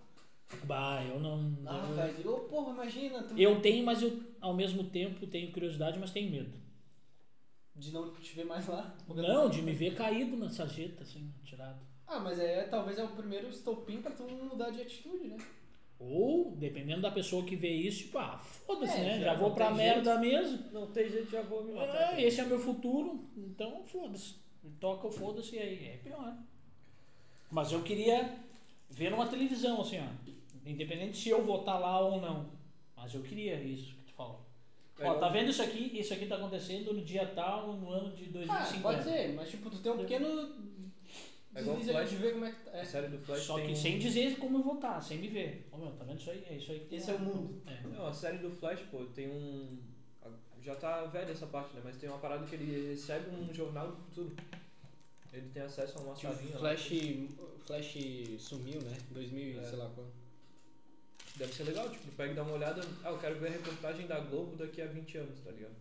Bah, 0.65 1.03
eu 1.05 1.21
não. 1.21 1.57
Ah, 1.67 1.87
eu- 1.89 1.95
velho, 1.95 2.35
ô 2.35 2.41
porra, 2.41 2.73
imagina, 2.73 3.23
tu 3.23 3.39
eu 3.39 3.61
tenho, 3.63 3.85
mas 3.85 4.03
eu 4.03 4.21
ao 4.41 4.53
mesmo 4.55 4.85
tempo 4.85 5.27
tenho 5.27 5.53
curiosidade, 5.53 5.99
mas 5.99 6.11
tenho 6.11 6.31
medo. 6.31 6.59
de 7.77 7.93
não 7.93 8.13
te 8.13 8.35
ver 8.35 8.45
mais 8.45 8.67
lá. 8.67 8.95
Não, 9.09 9.49
de 9.49 9.63
me 9.63 9.73
ver 9.73 9.95
caído 9.95 10.37
na 10.37 10.51
sarjeta, 10.51 11.03
assim, 11.03 11.33
tirado. 11.45 11.81
Ah, 12.11 12.19
mas 12.19 12.41
é, 12.41 12.65
talvez 12.65 12.99
é 12.99 13.05
o 13.05 13.09
primeiro 13.09 13.49
estopim 13.49 14.03
pra 14.03 14.11
tu 14.11 14.25
mudar 14.25 14.71
de 14.71 14.83
atitude, 14.83 15.29
né? 15.29 15.37
Ou, 15.99 16.57
dependendo 16.57 17.03
da 17.03 17.11
pessoa 17.11 17.45
que 17.45 17.55
vê 17.55 17.69
isso, 17.69 18.05
tipo, 18.05 18.19
ah, 18.19 18.37
foda-se, 18.39 18.97
É, 18.97 19.01
né? 19.05 19.19
já 19.21 19.27
Já 19.27 19.35
vou 19.35 19.53
pra 19.53 19.71
merda 19.71 20.19
mesmo. 20.19 20.73
Não 20.73 20.87
tem 20.89 21.09
jeito, 21.09 21.31
já 21.31 21.43
vou 21.43 21.63
me 21.63 21.73
matar. 21.75 22.19
É, 22.19 22.23
esse 22.23 22.41
é 22.41 22.45
meu 22.45 22.59
futuro, 22.59 23.25
então 23.37 23.85
foda-se. 23.85 24.35
Toca 24.81 25.07
o 25.07 25.11
foda-se 25.13 25.55
e 25.55 25.59
aí 25.59 25.89
é 25.89 25.97
pior. 25.99 26.37
Mas 27.51 27.71
eu 27.71 27.83
queria 27.83 28.35
ver 28.89 29.11
numa 29.11 29.27
televisão, 29.29 29.81
assim, 29.81 29.99
ó. 30.01 30.69
Independente 30.69 31.17
se 31.17 31.29
eu 31.29 31.43
vou 31.45 31.61
estar 31.61 31.79
lá 31.79 32.01
ou 32.01 32.21
não. 32.21 32.51
Mas 32.97 33.15
eu 33.15 33.23
queria 33.23 33.55
isso 33.63 33.95
que 33.95 34.03
tu 34.07 34.13
falou. 34.15 34.41
É 34.99 35.09
Ó, 35.09 35.15
tá 35.15 35.29
vendo 35.29 35.51
isso 35.51 35.63
aqui? 35.63 35.99
Isso 35.99 36.13
aqui 36.13 36.27
tá 36.27 36.37
acontecendo 36.37 36.93
no 36.93 37.03
dia 37.05 37.27
tal, 37.27 37.73
no 37.75 37.89
ano 37.91 38.15
de 38.15 38.25
Ah, 38.25 38.33
2050. 38.33 38.81
pode 38.83 39.05
ser, 39.05 39.33
mas 39.35 39.49
tipo, 39.51 39.71
tu 39.71 39.79
tem 39.79 39.93
um 39.93 39.99
pequeno 39.99 40.27
É 41.55 41.61
igual 41.63 41.77
ali 41.77 41.85
Flash. 41.85 42.11
de 42.11 42.17
ver 42.17 42.33
como 42.33 42.45
é 42.45 42.53
que 42.53 42.61
tá. 42.65 42.71
A 42.73 42.77
É. 42.79 42.85
série 42.85 43.09
do 43.09 43.19
Flash 43.19 43.43
Só 43.43 43.55
tem 43.57 43.67
que 43.67 43.73
um- 43.73 43.77
sem 43.77 43.99
dizer 43.99 44.39
como 44.39 44.59
eu 44.59 44.63
vou 44.63 44.75
estar, 44.77 45.01
sem 45.01 45.19
me 45.19 45.29
ver. 45.29 45.69
Ó, 45.73 45.79
meu, 45.79 45.91
tá 45.93 46.05
vendo 46.05 46.19
isso 46.21 46.31
aí? 46.31 46.45
É 46.49 46.57
isso 46.57 46.71
aí 46.73 46.79
que 46.81 46.87
tem 46.87 46.99
Esse 46.99 47.11
é 47.11 47.15
lá. 47.15 47.19
o 47.21 47.23
mundo. 47.25 47.63
É. 47.67 47.81
Não, 47.89 48.07
a 48.07 48.13
série 48.13 48.39
do 48.39 48.51
Flash, 48.51 48.81
pô, 48.91 49.05
tem 49.07 49.29
um. 49.29 49.79
Já 50.63 50.77
tá 50.77 51.07
velha 51.07 51.33
essa 51.33 51.47
parte, 51.47 51.75
né? 51.75 51.81
Mas 51.83 51.97
tem 51.97 52.09
uma 52.09 52.19
parada 52.19 52.45
que 52.47 52.55
ele 52.55 52.91
recebe 52.91 53.31
um 53.35 53.53
jornal 53.53 53.89
do 53.93 53.97
futuro. 53.97 54.37
Ele 55.33 55.49
tem 55.49 55.63
acesso 55.63 55.99
a 55.99 56.03
uma 56.03 56.15
Tipo, 56.15 56.33
chavinha 56.35 56.53
lá. 56.55 56.59
Flash, 56.61 56.91
Flash 57.67 57.97
sumiu, 58.39 58.81
né? 58.83 58.97
2000 59.11 59.55
e 59.55 59.59
É. 59.59 59.63
sei 59.63 59.79
lá 59.79 59.91
quando. 59.95 60.11
Deve 61.37 61.53
ser 61.55 61.63
legal, 61.65 61.89
tipo, 61.89 62.11
pega 62.13 62.33
e 62.33 62.35
dá 62.35 62.43
uma 62.43 62.53
olhada. 62.55 62.83
Ah, 63.03 63.09
eu 63.11 63.19
quero 63.19 63.39
ver 63.41 63.49
a 63.49 63.51
reportagem 63.53 64.07
da 64.07 64.21
Globo 64.21 64.55
daqui 64.57 64.83
a 64.83 64.87
20 64.87 65.17
anos, 65.17 65.41
tá 65.41 65.51
ligado? 65.51 65.75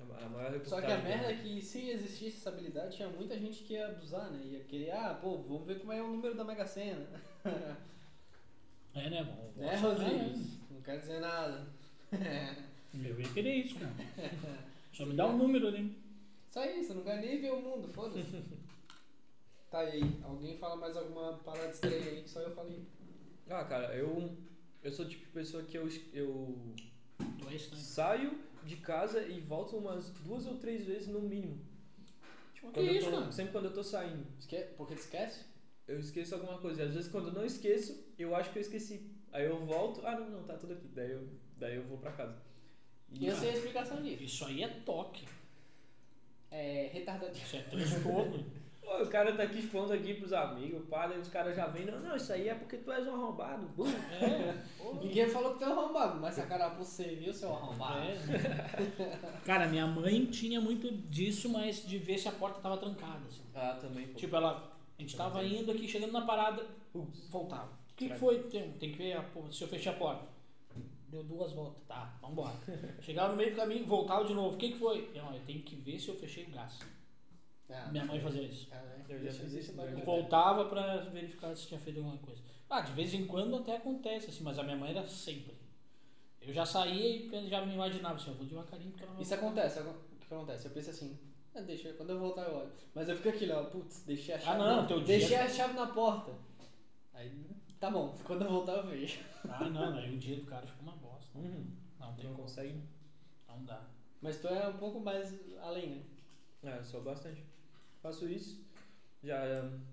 A 0.00 0.04
ma- 0.04 0.18
A 0.18 0.28
maior 0.28 0.52
reportagem. 0.52 0.68
Só 0.68 0.80
que 0.80 0.92
a 0.92 0.98
merda 1.02 1.30
é 1.32 1.36
que 1.36 1.62
se 1.62 1.88
existisse 1.90 2.36
essa 2.38 2.48
habilidade, 2.50 2.96
tinha 2.96 3.08
muita 3.08 3.38
gente 3.38 3.62
que 3.64 3.74
ia 3.74 3.86
abusar, 3.88 4.30
né? 4.30 4.44
Ia 4.44 4.64
querer, 4.64 4.90
ah, 4.90 5.14
pô, 5.20 5.38
vamos 5.38 5.66
ver 5.66 5.78
como 5.80 5.92
é 5.92 6.02
o 6.02 6.08
número 6.08 6.34
da 6.34 6.44
Mega 6.44 6.66
Sena. 6.66 7.06
É, 8.96 9.10
né? 9.10 9.24
Bom, 9.24 9.52
né, 9.56 9.74
Rodrigues? 9.76 10.60
Não 10.70 10.80
quero 10.80 11.00
dizer 11.00 11.18
nada. 11.20 11.66
Eu 12.94 13.20
ia 13.20 13.28
querer 13.32 13.54
isso, 13.56 13.74
cara. 13.78 13.92
Só 14.92 15.04
me 15.04 15.14
dá 15.14 15.26
um 15.26 15.36
número 15.36 15.66
ali. 15.66 15.98
Só 16.48 16.64
isso, 16.64 16.94
não 16.94 17.02
quero 17.02 17.20
nem 17.20 17.40
ver 17.40 17.52
o 17.52 17.60
mundo, 17.60 17.88
foda-se. 17.92 18.44
tá 19.68 19.80
aí, 19.80 20.00
alguém 20.22 20.56
fala 20.58 20.76
mais 20.76 20.96
alguma 20.96 21.32
parada 21.38 21.70
estranha 21.70 21.96
aí 22.08 22.22
que 22.22 22.30
só 22.30 22.40
eu 22.40 22.54
falei. 22.54 22.84
Ah, 23.50 23.64
cara, 23.64 23.92
eu. 23.96 24.36
Eu 24.80 24.92
sou 24.92 25.04
o 25.04 25.08
tipo 25.08 25.24
de 25.24 25.30
pessoa 25.32 25.64
que 25.64 25.76
eu, 25.76 25.88
eu 26.12 26.56
Tu 27.40 27.48
é 27.48 27.54
estranho. 27.56 27.82
saio 27.82 28.38
de 28.64 28.76
casa 28.76 29.22
e 29.26 29.40
volto 29.40 29.76
umas 29.76 30.10
duas 30.10 30.46
ou 30.46 30.56
três 30.58 30.84
vezes 30.84 31.08
no 31.08 31.20
mínimo. 31.20 31.60
Que 32.54 32.60
Quando 32.60 32.78
eu 32.78 32.94
isso, 32.94 33.10
tô- 33.10 33.18
cara? 33.18 33.32
sempre 33.32 33.52
quando 33.52 33.64
eu 33.66 33.72
tô 33.74 33.82
saindo, 33.84 34.26
Esque... 34.38 34.56
Porque 34.76 34.94
tu 34.94 35.00
esquece? 35.00 35.44
eu 35.86 35.98
esqueço 35.98 36.34
alguma 36.34 36.58
coisa. 36.58 36.82
E 36.82 36.86
às 36.86 36.94
vezes 36.94 37.10
quando 37.10 37.28
eu 37.28 37.34
não 37.34 37.44
esqueço, 37.44 38.04
eu 38.18 38.34
acho 38.34 38.50
que 38.52 38.58
eu 38.58 38.62
esqueci. 38.62 39.10
Aí 39.32 39.44
eu 39.44 39.58
volto, 39.66 40.00
ah 40.06 40.18
não, 40.18 40.30
não, 40.30 40.42
tá 40.44 40.56
tudo 40.56 40.72
aqui. 40.72 40.88
Daí 40.88 41.10
eu, 41.10 41.28
daí 41.58 41.76
eu 41.76 41.84
vou 41.84 41.98
pra 41.98 42.12
casa. 42.12 42.36
E 43.12 43.26
eu 43.26 43.36
sei 43.36 43.50
a 43.50 43.52
explicação 43.54 44.02
disso. 44.02 44.22
Isso 44.22 44.44
aí 44.46 44.62
é 44.62 44.68
toque. 44.68 45.26
É 46.50 46.88
retardadinho. 46.92 47.44
Isso 47.44 47.56
é 47.56 47.62
transtorno. 47.62 48.44
Pô, 48.84 49.02
o 49.02 49.08
cara 49.08 49.32
tá 49.34 49.44
aqui 49.44 49.60
expondo 49.60 49.92
aqui 49.92 50.14
pros 50.14 50.32
amigos, 50.32 50.82
daí 50.90 51.18
os 51.18 51.28
caras 51.28 51.56
já 51.56 51.66
vêm, 51.66 51.86
não, 51.86 51.98
não, 52.00 52.16
isso 52.16 52.32
aí 52.32 52.48
é 52.50 52.54
porque 52.54 52.76
tu 52.76 52.92
és 52.92 53.06
um 53.06 53.14
arrombado, 53.14 53.66
é. 54.12 54.62
Ninguém 55.00 55.26
falou 55.26 55.52
que 55.54 55.58
tu 55.60 55.64
é 55.64 55.72
arrombado, 55.72 56.20
mas 56.20 56.34
sacaram 56.34 56.70
por 56.76 56.84
você, 56.84 57.14
viu, 57.14 57.32
seu 57.32 57.50
arrombado? 57.50 58.00
É. 58.00 59.40
Cara, 59.44 59.66
minha 59.68 59.86
mãe 59.86 60.26
tinha 60.26 60.60
muito 60.60 60.90
disso, 61.08 61.48
mas 61.48 61.86
de 61.86 61.96
ver 61.96 62.18
se 62.18 62.28
a 62.28 62.32
porta 62.32 62.60
tava 62.60 62.76
trancada. 62.76 63.26
assim. 63.26 63.42
Ah, 63.54 63.78
também, 63.80 64.06
pô. 64.08 64.14
Tipo, 64.14 64.36
ela. 64.36 64.72
A 64.96 65.02
gente 65.02 65.16
tava 65.16 65.42
indo 65.42 65.72
aqui, 65.72 65.88
chegando 65.88 66.12
na 66.12 66.22
parada, 66.22 66.64
Ups. 66.94 67.28
voltava. 67.28 67.72
O 67.90 67.96
que, 67.96 68.08
que 68.08 68.14
foi? 68.14 68.42
Tem, 68.44 68.72
tem 68.72 68.92
que 68.92 68.98
ver 68.98 69.14
a 69.14 69.24
se 69.50 69.62
eu 69.62 69.68
fechei 69.68 69.90
a 69.90 69.94
porta. 69.94 70.26
Deu 71.08 71.22
duas 71.22 71.52
voltas. 71.52 71.82
Tá, 71.86 72.16
vambora. 72.20 72.54
Chegava 73.00 73.30
no 73.30 73.36
meio 73.36 73.50
do 73.50 73.56
caminho, 73.56 73.86
voltava 73.86 74.24
de 74.24 74.34
novo. 74.34 74.56
O 74.56 74.58
que, 74.58 74.72
que 74.72 74.78
foi? 74.78 75.10
Eu, 75.14 75.24
eu 75.32 75.40
tenho 75.46 75.62
que 75.62 75.76
ver 75.76 75.98
se 75.98 76.08
eu 76.08 76.16
fechei 76.16 76.44
o 76.44 76.50
gás. 76.50 76.78
Ah, 77.70 77.88
Minha 77.90 78.04
mãe 78.04 78.20
fazia 78.20 78.42
isso. 78.42 78.68
Eu 79.08 79.18
já 79.24 79.32
fiz 79.32 79.52
isso. 79.54 79.72
Voltava 80.04 80.66
pra 80.66 80.96
verificar 81.04 81.54
se 81.56 81.66
tinha 81.66 81.80
feito 81.80 81.98
alguma 81.98 82.18
coisa. 82.18 82.42
Ah, 82.68 82.80
de 82.80 82.92
vez 82.92 83.14
em 83.14 83.26
quando 83.26 83.56
até 83.56 83.76
acontece, 83.76 84.30
assim, 84.30 84.42
mas 84.42 84.58
a 84.58 84.62
minha 84.62 84.76
mãe 84.76 84.90
era 84.90 85.06
sempre. 85.06 85.54
Eu 86.40 86.52
já 86.52 86.64
saía 86.66 87.16
e 87.26 87.48
já 87.48 87.64
me 87.64 87.74
imaginava 87.74 88.16
assim, 88.16 88.30
eu 88.30 88.36
vou 88.36 88.46
devagarinho 88.46 88.90
porque 88.90 89.04
ela 89.04 89.14
não 89.14 89.20
Isso 89.22 89.34
acontece, 89.34 89.80
o 89.80 89.94
que 90.20 90.34
acontece? 90.34 90.66
Eu 90.66 90.72
penso 90.72 90.90
assim, 90.90 91.18
ah, 91.54 91.60
deixa, 91.62 91.92
quando 91.94 92.10
eu 92.10 92.18
voltar 92.18 92.42
eu 92.42 92.56
olho. 92.56 92.72
Mas 92.94 93.08
eu 93.08 93.16
fico 93.16 93.28
aqui, 93.30 93.50
ó, 93.50 93.64
putz, 93.64 94.02
deixei 94.04 94.34
a 94.34 94.38
chave. 94.38 94.58
não, 94.58 94.82
na, 94.82 94.86
teu 94.86 94.98
dia- 94.98 95.18
Deixei 95.18 95.36
a 95.38 95.48
chave 95.48 95.72
na 95.74 95.86
porta. 95.86 96.32
Aí, 97.14 97.32
tá 97.80 97.90
bom, 97.90 98.14
quando 98.26 98.42
eu 98.42 98.50
voltar 98.50 98.72
eu 98.76 98.86
vejo. 98.86 99.20
Ah, 99.48 99.64
não, 99.70 99.96
aí 99.96 100.14
o 100.14 100.18
dia 100.18 100.36
do 100.36 100.44
cara 100.44 100.66
fica 100.66 100.82
uma 100.82 100.96
bosta. 100.96 101.38
Uhum. 101.38 101.66
Não 101.98 102.12
tem 102.14 102.24
Não 102.26 102.32
como. 102.32 102.42
consegue. 102.46 102.78
Não 103.48 103.64
dá. 103.64 103.82
Mas 104.20 104.38
tu 104.38 104.48
é 104.48 104.68
um 104.68 104.76
pouco 104.76 105.00
mais 105.00 105.34
além, 105.60 105.90
né? 105.90 106.02
Ah, 106.64 106.76
eu 106.76 106.84
sou 106.84 107.02
bastante. 107.02 107.42
Faço 108.04 108.28
isso. 108.28 108.62
Já, 109.22 109.40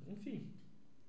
enfim. 0.06 0.52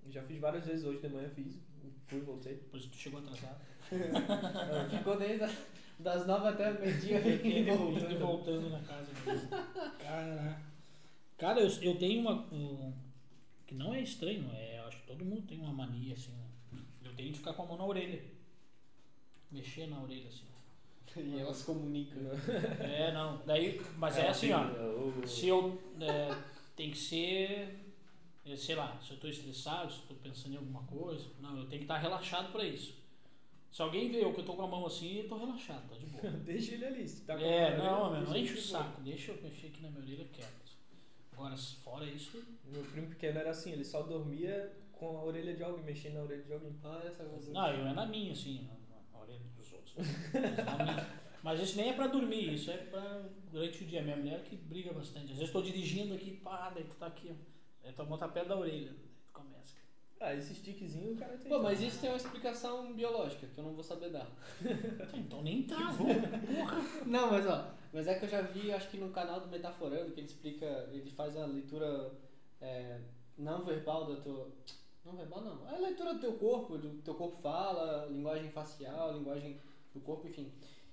Já 0.08 0.22
fiz 0.22 0.38
várias 0.38 0.64
vezes 0.64 0.84
hoje 0.84 1.00
de 1.00 1.08
manhã, 1.08 1.28
fiz. 1.28 1.58
Fui, 2.06 2.20
voltei. 2.20 2.54
Por 2.70 2.78
isso 2.78 2.88
tu 2.90 2.96
chegou 2.96 3.18
atrasado. 3.18 3.60
Ficou 4.88 5.18
desde 5.18 5.42
a- 5.42 5.52
das 5.98 6.24
nove 6.28 6.46
até 6.46 6.72
meio-dia 6.78 7.18
e 7.18 7.64
voltando. 7.64 8.18
voltando 8.20 8.70
na 8.70 8.78
casa. 8.82 9.10
mesmo. 9.26 9.48
Caraca. 9.98 10.60
Cara, 11.36 11.60
eu, 11.60 11.68
eu 11.82 11.98
tenho 11.98 12.20
uma. 12.20 12.34
um- 12.54 12.92
que 13.66 13.74
não 13.74 13.92
é 13.92 14.00
estranho, 14.00 14.48
é, 14.54 14.78
eu 14.78 14.84
acho 14.86 14.98
que 14.98 15.06
todo 15.08 15.24
mundo 15.24 15.42
tem 15.42 15.58
uma 15.58 15.72
mania 15.72 16.14
assim. 16.14 16.30
né? 16.30 16.78
Eu 17.04 17.12
tenho 17.16 17.32
de 17.32 17.38
ficar 17.38 17.52
com 17.54 17.62
a 17.64 17.66
mão 17.66 17.78
na 17.78 17.84
orelha. 17.84 18.22
Mexer 19.50 19.88
na 19.88 20.00
orelha 20.00 20.28
assim. 20.28 20.44
E 21.16 21.38
elas 21.40 21.62
comunicam. 21.64 22.22
É, 22.80 23.12
não. 23.12 23.42
Daí, 23.44 23.78
mas 23.98 24.16
é 24.16 24.28
assim, 24.28 24.50
ó. 24.52 24.64
Se 25.26 25.48
eu. 25.48 25.78
É, 26.00 26.34
tem 26.82 26.90
que 26.90 26.98
ser. 26.98 27.78
é, 28.44 28.56
Sei 28.56 28.74
lá, 28.74 29.00
se 29.00 29.12
eu 29.12 29.20
tô 29.20 29.28
estressado, 29.28 29.92
se 29.92 30.00
eu 30.00 30.06
tô 30.08 30.14
pensando 30.14 30.54
em 30.54 30.56
alguma 30.56 30.82
coisa. 30.82 31.30
Não, 31.40 31.56
eu 31.56 31.66
tenho 31.66 31.78
que 31.78 31.84
estar 31.84 31.98
relaxado 31.98 32.50
pra 32.50 32.64
isso. 32.64 33.00
Se 33.70 33.80
alguém 33.80 34.10
vê 34.10 34.22
eu 34.22 34.34
que 34.34 34.40
eu 34.40 34.44
tô 34.44 34.54
com 34.54 34.62
a 34.62 34.66
mão 34.66 34.84
assim, 34.84 35.20
eu 35.20 35.28
tô 35.28 35.36
relaxado, 35.36 35.88
tá 35.88 35.96
de 35.96 36.06
boa. 36.06 36.30
Deixa 36.44 36.74
ele 36.74 36.84
ali. 36.84 37.08
Se 37.08 37.22
tá 37.22 37.36
com 37.36 37.42
é, 37.42 37.74
a 37.74 37.78
não, 37.78 38.02
orelha, 38.10 38.20
meu, 38.20 38.30
não 38.30 38.36
enche 38.36 38.54
o 38.54 38.60
saco. 38.60 39.00
Deixa 39.00 39.32
eu 39.32 39.42
mexer 39.42 39.68
aqui 39.68 39.80
na 39.80 39.90
minha 39.90 40.02
orelha 40.02 40.24
quieto. 40.32 40.72
Agora, 41.32 41.56
fora 41.56 42.04
isso. 42.04 42.42
Meu 42.66 42.82
primo 42.82 43.08
pequeno 43.08 43.38
era 43.38 43.50
assim, 43.50 43.72
ele 43.72 43.84
só 43.84 44.02
dormia 44.02 44.72
com 44.92 45.16
a 45.16 45.24
orelha 45.24 45.54
de 45.54 45.62
alguém, 45.62 45.84
mexendo 45.84 46.14
na 46.14 46.22
orelha 46.22 46.42
de 46.42 46.52
alguém. 46.52 46.76
Olha 46.82 47.08
essa 47.08 47.24
coisa. 47.24 47.52
Não, 47.52 47.70
eu 47.70 47.86
é 47.86 47.94
na 47.94 48.06
minha, 48.06 48.32
assim, 48.32 48.68
na, 48.68 48.74
na 49.12 49.20
orelha 49.20 49.40
dos 49.56 49.72
outros. 49.72 49.94
Mas, 50.34 50.78
na 50.78 50.84
minha. 50.84 51.21
Mas 51.42 51.60
isso 51.60 51.76
nem 51.76 51.90
é 51.90 51.92
pra 51.92 52.06
dormir, 52.06 52.54
isso 52.54 52.70
é 52.70 52.76
pra 52.76 53.22
durante 53.50 53.82
o 53.82 53.86
dia. 53.86 54.02
Minha 54.02 54.16
mulher 54.16 54.42
que 54.44 54.56
briga 54.56 54.92
bastante. 54.92 55.32
Às 55.32 55.38
vezes 55.38 55.48
eu 55.48 55.52
tô 55.52 55.62
dirigindo 55.62 56.14
aqui, 56.14 56.36
pá, 56.36 56.70
daí 56.70 56.84
tu 56.84 56.94
tá 56.96 57.06
aqui, 57.06 57.30
ó. 57.30 57.86
Aí 57.86 57.92
tua 57.92 58.04
mão 58.04 58.16
tá 58.16 58.28
perto 58.28 58.48
da 58.48 58.56
orelha. 58.56 58.92
Daí 58.92 59.08
tu 59.08 59.32
começa. 59.32 59.74
Ah, 60.20 60.34
esse 60.34 60.54
stickzinho 60.54 61.14
o 61.14 61.16
cara 61.16 61.36
tem. 61.36 61.50
Pô, 61.50 61.60
mas 61.60 61.80
isso 61.80 62.00
tem 62.00 62.10
uma 62.10 62.16
explicação 62.16 62.92
biológica 62.94 63.46
que 63.46 63.58
eu 63.58 63.64
não 63.64 63.74
vou 63.74 63.82
saber 63.82 64.10
dar. 64.10 64.30
Então 65.14 65.42
nem 65.42 65.64
traz, 65.64 65.96
porra. 65.96 67.04
Não, 67.06 67.30
mas 67.30 67.46
ó, 67.46 67.74
mas 67.92 68.06
é 68.06 68.18
que 68.18 68.24
eu 68.24 68.28
já 68.28 68.40
vi, 68.40 68.72
acho 68.72 68.88
que 68.88 68.98
no 68.98 69.10
canal 69.10 69.40
do 69.40 69.48
Metaforando, 69.48 70.12
que 70.12 70.20
ele 70.20 70.26
explica, 70.26 70.88
ele 70.92 71.10
faz 71.10 71.36
a 71.36 71.44
leitura 71.44 72.12
é, 72.60 73.00
não 73.36 73.64
verbal 73.64 74.06
da 74.06 74.20
tua. 74.20 74.50
Não 75.04 75.16
verbal 75.16 75.42
não. 75.42 75.68
É 75.68 75.74
a 75.74 75.80
leitura 75.80 76.14
do 76.14 76.20
teu 76.20 76.34
corpo, 76.34 76.78
do 76.78 77.02
teu 77.02 77.14
corpo 77.14 77.36
fala, 77.38 78.06
linguagem 78.06 78.50
facial, 78.50 79.12
linguagem 79.18 79.60
do 79.92 80.00
corpo, 80.00 80.28
enfim. 80.28 80.52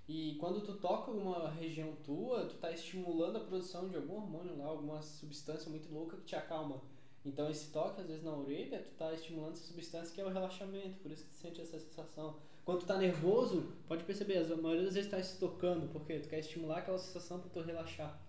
E 0.10 0.34
quando 0.40 0.62
tu 0.62 0.74
toca 0.74 1.12
alguma 1.12 1.52
região 1.52 1.94
tua, 2.04 2.48
tu 2.48 2.56
tá 2.56 2.72
estimulando 2.72 3.36
a 3.38 3.42
produção 3.42 3.88
de 3.88 3.96
algum 3.96 4.16
hormônio 4.16 4.58
lá, 4.58 4.66
alguma 4.66 5.00
substância 5.04 5.70
muito 5.70 5.94
louca 5.94 6.18
que 6.18 6.24
te 6.24 6.36
acalma. 6.36 6.82
Então 7.24 7.48
esse 7.48 7.72
toque, 7.72 8.02
às 8.02 8.08
vezes 8.08 8.24
na 8.24 8.36
orelha, 8.36 8.82
tu 8.82 8.90
tá 8.98 9.14
estimulando 9.14 9.54
essa 9.54 9.68
substância 9.68 10.12
que 10.12 10.20
é 10.20 10.26
o 10.26 10.30
relaxamento, 10.30 10.98
por 10.98 11.12
isso 11.12 11.26
que 11.26 11.30
tu 11.30 11.36
sente 11.36 11.62
essa 11.62 11.78
sensação. 11.78 12.38
Quando 12.66 12.80
tu 12.80 12.86
tá 12.88 12.98
nervoso, 12.98 13.72
pode 13.88 14.04
perceber, 14.04 14.40
a 14.40 14.58
maioria 14.58 14.86
das 14.86 14.96
vezes 14.96 15.12
tá 15.12 15.22
se 15.22 15.38
tocando, 15.38 15.88
porque 15.94 16.18
tu 16.18 16.28
quer 16.28 16.40
estimular 16.40 16.80
aquela 16.80 16.98
sensação 16.98 17.40
pra 17.40 17.50
tu 17.52 17.62
relaxar. 17.62 18.20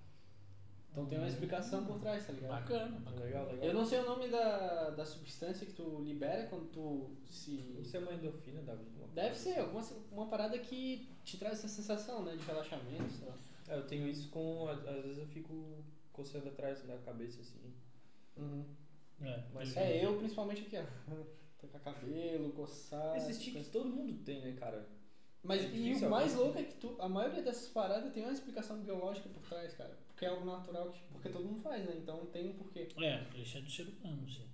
Então 0.90 1.07
tem 1.07 1.18
uma 1.18 1.29
explicação 1.29 1.85
por 1.87 2.00
trás, 2.00 2.26
tá 2.26 2.33
ligado? 2.33 2.50
Bacana, 2.50 2.98
bacana. 2.98 3.24
Legal, 3.24 3.46
legal. 3.46 3.64
Eu 3.64 3.74
não 3.74 3.85
sei 3.87 4.00
o 4.00 4.07
nome 4.07 4.26
da, 4.29 4.90
da 4.90 5.05
substância 5.05 5.64
que 5.64 5.72
tu 5.72 6.00
libera 6.03 6.46
quando 6.48 6.68
tu 6.72 7.11
se. 7.29 7.76
Isso 7.81 7.96
é 7.96 8.00
uma 8.00 8.12
endorfina, 8.12 8.61
Davi? 8.62 8.85
Uma 8.98 9.07
Deve 9.09 9.29
coisa 9.29 9.40
ser 9.40 9.59
alguma 9.61 9.83
uma 10.11 10.26
parada 10.26 10.59
que 10.59 11.09
te 11.24 11.38
traz 11.38 11.59
essa 11.59 11.68
sensação, 11.68 12.24
né, 12.24 12.35
de 12.35 12.44
relaxamento. 12.44 13.11
sei 13.12 13.29
lá. 13.29 13.35
É, 13.68 13.76
eu 13.76 13.87
tenho 13.87 14.09
isso 14.09 14.29
com. 14.31 14.66
Às 14.68 14.83
vezes 15.05 15.18
eu 15.18 15.26
fico 15.29 15.85
coçando 16.12 16.48
atrás 16.48 16.83
da 16.83 16.98
cabeça 16.98 17.40
assim. 17.40 17.72
Uhum. 18.37 18.64
É, 19.20 19.44
Mas- 19.55 19.76
É, 19.76 20.05
eu 20.05 20.16
principalmente 20.18 20.62
aqui, 20.62 20.76
ó. 20.76 21.14
Tocar 21.61 21.79
cabelo, 21.81 22.53
coçar. 22.53 23.16
Esses 23.16 23.37
tiques 23.38 23.53
coisas. 23.53 23.70
todo 23.70 23.90
mundo 23.90 24.24
tem, 24.24 24.40
né, 24.40 24.57
cara? 24.59 24.88
Mas 25.42 25.62
é 25.62 25.68
e 25.68 25.94
o 25.94 26.11
mais 26.11 26.35
louco 26.35 26.59
é 26.59 26.64
que 26.64 26.74
tu, 26.74 26.96
a 26.98 27.09
maioria 27.09 27.42
dessas 27.42 27.68
paradas 27.68 28.12
tem 28.12 28.22
uma 28.22 28.33
explicação 28.33 28.81
biológica 28.81 29.29
por 29.29 29.42
trás, 29.42 29.74
cara. 29.74 29.96
Porque 30.20 30.26
é 30.26 30.37
algo 30.37 30.44
natural, 30.44 30.90
que, 30.90 31.00
porque 31.11 31.30
todo 31.30 31.46
mundo 31.46 31.62
faz, 31.62 31.83
né? 31.83 31.94
Então 31.96 32.26
tem 32.26 32.50
um 32.50 32.52
porquê. 32.52 32.87
É, 32.98 33.24
isso 33.35 33.56
é 33.56 33.62
do 33.62 33.70
ser 33.70 33.87
humano, 33.88 34.28
sim. 34.28 34.46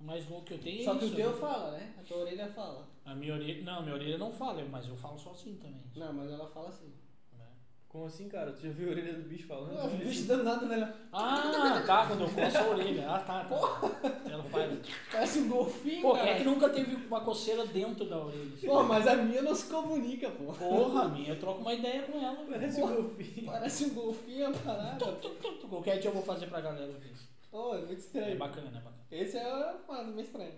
O 0.00 0.02
mais 0.02 0.28
louco 0.28 0.46
que 0.46 0.54
eu 0.54 0.58
tenho 0.58 0.82
Só 0.82 0.96
é 0.96 0.98
que 0.98 1.04
isso. 1.04 1.14
o 1.14 1.16
teu 1.16 1.32
fala, 1.38 1.70
né? 1.78 1.94
A 1.96 2.02
tua 2.02 2.16
orelha 2.16 2.48
fala. 2.48 2.88
A 3.04 3.14
minha 3.14 3.34
orelha. 3.34 3.62
Não, 3.62 3.82
minha 3.82 3.94
orelha 3.94 4.18
não 4.18 4.32
fala, 4.32 4.64
mas 4.64 4.88
eu 4.88 4.96
falo 4.96 5.16
só 5.16 5.30
assim 5.30 5.54
também. 5.58 5.84
Não, 5.94 6.12
mas 6.12 6.32
ela 6.32 6.48
fala 6.48 6.70
assim. 6.70 6.92
né? 7.38 7.46
Como 7.88 8.06
assim, 8.06 8.28
cara? 8.28 8.50
Tu 8.52 8.62
já 8.62 8.70
viu 8.70 8.88
a 8.88 8.90
orelha 8.90 9.14
do 9.14 9.28
bicho 9.28 9.46
falando? 9.46 9.78
Ah, 9.78 9.84
o 9.84 9.96
bicho 9.96 10.26
danado, 10.26 10.66
né? 10.66 10.92
Ah, 11.12 11.80
tá, 11.86 12.08
quando 12.08 12.22
eu 12.22 12.30
coço 12.30 12.58
a 12.58 12.68
orelha. 12.70 13.08
Ah, 13.08 13.20
tá, 13.20 13.44
tá. 13.44 14.19
Faz. 14.50 14.78
Parece 15.12 15.38
um 15.40 15.48
golfinho, 15.48 16.02
Pô, 16.02 16.12
cara. 16.12 16.24
quem 16.24 16.32
é 16.32 16.38
que 16.38 16.44
nunca 16.44 16.68
teve 16.70 16.94
uma 17.06 17.20
coceira 17.22 17.66
dentro 17.66 18.04
da 18.08 18.18
orelha? 18.18 18.54
assim? 18.54 18.66
Pô, 18.66 18.82
mas 18.82 19.06
a 19.06 19.16
minha 19.16 19.42
não 19.42 19.54
se 19.54 19.66
comunica, 19.66 20.30
pô. 20.30 20.52
Porra, 20.52 21.02
a 21.02 21.08
minha, 21.08 21.28
eu 21.30 21.38
troco 21.40 21.60
uma 21.60 21.72
ideia 21.74 22.02
com 22.02 22.18
ela. 22.18 22.36
velho. 22.44 22.50
Parece 22.50 22.82
um 22.82 22.88
golfinho. 22.96 23.46
Parece 23.46 23.84
um 23.84 23.94
golfinho 23.94 24.48
a 24.48 24.52
parada. 24.52 24.98
Tu, 25.12 25.28
tu. 25.30 25.68
Qualquer 25.68 25.98
dia 25.98 26.10
eu 26.10 26.14
vou 26.14 26.22
fazer 26.22 26.46
pra 26.46 26.60
galera 26.60 26.92
ver 26.92 27.12
isso. 27.12 27.28
Pô, 27.50 27.74
é 27.74 27.78
muito 27.78 27.92
É 27.92 27.94
estranho. 27.94 28.38
bacana, 28.38 28.68
é 28.68 28.72
bacana. 28.80 28.96
Esse 29.10 29.36
é 29.38 29.46
uma 29.54 29.72
parada 29.86 30.10
meio 30.10 30.24
estranha. 30.24 30.54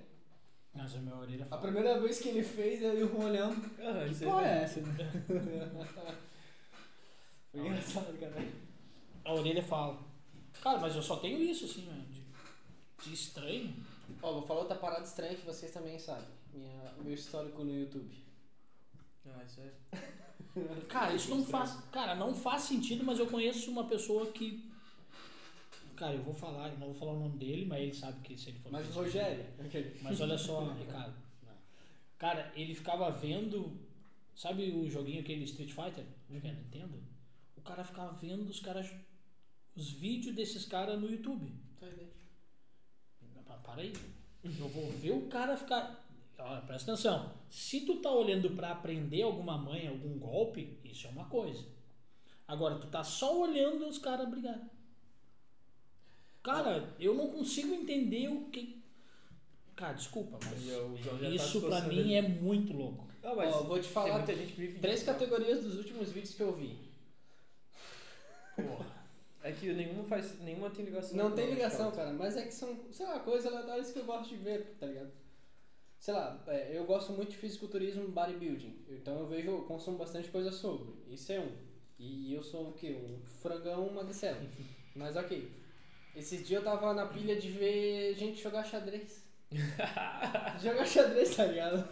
Mas 0.75 0.95
a 0.95 0.99
minha 1.01 1.15
orelha 1.17 1.45
A 1.45 1.49
fala. 1.49 1.63
primeira 1.63 2.01
vez 2.01 2.19
que 2.19 2.29
ele 2.31 2.43
fez, 2.43 2.81
eu 2.83 2.99
e 2.99 3.03
o 3.03 3.09
Juan 3.09 3.27
olhando. 3.27 3.71
Ah, 3.79 4.07
Que 4.09 4.25
porra 4.25 4.47
é 4.47 4.59
aí. 4.59 4.65
essa? 4.65 4.81
Foi 7.53 7.61
engraçado, 7.61 8.19
cara. 8.19 8.35
A 9.25 9.35
orelha 9.35 9.63
fala. 9.63 9.99
Cara, 10.63 10.79
mas 10.79 10.95
eu 10.97 11.03
só 11.03 11.17
tenho 11.17 11.39
isso, 11.43 11.65
assim, 11.65 11.83
né, 11.83 12.05
de, 13.03 13.13
estranho. 13.13 13.75
Ó, 14.23 14.33
vou 14.33 14.43
falar 14.43 14.61
outra 14.61 14.77
parada 14.77 15.05
estranha 15.05 15.35
que 15.35 15.47
vocês 15.47 15.73
também 15.73 15.99
sabem. 15.99 16.29
Minha, 16.53 16.93
meu 17.03 17.15
histórico 17.15 17.65
no 17.65 17.75
YouTube. 17.75 18.15
Ah, 19.27 19.43
isso 19.45 19.61
é. 19.61 19.73
Cara, 20.89 21.15
isso 21.15 21.31
não 21.35 21.45
faz. 21.45 21.79
Cara, 21.91 22.15
não 22.15 22.35
faz 22.35 22.63
sentido, 22.63 23.05
mas 23.05 23.19
eu 23.19 23.27
conheço 23.27 23.71
uma 23.71 23.85
pessoa 23.85 24.27
que. 24.33 24.71
Cara, 25.97 26.15
eu 26.15 26.23
vou 26.23 26.35
falar, 26.35 26.69
eu 26.69 26.79
não 26.79 26.89
vou 26.89 26.95
falar 26.95 27.13
o 27.13 27.21
nome 27.21 27.39
dele, 27.39 27.65
mas 27.65 27.81
ele 27.81 27.95
sabe 27.95 28.21
que 28.23 28.37
se 28.37 28.51
ele 28.51 28.59
for. 28.59 28.71
Mas 28.73 28.89
o 28.89 28.93
Rogério. 28.93 29.47
aquele. 29.59 29.99
Mas 30.03 30.21
olha 30.21 30.37
só, 30.37 30.65
Ricardo. 30.75 31.15
Cara, 32.19 32.53
ele 32.55 32.75
ficava 32.75 33.11
vendo. 33.11 33.81
Sabe 34.35 34.71
o 34.71 34.89
joguinho 34.91 35.21
aquele 35.21 35.45
Street 35.45 35.71
Fighter? 35.71 36.05
Acho 36.31 36.41
que 36.41 36.47
é 36.47 36.53
Nintendo? 36.53 37.03
O 37.57 37.61
cara 37.61 37.85
ficava 37.85 38.13
vendo 38.13 38.49
os 38.49 38.61
caras. 38.61 38.91
Os 39.75 39.91
vídeos 39.91 40.35
desses 40.35 40.67
caras 40.67 41.01
no 41.01 41.11
YouTube. 41.11 41.53
Tá 41.81 41.87
aí. 41.87 42.11
Pa- 43.63 43.73
Para 43.73 43.83
aí. 43.83 43.93
Eu 44.45 44.69
vou 44.69 44.91
ver 44.93 45.13
o 45.13 45.23
cara 45.29 45.57
ficar. 45.57 46.03
Olha, 46.39 46.61
presta 46.63 46.93
atenção. 46.93 47.33
Se 47.51 47.83
tu 47.83 47.97
tá 48.01 48.11
olhando 48.11 48.51
pra 48.51 48.73
aprender 48.73 49.23
alguma 49.23 49.57
manha, 49.57 49.91
algum 49.91 50.19
golpe, 50.19 50.77
isso 50.85 51.07
é 51.07 51.11
uma 51.11 51.27
coisa. 51.27 51.65
Agora, 52.49 52.77
tu 52.79 52.87
tá 52.89 53.05
só 53.05 53.41
olhando 53.41 53.87
os 53.87 53.99
caras 53.99 54.29
brigar. 54.29 54.59
Cara, 56.43 56.93
eu 56.99 57.15
não 57.15 57.29
consigo 57.29 57.73
entender 57.73 58.29
o 58.29 58.47
que. 58.51 58.83
Cara, 59.77 59.93
desculpa, 59.93 60.39
mas 60.45 60.61
E 60.63 60.67
João 60.71 60.99
já 60.99 61.19
tá 61.21 61.29
isso 61.29 61.61
pra 61.61 61.71
coçando 61.71 61.95
mim 61.95 62.15
é 62.15 62.23
muito 62.23 62.73
louco. 62.73 63.07
Ah, 63.23 63.35
mas 63.37 63.55
Ó, 63.55 63.63
vou 63.63 63.81
te 63.81 63.89
falar, 63.89 64.07
tem 64.09 64.17
muita 64.19 64.35
gente 64.37 64.53
que 64.55 64.61
vive 64.61 64.79
Três 64.81 65.03
cara. 65.05 65.17
categorias 65.19 65.63
dos 65.63 65.77
últimos 65.79 66.11
vídeos 66.11 66.35
que 66.35 66.43
eu 66.43 66.53
vi. 66.57 66.77
Porra. 68.57 69.02
É 69.43 69.51
que 69.53 69.73
nenhuma 69.73 70.05
faz. 70.05 70.39
Nenhuma 70.41 70.71
tem 70.71 70.85
ligação. 70.85 71.17
Não 71.17 71.33
tem 71.33 71.47
a 71.47 71.51
ligação, 71.51 71.87
outra. 71.87 72.05
cara, 72.05 72.17
mas 72.17 72.37
é 72.37 72.43
que 72.43 72.55
são, 72.55 72.79
sei 72.93 73.07
lá, 73.07 73.19
coisas 73.21 73.47
aleatórias 73.47 73.91
que 73.91 73.99
eu 73.99 74.05
gosto 74.05 74.29
de 74.29 74.37
ver, 74.37 74.77
tá 74.79 74.87
ligado? 74.87 75.11
Sei 75.99 76.15
lá, 76.15 76.43
é, 76.49 76.77
eu 76.77 76.85
gosto 76.85 77.13
muito 77.13 77.31
de 77.31 77.37
fisiculturismo 77.37 78.09
bodybuilding, 78.09 78.85
então 78.89 79.21
eu 79.21 79.27
vejo, 79.27 79.51
eu 79.51 79.63
consumo 79.63 79.99
bastante 79.99 80.29
coisa 80.31 80.51
sobre. 80.51 80.93
Isso 81.09 81.31
é 81.33 81.41
um. 81.41 81.53
E 81.99 82.35
eu 82.35 82.43
sou 82.43 82.71
o 82.71 82.73
quê? 82.73 82.97
Um 83.01 83.21
frangão 83.41 83.89
magricelo. 83.93 84.41
Mas 84.95 85.17
ok. 85.17 85.49
Esses 86.15 86.47
dias 86.47 86.63
eu 86.63 86.65
tava 86.65 86.93
na 86.93 87.07
pilha 87.07 87.37
de 87.37 87.51
ver 87.51 88.15
gente 88.15 88.43
jogar 88.43 88.65
xadrez. 88.65 89.25
jogar 90.63 90.87
xadrez, 90.87 91.37
tá 91.37 91.47
ligado? 91.47 91.89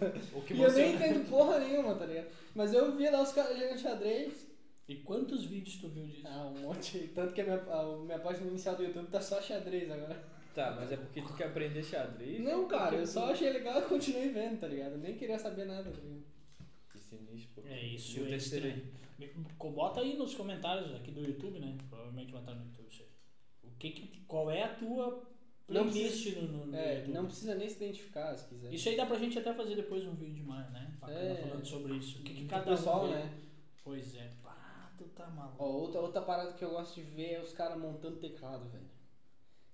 E 0.50 0.60
eu 0.60 0.72
nem 0.72 0.94
entendo 0.94 1.28
porra 1.28 1.58
nenhuma, 1.60 1.94
tá 1.94 2.04
ligado? 2.04 2.28
Mas 2.54 2.74
eu 2.74 2.94
vi 2.96 3.08
lá 3.08 3.22
os 3.22 3.32
caras 3.32 3.58
jogando 3.58 3.78
xadrez. 3.78 4.49
E 4.90 4.96
quantos 4.96 5.44
vídeos 5.44 5.76
tu 5.76 5.88
viu 5.88 6.04
disso? 6.04 6.26
Ah, 6.26 6.46
um 6.52 6.62
monte. 6.62 6.98
Tanto 7.14 7.32
que 7.32 7.40
a 7.40 7.44
minha, 7.44 7.62
a 7.62 7.96
minha 7.98 8.18
página 8.18 8.48
inicial 8.48 8.74
do 8.74 8.82
YouTube 8.82 9.06
tá 9.08 9.20
só 9.20 9.40
xadrez 9.40 9.88
agora. 9.90 10.20
Tá, 10.52 10.72
mas 10.72 10.90
é 10.90 10.96
porque 10.96 11.22
tu 11.22 11.32
quer 11.34 11.46
aprender 11.46 11.80
xadrez? 11.82 12.40
Não, 12.42 12.66
cara, 12.66 12.96
eu 12.96 13.06
só 13.06 13.30
achei 13.30 13.50
legal 13.50 13.78
e 13.80 13.84
continuei 13.86 14.30
vendo, 14.30 14.58
tá 14.58 14.66
ligado? 14.66 14.92
Eu 14.92 14.98
nem 14.98 15.16
queria 15.16 15.38
saber 15.38 15.64
nada, 15.66 15.90
tá 15.92 15.96
ligado? 16.00 16.24
Que 16.92 16.98
sinistro, 16.98 17.62
pô. 17.62 17.68
É 17.68 17.80
isso, 17.86 18.18
E 18.18 18.22
o 18.22 18.34
é. 18.34 19.30
Co- 19.56 19.70
Bota 19.70 20.00
aí 20.00 20.16
nos 20.16 20.34
comentários 20.34 20.92
aqui 20.94 21.12
do 21.12 21.20
YouTube, 21.24 21.60
né? 21.60 21.76
Provavelmente 21.88 22.32
vai 22.32 22.40
estar 22.40 22.54
no 22.54 22.64
YouTube 22.64 22.88
isso 22.90 23.02
aí. 23.04 23.08
O 23.70 23.76
que, 23.78 23.90
que- 23.90 24.20
qual 24.26 24.50
é 24.50 24.62
a 24.64 24.74
tua 24.74 25.22
Não 25.68 25.88
playlist 25.88 26.34
no, 26.36 26.66
no 26.66 26.74
É, 26.76 26.96
YouTube? 26.96 27.14
não 27.14 27.26
precisa 27.26 27.54
nem 27.54 27.68
se 27.68 27.76
identificar 27.76 28.36
se 28.36 28.48
quiser. 28.48 28.72
Isso 28.74 28.88
aí 28.88 28.96
dá 28.96 29.06
pra 29.06 29.18
gente 29.18 29.38
até 29.38 29.54
fazer 29.54 29.76
depois 29.76 30.04
um 30.04 30.14
vídeo 30.16 30.34
de 30.34 30.42
mais, 30.42 30.68
né? 30.72 30.96
Bacana 31.00 31.20
É. 31.20 31.34
falando 31.36 31.64
sobre 31.64 31.94
isso. 31.94 32.18
O 32.18 32.22
que, 32.24 32.34
que 32.34 32.44
O 32.44 32.48
cada 32.48 32.72
um 32.72 32.74
pessoal, 32.76 33.06
vê. 33.06 33.14
né? 33.14 33.32
Pois 33.84 34.16
é. 34.16 34.30
Ah, 34.44 34.59
tu 35.04 35.08
tá 35.10 35.26
maluco. 35.28 35.56
Ó, 35.62 35.66
outra, 35.66 36.00
outra 36.00 36.20
parada 36.22 36.52
que 36.52 36.64
eu 36.64 36.70
gosto 36.70 36.94
de 36.96 37.02
ver 37.02 37.32
é 37.34 37.40
os 37.40 37.52
caras 37.52 37.78
montando 37.78 38.16
teclado, 38.16 38.68
velho. 38.68 38.84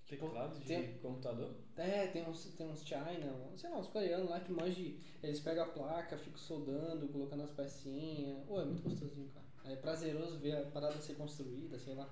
Teclado 0.09 0.61
de 0.61 0.67
Tem- 0.67 0.99
computador? 0.99 1.53
É, 1.77 2.07
tem 2.07 2.23
uns, 2.29 2.45
tem 2.57 2.69
uns 2.71 2.85
China, 2.87 3.35
sei 3.57 3.69
lá, 3.69 3.79
uns 3.79 3.89
coreanos 3.89 4.31
lá 4.31 4.39
que 4.39 4.53
manjam. 4.53 4.93
Eles 5.21 5.41
pegam 5.41 5.65
a 5.65 5.69
placa, 5.69 6.17
ficam 6.17 6.39
soldando, 6.39 7.09
colocando 7.09 7.43
as 7.43 7.51
pecinhas. 7.51 8.39
Pô, 8.47 8.61
é 8.61 8.65
muito 8.65 8.83
gostosinho, 8.83 9.29
cara. 9.31 9.45
É 9.65 9.75
prazeroso 9.75 10.39
ver 10.39 10.57
a 10.59 10.63
parada 10.67 10.95
ser 11.01 11.15
construída, 11.15 11.77
sei 11.77 11.95
lá. 11.97 12.09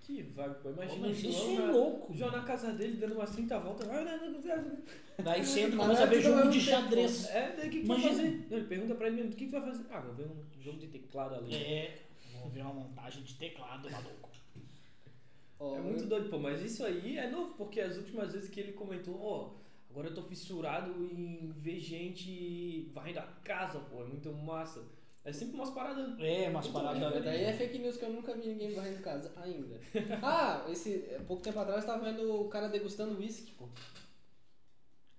Que 0.00 0.22
vago, 0.22 0.54
pô. 0.62 0.70
Imagina 0.70 1.06
o 1.06 1.10
isso 1.10 1.30
João 1.30 1.68
é 1.68 1.70
louco. 1.70 2.14
João 2.14 2.32
na 2.32 2.42
casa 2.44 2.72
dele 2.72 2.96
dando 2.96 3.14
umas 3.14 3.30
30 3.30 3.58
voltas. 3.60 3.86
Daí 5.22 5.44
sempre 5.44 5.76
Mas 5.76 5.86
começa 5.86 6.02
a 6.02 6.06
é 6.06 6.08
ver 6.08 6.22
tudo 6.22 6.32
ao 6.32 6.38
jogo 6.40 6.50
de 6.50 6.60
xadrez. 6.60 7.26
É, 7.30 7.56
daí 7.56 7.68
o 7.68 7.70
que, 7.70 7.80
que 7.80 7.82
tu 7.82 7.88
vai 7.88 7.98
Imagina. 7.98 8.22
fazer? 8.22 8.46
Não, 8.50 8.56
ele 8.56 8.66
pergunta 8.66 8.94
pra 8.94 9.06
ele 9.06 9.16
mesmo, 9.16 9.32
o 9.32 9.36
que, 9.36 9.44
que 9.44 9.50
tu 9.52 9.60
vai 9.60 9.70
fazer? 9.70 9.84
Ah, 9.90 10.00
vou 10.00 10.14
ver 10.14 10.26
um 10.26 10.60
jogo 10.60 10.78
de 10.78 10.86
teclado 10.88 11.34
ali. 11.36 11.54
É, 11.54 12.02
vou 12.42 12.50
ver 12.50 12.62
uma 12.62 12.74
montagem 12.74 13.22
de 13.22 13.34
teclado, 13.34 13.90
maluco. 13.90 14.30
Ó, 15.58 15.76
É 15.76 15.80
muito 15.80 16.06
doido, 16.06 16.28
pô, 16.28 16.38
mas 16.38 16.60
isso 16.60 16.84
aí 16.84 17.16
é 17.16 17.30
novo, 17.30 17.54
porque 17.54 17.80
as 17.80 17.96
últimas 17.96 18.32
vezes 18.32 18.50
que 18.50 18.58
ele 18.60 18.72
comentou, 18.72 19.16
ó, 19.20 19.50
agora 19.90 20.08
eu 20.08 20.14
tô 20.14 20.22
fissurado 20.22 21.04
em 21.04 21.52
ver 21.56 21.78
gente 21.78 22.90
varrendo 22.92 23.20
a 23.20 23.28
casa, 23.44 23.78
pô, 23.78 24.02
é 24.02 24.06
muito 24.06 24.32
massa. 24.32 24.82
É 25.24 25.32
sempre 25.32 25.54
umas 25.54 25.70
paradas. 25.70 26.18
É, 26.18 26.48
umas 26.48 26.66
paradas. 26.66 27.24
daí 27.24 27.44
é 27.44 27.52
fake 27.52 27.78
news 27.78 27.96
que 27.96 28.04
eu 28.04 28.12
nunca 28.12 28.34
vi 28.34 28.48
ninguém 28.48 28.74
varrendo 28.74 29.00
casa 29.02 29.32
ainda. 29.36 29.80
Ah, 30.20 30.66
esse, 30.68 30.98
pouco 31.28 31.42
tempo 31.42 31.60
atrás 31.60 31.84
eu 31.84 31.86
tava 31.86 32.04
vendo 32.04 32.40
o 32.40 32.48
cara 32.48 32.68
degustando 32.68 33.16
uísque, 33.16 33.52
pô. 33.52 33.68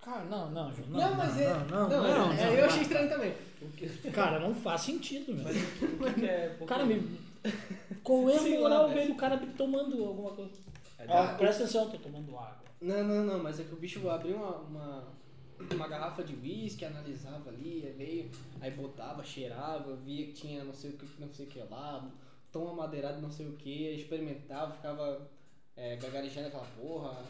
Cara, 0.04 0.24
não, 0.26 0.52
não, 0.52 0.74
Ju, 0.74 0.84
Não, 0.90 1.00
não, 1.00 1.16
mas 1.16 1.36
não, 1.36 1.42
é. 1.42 1.54
não, 1.54 1.66
não, 1.66 1.90
não, 1.90 2.28
não, 2.28 2.34
é- 2.34 2.60
eu 2.60 2.66
achei 2.66 2.82
estranho 2.82 3.10
também. 3.10 3.34
Cara, 4.14 4.40
não 4.40 4.54
faz 4.54 4.82
sentido, 4.82 5.34
Mas 5.42 5.56
velho. 5.56 5.66
o 5.68 5.72
que, 5.80 5.86
o 5.86 6.14
que 6.14 6.20
que 6.20 6.26
é. 6.26 6.50
porque- 6.50 6.66
Cara, 6.66 6.86
me... 6.86 7.20
qual 8.04 8.30
é 8.30 8.38
a 8.38 8.60
moral, 8.60 8.88
velho. 8.90 9.00
velho, 9.00 9.14
o 9.14 9.18
cara 9.18 9.38
tomando 9.58 10.04
alguma 10.04 10.32
coisa? 10.32 10.52
É 11.00 11.06
Ó, 11.08 11.26
da- 11.26 11.34
presta 11.36 11.64
atenção, 11.64 11.90
tô 11.90 11.98
tomando 11.98 12.38
água. 12.38 12.64
Não, 12.82 13.04
não, 13.04 13.24
não, 13.26 13.42
mas 13.42 13.60
é 13.60 13.64
que 13.64 13.74
o 13.74 13.78
bicho 13.78 14.10
abriu 14.10 14.36
uma, 14.36 14.58
uma, 14.58 15.04
uma 15.74 15.88
garrafa 15.88 16.22
de 16.22 16.36
uísque, 16.36 16.84
analisava 16.84 17.50
ali, 17.50 17.84
aí 17.86 17.94
veio, 17.98 18.32
aí 18.60 18.72
botava, 18.72 19.24
cheirava, 19.24 19.96
via 19.96 20.26
que 20.28 20.34
tinha 20.34 20.66
não 20.66 20.74
sei 20.74 20.90
o 20.92 20.94
que, 20.98 21.08
não 21.18 21.34
sei 21.34 21.46
o 21.46 21.50
que 21.50 21.60
lá, 21.72 22.06
tom 22.52 22.68
amadeirado 22.70 23.22
não 23.22 23.32
sei 23.32 23.48
o 23.48 23.54
que, 23.54 23.92
experimentava, 23.96 24.74
ficava 24.74 25.30
é, 25.78 25.96
gagarejando 25.96 26.48
aquela 26.48 26.66
porra. 26.78 27.24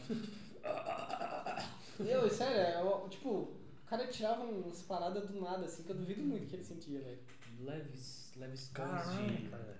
Meu, 2.00 2.30
sério, 2.30 2.58
é, 2.58 2.84
ó, 2.84 3.08
tipo, 3.08 3.30
o 3.30 3.58
cara 3.86 4.08
tirava 4.08 4.44
umas 4.44 4.82
paradas 4.82 5.28
do 5.30 5.40
nada, 5.42 5.66
assim, 5.66 5.84
que 5.84 5.92
eu 5.92 5.96
duvido 5.96 6.24
muito 6.24 6.48
que 6.48 6.56
ele 6.56 6.64
sentia, 6.64 7.00
velho. 7.00 7.20
Leves, 7.60 8.32
leves 8.36 8.70
tons 8.70 8.88
de. 8.88 9.50
cara. 9.50 9.78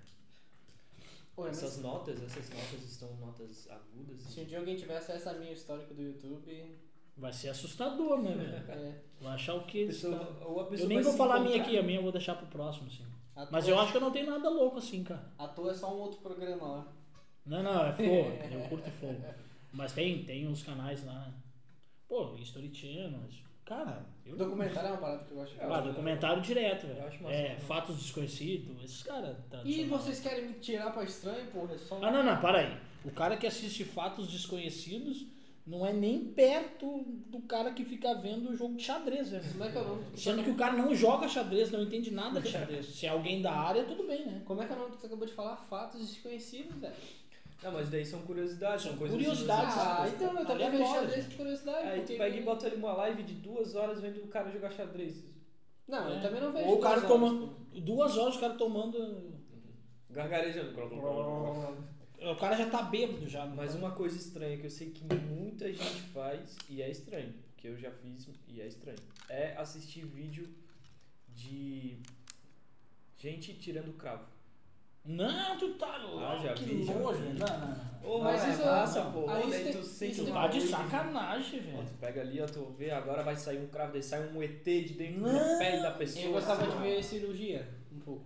Oi, 1.36 1.48
mas 1.48 1.58
Essas 1.64 1.82
notas, 1.82 2.22
essas 2.22 2.50
notas 2.50 2.84
estão 2.84 3.12
notas 3.16 3.68
agudas. 3.70 4.22
se 4.22 4.42
um 4.42 4.46
dia 4.46 4.60
alguém 4.60 4.76
tiver 4.76 4.98
acesso 4.98 5.30
a 5.30 5.34
minha 5.34 5.52
histórico 5.52 5.94
do 5.94 6.02
YouTube, 6.02 6.78
Vai 7.16 7.32
ser 7.32 7.50
assustador, 7.50 8.22
né, 8.22 8.34
velho? 8.34 8.56
é, 8.72 9.02
Vai 9.22 9.34
achar 9.34 9.56
o 9.56 9.60
A 9.62 9.64
quê? 9.64 9.86
pessoa- 9.88 10.16
a 10.16 10.64
pessoa 10.66 10.70
Eu 10.80 10.88
nem 10.88 11.02
vou 11.02 11.14
falar 11.14 11.36
a 11.36 11.40
minha 11.40 11.62
aqui, 11.62 11.78
a 11.78 11.84
minha 11.84 12.00
eu 12.00 12.04
vou 12.04 12.12
deixar 12.12 12.36
pro 12.36 12.48
próximo, 12.48 12.90
sim. 12.90 13.06
à 13.36 13.48
Mas 13.52 13.68
eu 13.68 13.80
acho 13.80 13.92
que 13.92 13.98
eu 13.98 14.02
não 14.02 14.12
tenho 14.12 14.30
nada 14.30 14.50
louco 14.50 14.78
assim, 14.78 15.04
cara. 15.04 15.32
À 15.38 15.48
toa 15.48 15.72
é 15.72 15.74
só 15.74 15.94
um 15.96 16.00
outro 16.00 16.22
programa 16.22 16.68
lá. 16.68 16.94
Não, 17.46 17.62
não, 17.64 17.86
é 17.86 17.92
fogo. 17.94 18.32
Eu 18.52 18.70
curto 18.70 18.90
fogo. 18.92 19.22
Mas 19.74 19.92
tem, 19.92 20.24
tem 20.24 20.48
uns 20.48 20.64
canais 20.64 21.04
lá. 21.06 21.34
Pô, 22.08 22.36
History 22.36 22.74
Channel. 22.74 23.20
Cara, 23.66 24.06
eu. 24.26 24.36
Documentário 24.38 24.90
é 24.90 24.92
uma 24.92 24.98
parada 25.00 25.24
que 25.24 25.32
eu 25.34 25.46
de 25.46 25.54
Ah, 25.60 25.80
documentário 25.82 26.42
direto, 26.42 26.86
Eu 26.86 26.96
velho. 26.96 27.08
acho 27.08 27.24
massa, 27.24 27.36
É, 27.36 27.58
fatos 27.60 27.96
desconhecidos, 27.98 28.84
esses 28.84 29.04
caras. 29.04 29.38
E 29.38 29.50
tradicionais. 29.50 29.90
vocês 29.90 30.20
querem 30.20 30.48
me 30.50 30.54
tirar 30.60 30.92
pra 30.92 31.04
estranho, 31.04 31.48
porra? 31.48 31.74
É 31.74 31.78
só... 31.78 31.98
Ah, 32.04 32.12
não, 32.12 32.24
não, 32.24 32.40
para 32.42 32.60
aí. 32.60 32.78
O 33.06 33.12
cara 33.12 33.38
que 33.38 33.48
assiste 33.48 33.84
fatos 33.86 34.28
desconhecidos 34.28 35.26
não 35.66 35.86
é 35.86 35.94
nem 35.94 36.26
perto 36.26 37.04
do 37.28 37.40
cara 37.44 37.72
que 37.72 37.86
fica 37.86 38.14
vendo 38.16 38.50
o 38.50 38.56
jogo 38.56 38.76
de 38.76 38.84
xadrez, 38.84 39.30
velho. 39.32 39.50
Como 39.54 39.64
é 39.64 39.72
que 39.72 39.78
é 39.78 39.82
o 39.82 39.88
nome? 39.88 40.04
do- 40.12 40.18
Sendo 40.20 40.44
que 40.44 40.50
o 40.50 40.56
cara 40.56 40.74
não 40.74 40.94
joga 40.94 41.28
xadrez, 41.30 41.72
não 41.72 41.82
entende 41.84 42.12
nada 42.12 42.42
de 42.42 42.50
xadrez. 42.50 42.86
Se 42.94 43.06
é 43.06 43.10
alguém 43.10 43.42
da 43.42 43.54
área, 43.54 43.86
tudo 43.86 44.06
bem, 44.06 44.26
né? 44.26 44.42
Como 44.46 44.62
é 44.62 44.66
que 44.68 44.74
é 44.74 44.76
o 44.76 44.80
nome 44.80 44.92
que 44.92 45.00
você 45.00 45.08
acabou 45.08 45.26
de 45.26 45.34
falar? 45.34 45.56
Fatos 45.56 46.06
desconhecidos, 46.06 46.76
velho. 46.82 46.94
Não, 47.64 47.72
mas 47.72 47.90
daí 47.90 48.06
são 48.06 48.22
curiosidades, 48.24 48.84
são, 48.84 48.98
coisas 48.98 49.16
curiosidades. 49.18 49.76
Ah, 49.78 50.06
então 50.14 50.38
eu 50.40 50.46
também 50.46 50.70
vejo 50.72 50.86
xadrez 50.86 51.26
por 51.28 51.36
curiosidade. 51.38 51.88
Aí 51.88 52.02
tu 52.02 52.18
pega 52.18 52.36
e 52.38 52.42
bota 52.44 52.68
ali 52.68 52.76
uma 52.76 52.94
live 52.94 53.24
de 53.24 53.34
duas 53.36 53.74
horas 53.76 54.02
vendo 54.02 54.24
o 54.24 54.28
cara 54.28 54.52
jogar 54.52 54.72
xadrez. 54.72 55.24
Não, 55.88 56.10
eu 56.10 56.18
É. 56.18 56.22
também 56.22 56.42
não 56.42 56.52
vejo 56.52 56.66
Ou 56.68 56.78
o 56.78 56.80
cara 56.82 57.00
duas 57.02 57.12
horas, 57.12 57.30
toma 57.32 57.48
pô. 57.48 57.80
duas 57.82 58.18
horas 58.18 58.36
o 58.36 58.40
cara 58.40 58.54
tomando. 58.56 59.34
Gargarejando. 60.10 60.72
O 62.22 62.36
cara 62.36 62.56
já 62.56 62.70
tá 62.70 62.84
bêbado 62.84 63.28
já. 63.28 63.46
não 63.46 63.56
Mas 63.56 63.76
uma 63.76 63.92
coisa 63.92 64.16
estranha 64.18 64.58
que 64.58 64.66
eu 64.66 64.70
sei 64.70 64.92
que 64.92 65.04
muita 65.16 65.72
gente 65.74 66.02
faz 66.14 66.56
e 66.70 66.82
é 66.82 66.90
estranho, 66.90 67.34
porque 67.54 67.68
eu 67.68 67.78
já 67.78 67.92
fiz 67.92 68.30
e 68.48 68.62
é 68.62 68.68
estranho, 68.68 69.00
é 69.30 69.56
assistir 69.58 70.06
vídeo 70.06 70.48
de 71.30 71.98
gente 73.18 73.54
tirando 73.56 73.94
cravo. 73.98 74.26
Não, 75.06 75.58
tu 75.58 75.74
tá 75.74 75.98
louco. 75.98 76.20
Ah, 76.20 76.38
já 76.42 76.54
que 76.54 76.64
vi, 76.64 76.86
nojo. 76.86 77.20
vi. 77.20 77.38
Não, 77.40 77.48
não, 78.18 78.24
Mas 78.24 78.42
isso- 78.48 78.62
é 78.62 79.12
pô. 79.12 79.30
aí 79.30 79.44
tu 79.44 79.50
tem- 79.50 79.84
sente 79.84 80.12
isso 80.22 80.32
Tá 80.32 80.48
de 80.48 80.62
sacanagem, 80.62 81.60
Ó, 81.60 81.64
velho. 81.78 81.88
tu 81.88 81.94
pega 82.00 82.22
ali, 82.22 82.42
ó, 82.42 82.46
tu 82.46 82.66
vê, 82.78 82.90
agora 82.92 83.22
vai 83.24 83.36
sair 83.36 83.60
um 83.60 83.68
cravo, 83.68 83.92
daí 83.94 84.02
sai 84.04 84.26
um 84.30 84.42
ET 84.42 84.64
de 84.64 84.94
dentro 84.94 85.22
Não. 85.22 85.34
da 85.34 85.58
pele 85.58 85.82
da 85.82 85.92
pessoa. 85.92 86.26
Eu 86.26 86.32
gostava 86.34 86.64
assim, 86.66 86.78
de 86.78 86.84
ver 86.84 87.04
cirurgia, 87.04 87.68
um 87.92 88.00
pouco. 88.00 88.26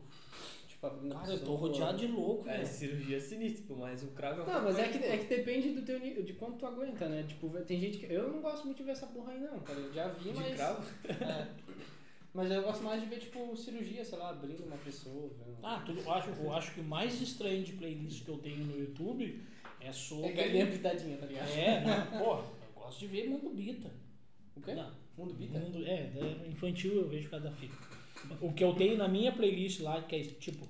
Tipo, 0.67 0.89
Cara, 1.09 1.31
eu 1.33 1.39
tô 1.43 1.55
rodeado 1.55 1.97
de 1.97 2.05
louco, 2.07 2.47
É, 2.47 2.57
velho. 2.57 2.67
cirurgia 2.67 3.19
sinistra, 3.19 3.65
pô, 3.67 3.75
mas 3.81 4.03
o 4.03 4.07
cravo 4.09 4.41
é 4.41 4.43
um 4.43 4.47
Não, 4.47 4.63
mas 4.63 4.77
é 4.77 4.87
que, 4.89 4.97
é 5.03 5.17
que 5.17 5.25
depende 5.35 5.69
do 5.71 5.81
teu 5.81 5.99
nível, 5.99 6.21
de 6.23 6.33
quanto 6.33 6.57
tu 6.59 6.67
aguenta, 6.67 7.09
né? 7.09 7.25
Tipo, 7.27 7.49
tem 7.61 7.79
gente 7.79 7.97
que. 7.97 8.13
Eu 8.13 8.29
não 8.31 8.39
gosto 8.41 8.65
muito 8.65 8.77
de 8.77 8.83
ver 8.83 8.91
essa 8.91 9.07
porra 9.07 9.31
aí, 9.31 9.39
não, 9.39 9.59
cara. 9.61 9.79
Eu 9.79 9.91
já 9.91 10.07
vi, 10.09 10.29
de 10.31 10.35
mas. 10.39 10.55
cravo. 10.55 10.83
É. 11.09 11.47
Mas 12.37 12.51
eu 12.51 12.61
gosto 12.61 12.83
mais 12.83 13.01
de 13.01 13.09
ver, 13.09 13.17
tipo, 13.17 13.57
cirurgia, 13.57 14.05
sei 14.05 14.15
lá, 14.15 14.29
abrindo 14.29 14.63
uma 14.63 14.77
pessoa. 14.77 15.27
Vendo... 15.39 15.57
Ah, 15.63 15.81
tudo, 15.83 16.01
eu, 16.01 16.11
acho, 16.13 16.29
eu 16.29 16.53
acho 16.53 16.71
que 16.71 16.81
o 16.81 16.83
mais 16.83 17.19
estranho 17.19 17.63
de 17.63 17.73
playlist 17.73 18.23
que 18.23 18.29
eu 18.29 18.37
tenho 18.37 18.63
no 18.63 18.77
YouTube 18.77 19.41
é 19.79 19.91
sobre. 19.91 20.27
é 20.27 20.33
galinha 20.33 20.67
pitadinha, 20.67 21.17
tá 21.17 21.25
ligado? 21.25 21.49
É, 21.49 21.83
não, 21.83 22.19
porra, 22.19 22.43
eu 22.43 22.79
gosto 22.79 22.99
de 22.99 23.07
ver 23.07 23.27
Mundo 23.27 23.49
Bita. 23.49 23.89
O 24.55 24.61
quê? 24.61 24.75
Não, 24.75 24.91
Mundo 25.17 25.33
Bita? 25.33 25.57
Mundo, 25.57 25.83
é, 25.83 26.11
é, 26.15 26.47
infantil 26.47 26.97
eu 26.97 27.09
vejo 27.09 27.27
cada 27.27 27.49
fita. 27.49 27.75
O 28.39 28.53
que 28.53 28.63
eu 28.63 28.75
tenho 28.75 28.95
na 28.95 29.07
minha 29.07 29.31
playlist 29.31 29.79
lá, 29.79 30.03
que 30.03 30.15
é 30.15 30.21
tipo, 30.21 30.67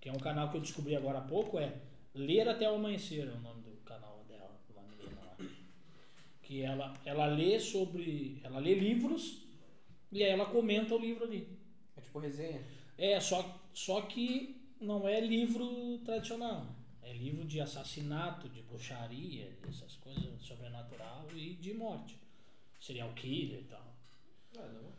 que 0.00 0.08
é 0.08 0.12
um 0.12 0.20
canal 0.20 0.52
que 0.52 0.56
eu 0.56 0.60
descobri 0.60 0.94
agora 0.94 1.18
há 1.18 1.22
pouco, 1.22 1.58
é 1.58 1.80
Ler 2.14 2.48
até 2.48 2.70
o 2.70 2.76
Amanhecer, 2.76 3.26
é 3.26 3.36
o 3.36 3.40
nome 3.40 3.62
do 3.62 3.72
canal 3.78 4.24
dela, 4.28 4.56
uma 4.70 4.82
menina 4.84 5.20
lá. 5.20 5.36
Que 6.42 6.62
ela, 6.62 6.94
ela 7.04 7.26
lê 7.26 7.58
sobre. 7.58 8.40
Ela 8.44 8.60
lê 8.60 8.76
livros 8.76 9.47
e 10.10 10.24
aí 10.24 10.30
ela 10.30 10.46
comenta 10.46 10.94
o 10.94 10.98
livro 10.98 11.24
ali. 11.24 11.48
É 11.96 12.00
tipo 12.00 12.18
resenha. 12.18 12.62
É, 12.96 13.20
só, 13.20 13.60
só 13.72 14.02
que 14.02 14.56
não 14.80 15.06
é 15.06 15.20
livro 15.20 15.98
tradicional. 16.04 16.66
É 17.02 17.10
É 17.10 17.12
livro 17.12 17.44
de 17.44 17.60
assassinato, 17.60 18.48
de 18.48 18.62
bruxaria, 18.62 19.56
essas 19.66 19.96
coisas 19.96 20.42
sobrenatural 20.42 21.26
e 21.34 21.54
de 21.54 21.72
morte. 21.72 22.18
Serial 22.80 23.12
killer 23.14 23.60
e 23.60 23.64
tal. 23.64 23.96
Ah, 24.58 24.68
não. 24.68 24.92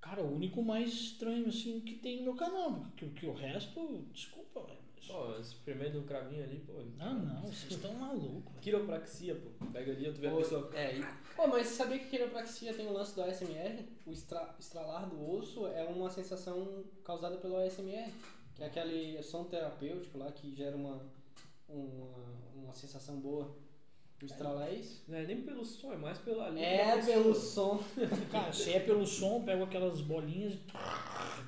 Cara, 0.00 0.22
o 0.22 0.34
único 0.34 0.62
mais 0.62 0.92
estranho 0.92 1.48
assim 1.48 1.80
que 1.80 1.94
tem 1.94 2.18
no 2.18 2.24
meu 2.24 2.34
canal, 2.34 2.80
porque 2.80 3.08
que 3.10 3.26
o 3.26 3.32
resto, 3.32 4.06
desculpa, 4.12 4.62
velho. 4.64 4.91
Pô, 5.06 5.36
esse 5.38 5.56
primeiro 5.56 6.00
do 6.00 6.06
cravinho 6.06 6.44
ali, 6.44 6.60
pô. 6.60 6.72
Ah, 6.98 7.12
não, 7.12 7.42
vocês 7.42 7.72
estão 7.72 7.92
malucos. 7.94 8.52
Quiropraxia, 8.60 9.34
pô. 9.34 9.66
Pega 9.72 9.92
ali, 9.92 10.12
tu 10.12 10.20
vê 10.20 10.28
a 10.28 10.36
pessoa. 10.36 10.70
É, 10.74 10.96
e- 10.96 11.04
Pô, 11.34 11.46
mas 11.48 11.66
você 11.66 11.74
sabia 11.74 11.98
que 11.98 12.08
quiropraxia 12.08 12.72
tem 12.74 12.86
o 12.86 12.92
lance 12.92 13.14
do 13.14 13.22
ASMR? 13.22 13.84
O 14.06 14.12
estra- 14.12 14.54
estralar 14.60 15.08
do 15.08 15.28
osso 15.28 15.66
é 15.66 15.82
uma 15.84 16.08
sensação 16.10 16.84
causada 17.04 17.36
pelo 17.38 17.56
ASMR, 17.56 18.12
que 18.54 18.62
é 18.62 18.66
aquele 18.66 19.22
som 19.22 19.44
terapêutico 19.44 20.18
lá 20.18 20.30
que 20.30 20.54
gera 20.54 20.76
uma, 20.76 21.00
uma, 21.68 22.14
uma 22.54 22.72
sensação 22.74 23.18
boa. 23.18 23.50
O 24.22 24.24
estralar 24.24 24.68
é 24.68 24.74
isso? 24.74 25.02
Não 25.08 25.18
é 25.18 25.24
nem 25.26 25.42
pelo 25.42 25.64
som, 25.64 25.92
é 25.92 25.96
mais 25.96 26.16
pela 26.18 26.48
língua. 26.48 26.64
É 26.64 27.02
pelo 27.04 27.34
som. 27.34 27.82
Cara, 28.30 28.52
se 28.52 28.72
é 28.72 28.78
pelo 28.80 29.04
som, 29.04 29.42
pego 29.44 29.64
aquelas 29.64 30.00
bolinhas 30.00 30.54
e. 30.54 30.60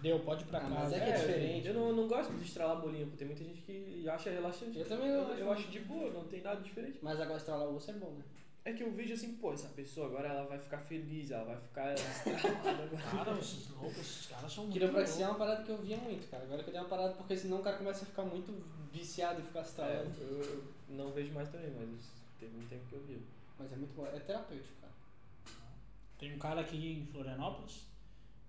Deu, 0.02 0.18
pode 0.20 0.42
ir 0.42 0.46
pra 0.46 0.58
Ah, 0.58 0.62
mas 0.68 0.78
casa. 0.90 0.96
é 0.96 1.00
que 1.00 1.10
é 1.10 1.16
diferente. 1.18 1.68
Eu 1.68 1.74
não, 1.74 1.92
não 1.92 2.08
gosto 2.08 2.32
de 2.34 2.44
estralar 2.44 2.80
bolinha, 2.80 3.04
porque 3.06 3.18
tem 3.18 3.26
muita 3.28 3.44
gente 3.44 3.60
que 3.62 4.06
acha 4.08 4.28
relaxante. 4.30 4.78
Eu 4.78 4.86
também 4.86 5.08
eu, 5.08 5.22
não 5.22 5.34
eu 5.34 5.52
acho. 5.52 5.62
acho 5.62 5.70
de 5.70 5.80
boa, 5.80 6.10
não 6.10 6.24
tem 6.24 6.42
nada 6.42 6.60
diferente. 6.60 6.98
Mas 7.00 7.20
agora 7.20 7.38
estralar 7.38 7.68
o 7.68 7.76
osso 7.76 7.90
é 7.90 7.94
bom, 7.94 8.10
né? 8.10 8.24
É 8.66 8.72
que 8.72 8.82
eu 8.82 8.90
vejo 8.92 9.12
assim, 9.14 9.34
pô, 9.36 9.52
essa 9.52 9.68
pessoa 9.68 10.06
agora 10.06 10.26
ela 10.28 10.44
vai 10.46 10.58
ficar 10.58 10.78
feliz, 10.78 11.30
ela 11.30 11.44
vai 11.44 11.56
ficar 11.58 11.92
estralada. 11.94 12.88
Cara, 13.10 13.38
esses 13.38 13.68
loucos, 13.70 13.98
esses 13.98 14.26
caras 14.26 14.52
são 14.52 14.64
muito. 14.64 14.72
Quiropraxia 14.78 15.24
é 15.24 15.28
loucos. 15.28 15.40
uma 15.40 15.46
parada 15.46 15.64
que 15.64 15.70
eu 15.70 15.78
via 15.78 15.96
muito, 15.98 16.28
cara. 16.30 16.42
Agora 16.44 16.62
que 16.62 16.70
eu 16.70 16.72
dei 16.72 16.80
uma 16.82 16.88
parada, 16.88 17.12
porque 17.14 17.36
senão 17.36 17.58
o 17.58 17.62
cara 17.62 17.76
começa 17.76 18.02
a 18.04 18.06
ficar 18.06 18.24
muito 18.24 18.52
viciado 18.90 19.40
e 19.40 19.44
ficar 19.44 19.60
É, 19.60 19.62
estralando. 19.62 20.10
eu, 20.20 20.38
eu 20.42 20.64
não 20.88 21.12
vejo 21.12 21.32
mais 21.32 21.48
também, 21.50 21.70
mas 21.78 22.23
teve 22.44 22.56
um 22.58 22.68
tempo 22.68 22.86
que 22.88 22.94
eu 22.94 23.02
vi. 23.04 23.22
Mas 23.58 23.72
é 23.72 23.76
muito 23.76 23.94
bom. 23.94 24.06
É 24.06 24.18
terapêutico, 24.20 24.74
cara. 24.80 24.92
Tem 26.18 26.34
um 26.34 26.38
cara 26.38 26.60
aqui 26.60 26.92
em 26.92 27.06
Florianópolis 27.06 27.86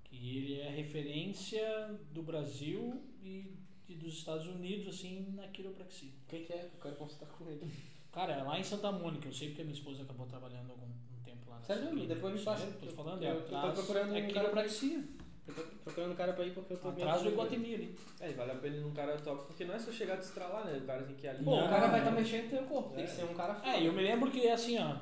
que 0.03 0.37
ele 0.37 0.59
é 0.61 0.69
referência 0.69 1.99
do 2.13 2.21
Brasil 2.23 3.01
e, 3.21 3.51
e 3.87 3.95
dos 3.95 4.13
Estados 4.13 4.47
Unidos, 4.47 4.87
assim, 4.87 5.33
na 5.35 5.47
quiropraxia. 5.47 6.09
O 6.25 6.29
que, 6.29 6.39
que 6.41 6.53
é? 6.53 6.65
Eu 6.73 6.79
quero 6.81 6.95
consultar 6.95 7.27
com 7.29 7.49
ele. 7.49 7.71
Cara, 8.11 8.33
é 8.33 8.43
lá 8.43 8.57
em 8.59 8.63
Santa 8.63 8.91
Mônica, 8.91 9.27
eu 9.27 9.33
sei 9.33 9.49
porque 9.49 9.61
a 9.61 9.65
minha 9.65 9.75
esposa 9.77 10.03
acabou 10.03 10.25
trabalhando 10.25 10.69
algum 10.71 10.85
um 10.85 11.23
tempo 11.23 11.49
lá. 11.49 11.61
Sério? 11.63 12.07
Depois 12.07 12.33
me 12.33 12.41
passa. 12.41 12.65
Tô 12.67 12.87
falando, 12.91 13.21
Eu- 13.23 13.29
é 13.29 13.35
eu 13.35 13.43
tô 13.45 13.71
procurando 13.73 14.15
é 14.15 14.19
um 14.19 14.21
cara 14.21 14.33
quiropraxia. 14.33 14.97
Eu 14.99 15.24
tô 15.53 15.61
procurando 15.83 16.15
cara 16.15 16.33
pra 16.33 16.45
ir 16.45 16.53
porque 16.53 16.73
eu 16.73 16.77
tô 16.77 16.89
Atrás 16.89 17.21
do 17.21 17.29
Iguatemi 17.29 17.75
ali. 17.75 17.95
É, 18.19 18.31
e 18.31 18.33
vale 18.33 18.51
a 18.51 18.55
pena 18.55 18.77
ir 18.77 18.81
num 18.81 18.93
cara 18.93 19.17
top, 19.17 19.45
porque 19.45 19.65
não 19.65 19.75
é 19.75 19.79
só 19.79 19.91
chegar 19.91 20.15
a 20.15 20.17
te 20.17 20.23
estralar, 20.23 20.65
né? 20.65 20.77
O 20.77 20.85
cara 20.85 21.03
tem 21.03 21.15
que 21.15 21.25
ir 21.25 21.29
ali. 21.29 21.43
Pô, 21.43 21.55
Não, 21.57 21.65
o 21.65 21.69
cara 21.69 21.87
vai 21.87 21.99
é. 21.99 22.03
estar 22.03 22.15
tá 22.15 22.19
mexendo 22.19 22.43
no 22.45 22.49
teu 22.49 22.63
corpo. 22.63 22.95
Tem 22.95 23.05
que 23.05 23.11
É. 23.11 23.13
ser 23.13 23.23
um 23.25 23.33
cara 23.33 23.53
foda. 23.53 23.69
É, 23.69 23.87
eu 23.87 23.93
me 23.93 24.01
lembro 24.01 24.31
que 24.31 24.47
é 24.47 24.53
assim, 24.53 24.77
ó. 24.79 24.95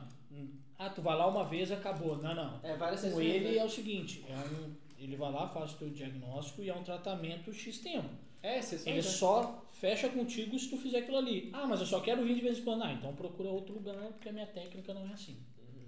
Ah, 0.77 0.89
tu 0.89 1.01
vai 1.01 1.15
lá 1.15 1.27
uma 1.27 1.45
vez 1.45 1.71
acabou. 1.71 2.17
Não, 2.17 2.35
não. 2.35 2.59
É, 2.61 2.75
várias 2.75 3.01
Com 3.01 3.21
ele 3.21 3.51
né? 3.51 3.57
é 3.57 3.63
o 3.63 3.69
seguinte, 3.69 4.25
é 4.27 4.33
um, 4.35 4.75
ele 4.97 5.15
vai 5.15 5.31
lá, 5.31 5.47
faz 5.47 5.73
o 5.73 5.77
teu 5.77 5.89
diagnóstico 5.89 6.61
e 6.61 6.69
é 6.69 6.75
um 6.75 6.83
tratamento 6.83 7.53
X 7.53 7.79
tempo. 7.79 8.09
É, 8.41 8.61
sessões. 8.61 8.87
Ele 8.87 8.97
né? 8.97 9.01
só 9.03 9.63
fecha 9.79 10.09
contigo 10.09 10.57
se 10.59 10.69
tu 10.69 10.77
fizer 10.77 10.99
aquilo 10.99 11.17
ali. 11.17 11.49
Ah, 11.53 11.65
mas 11.65 11.79
eu 11.79 11.85
só 11.85 12.01
quero 12.01 12.23
vir 12.23 12.35
de 12.35 12.41
vez 12.41 12.59
em 12.59 12.63
quando. 12.63 12.83
Ah, 12.83 12.91
então 12.91 13.15
procura 13.15 13.49
outro 13.49 13.75
lugar, 13.75 13.95
porque 14.11 14.27
a 14.27 14.33
minha 14.33 14.47
técnica 14.47 14.93
não 14.93 15.07
é 15.07 15.13
assim. 15.13 15.37
Uhum. 15.57 15.87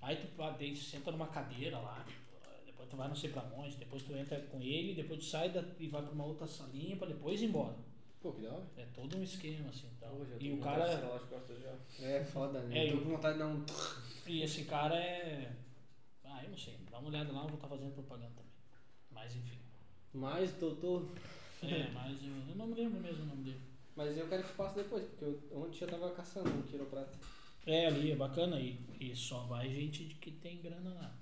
Aí 0.00 0.16
tu 0.16 0.42
ah, 0.42 0.56
daí 0.58 0.74
senta 0.74 1.10
numa 1.10 1.26
cadeira 1.26 1.78
lá, 1.78 2.04
depois 2.84 2.88
tu 2.90 2.96
vai 2.96 3.08
não 3.08 3.16
sei 3.16 3.30
pra 3.30 3.42
onde, 3.56 3.76
depois 3.76 4.02
tu 4.02 4.12
entra 4.16 4.40
com 4.42 4.60
ele, 4.60 4.94
depois 4.94 5.18
tu 5.20 5.24
sai 5.26 5.50
da, 5.50 5.64
e 5.78 5.88
vai 5.88 6.02
pra 6.02 6.12
uma 6.12 6.24
outra 6.24 6.46
salinha 6.46 6.96
pra 6.96 7.08
depois 7.08 7.40
ir 7.40 7.46
embora. 7.46 7.76
Pô, 8.20 8.32
que 8.32 8.42
da 8.42 8.52
hora. 8.52 8.66
É 8.76 8.84
todo 8.94 9.16
um 9.18 9.22
esquema 9.22 9.68
assim. 9.68 9.88
Então. 9.96 10.10
Pô, 10.10 10.24
já 10.24 10.36
tô 10.36 10.44
E 10.44 10.50
com 10.50 10.56
o 10.56 10.60
cara. 10.60 10.86
já. 11.60 12.06
É 12.06 12.24
foda, 12.24 12.60
né? 12.60 12.78
É, 12.78 12.90
eu 12.90 12.96
tô 12.98 13.04
com 13.04 13.10
vontade 13.10 13.34
de 13.34 13.38
dar 13.40 13.48
um. 13.48 13.64
E 14.26 14.42
esse 14.42 14.64
cara 14.64 14.96
é. 14.96 15.52
Ah, 16.24 16.42
eu 16.42 16.50
não 16.50 16.56
sei. 16.56 16.78
Dá 16.90 16.98
uma 16.98 17.08
olhada 17.08 17.32
lá, 17.32 17.40
eu 17.42 17.48
vou 17.48 17.54
estar 17.56 17.68
fazendo 17.68 17.92
propaganda 17.92 18.30
também. 18.34 18.50
Mas 19.10 19.36
enfim. 19.36 19.58
Mais, 20.12 20.52
doutor. 20.52 21.06
É, 21.62 21.90
mas 21.92 22.22
eu, 22.22 22.32
eu 22.50 22.56
não 22.56 22.66
me 22.66 22.74
lembro 22.74 23.00
mesmo 23.00 23.22
o 23.24 23.26
nome 23.26 23.44
dele. 23.44 23.60
Mas 23.96 24.16
eu 24.16 24.28
quero 24.28 24.42
que 24.42 24.52
passe 24.54 24.76
depois, 24.76 25.04
porque 25.04 25.24
eu, 25.24 25.42
ontem 25.62 25.82
eu 25.84 25.88
tava 25.88 26.10
caçando 26.10 26.50
um 26.50 26.62
quiroprata. 26.62 27.16
É, 27.66 27.86
ali 27.86 28.10
é 28.10 28.16
bacana 28.16 28.58
e, 28.60 28.78
e 29.00 29.14
só 29.14 29.40
vai 29.44 29.68
gente 29.70 30.04
de 30.04 30.14
que 30.16 30.30
tem 30.30 30.60
grana 30.60 30.90
lá. 30.94 31.14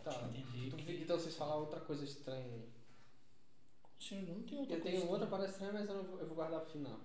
Então, 0.00 0.12
Tá. 0.12 0.28
entender 0.28 0.70
Tu 0.70 0.76
que. 0.76 0.82
vi- 0.84 1.02
Então 1.02 1.18
vocês 1.18 1.34
falaram 1.36 1.60
outra 1.60 1.80
coisa 1.80 2.04
estranha 2.04 2.44
aí. 2.44 2.68
Sim, 3.98 4.22
não 4.22 4.42
tem 4.42 4.58
outra 4.60 4.76
Eu 4.76 4.80
coisa 4.80 4.98
tenho 4.98 5.10
outra 5.10 5.26
parada 5.26 5.50
estranha, 5.50 5.72
mas 5.72 5.88
eu, 5.88 5.94
não 5.96 6.04
vou, 6.04 6.20
eu 6.20 6.26
vou 6.26 6.36
guardar 6.36 6.60
pro 6.60 6.70
final. 6.70 6.98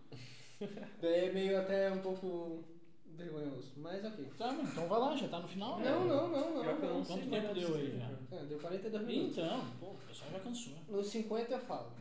Daí 1.01 1.25
é 1.29 1.31
meio 1.33 1.59
até 1.59 1.91
um 1.91 1.99
pouco 2.01 2.63
vergonhoso. 3.07 3.71
Mas 3.77 4.05
ok. 4.05 4.31
Tá, 4.37 4.51
mas 4.53 4.69
então 4.69 4.87
vai 4.87 4.99
lá, 4.99 5.15
já 5.15 5.27
tá 5.27 5.39
no 5.39 5.47
final? 5.47 5.79
Não, 5.79 6.05
não, 6.05 6.27
não, 6.29 6.53
não. 6.53 6.63
não 6.63 6.79
não. 6.79 7.05
Quanto 7.05 7.29
tempo 7.29 7.53
deu 7.53 7.75
aí 7.75 7.85
disso, 7.91 7.97
já? 8.29 8.37
É, 8.37 8.43
deu 8.45 8.59
42 8.59 9.05
minutos. 9.05 9.37
Então, 9.37 9.65
pô, 9.79 9.85
o 9.87 9.97
pessoal 10.07 10.31
já 10.31 10.39
cansou. 10.39 10.73
Nos 10.87 11.07
50 11.07 11.51
eu 11.53 11.59
falo. 11.59 11.91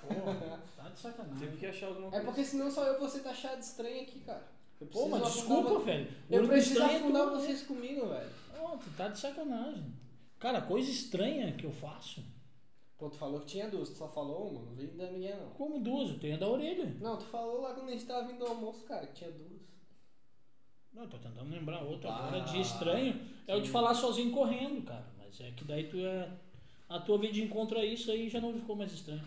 Pô, 0.00 0.08
tá 0.76 0.88
de 0.88 0.98
sacanagem. 0.98 1.38
Teve 1.40 1.56
que 1.58 1.66
achar 1.66 1.88
alguma 1.88 2.06
É 2.06 2.10
coisa. 2.10 2.24
porque 2.26 2.44
senão 2.44 2.70
só 2.70 2.84
eu 2.84 2.98
vou 2.98 3.08
ser 3.08 3.20
taxado 3.20 3.58
de 3.58 3.64
estranho 3.64 4.02
aqui, 4.02 4.20
cara. 4.20 4.46
Eu 4.80 4.86
Pô, 4.86 5.08
mas 5.08 5.32
desculpa, 5.34 5.80
velho. 5.80 6.08
Eu 6.30 6.46
preciso 6.46 6.80
é 6.82 6.96
afundar 6.96 7.26
né? 7.26 7.32
vocês 7.32 7.62
comigo, 7.62 8.06
velho. 8.06 8.30
Pô, 8.56 8.76
tu 8.78 8.88
tá 8.96 9.08
de 9.08 9.18
sacanagem. 9.18 9.92
Cara, 10.38 10.62
coisa 10.62 10.90
estranha 10.90 11.52
que 11.52 11.64
eu 11.64 11.72
faço. 11.72 12.24
Pô, 12.96 13.08
tu 13.08 13.16
falou 13.16 13.40
que 13.40 13.46
tinha 13.46 13.68
duas, 13.68 13.90
tu 13.90 13.96
só 13.96 14.08
falou 14.08 14.50
uma, 14.50 14.62
não 14.62 14.74
veio 14.74 14.90
da 14.96 15.10
minha 15.10 15.36
não. 15.36 15.50
Como 15.50 15.80
duas, 15.80 16.10
eu 16.10 16.18
tenho 16.18 16.34
a 16.34 16.38
da 16.38 16.48
orelha. 16.48 16.96
Não, 17.00 17.16
tu 17.16 17.24
falou 17.26 17.60
lá 17.60 17.74
quando 17.74 17.88
a 17.88 17.92
gente 17.92 18.06
tava 18.06 18.26
vindo 18.26 18.38
do 18.38 18.46
almoço, 18.46 18.84
cara, 18.84 19.06
que 19.06 19.14
tinha 19.14 19.30
duas. 19.30 19.60
Não, 20.92 21.02
eu 21.04 21.08
tô 21.08 21.18
tentando 21.18 21.50
lembrar 21.50 21.82
outra 21.82 22.10
Ah, 22.10 22.26
agora 22.26 22.40
de 22.40 22.60
estranho. 22.60 23.20
É 23.46 23.54
o 23.54 23.60
de 23.60 23.70
falar 23.70 23.94
sozinho 23.94 24.32
correndo, 24.32 24.84
cara. 24.84 25.06
Mas 25.16 25.40
é 25.40 25.50
que 25.52 25.64
daí 25.64 25.88
tu 25.88 25.98
é. 25.98 26.30
A 26.88 26.98
tua 26.98 27.18
vida 27.18 27.34
de 27.34 27.42
encontro 27.42 27.78
a 27.78 27.84
isso 27.84 28.10
aí 28.10 28.28
já 28.28 28.40
não 28.40 28.52
ficou 28.52 28.74
mais 28.74 28.92
estranho. 28.92 29.22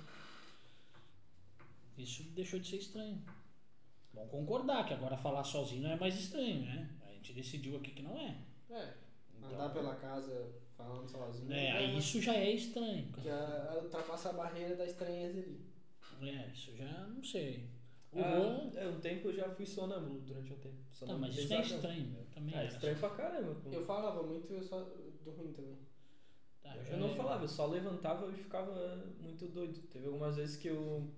Isso 1.98 2.24
deixou 2.32 2.60
de 2.60 2.68
ser 2.68 2.78
estranho. 2.78 3.22
Vamos 4.14 4.32
concordar 4.32 4.86
que 4.86 4.94
agora 4.94 5.16
falar 5.16 5.44
sozinho 5.44 5.84
não 5.84 5.92
é 5.92 5.96
mais 5.96 6.16
estranho, 6.20 6.62
né? 6.66 6.90
A 7.08 7.14
gente 7.14 7.32
decidiu 7.34 7.78
aqui 7.78 7.92
que 7.92 8.02
não 8.02 8.18
é. 8.18 8.36
É, 8.70 8.94
Então, 9.38 9.50
andar 9.54 9.70
pela 9.70 9.96
casa 9.96 10.52
falando 10.84 11.08
sozinho. 11.08 11.52
É, 11.52 11.72
aí 11.72 11.94
mas 11.94 12.04
isso 12.04 12.22
já 12.22 12.34
é 12.36 12.52
estranho. 12.52 13.08
cara. 13.12 13.24
Já 13.24 13.80
ultrapassa 13.82 14.30
a 14.30 14.34
barreira 14.34 14.76
da 14.76 14.86
estranheza 14.86 15.40
ali. 15.40 15.60
É, 16.22 16.48
isso 16.54 16.76
já 16.76 17.08
não 17.08 17.24
sei. 17.24 17.70
O 18.12 18.20
Ah, 18.20 18.70
é, 18.76 18.88
um 18.88 19.00
tempo 19.00 19.30
eu 19.30 19.34
já 19.34 19.50
fui 19.50 19.66
sonâmbulo 19.66 20.20
durante 20.22 20.52
um 20.54 20.58
tempo. 20.58 20.76
Tá, 21.00 21.14
mas 21.18 21.36
isso 21.38 21.54
é 21.54 21.62
estranho, 21.62 22.08
meu. 22.12 22.26
Também 22.34 22.56
É, 22.56 22.66
estranho 22.68 22.98
pra 22.98 23.10
caramba. 23.12 23.56
pô. 23.56 23.70
Eu 23.72 23.86
falava 23.86 24.22
muito, 24.24 24.52
eu 24.54 24.62
só 24.62 24.84
dormindo 25.24 25.54
também. 25.56 25.78
Tá, 26.62 26.76
Eu 26.76 26.84
já 26.86 26.98
não 26.98 27.08
é- 27.08 27.16
falava, 27.16 27.44
eu 27.44 27.48
só 27.48 27.66
levantava 27.66 28.30
e 28.30 28.34
ficava 28.34 28.98
muito 29.20 29.48
doido. 29.48 29.82
Teve 29.88 30.06
algumas 30.08 30.36
vezes 30.36 30.58
que 30.58 30.68
eu 30.68 31.10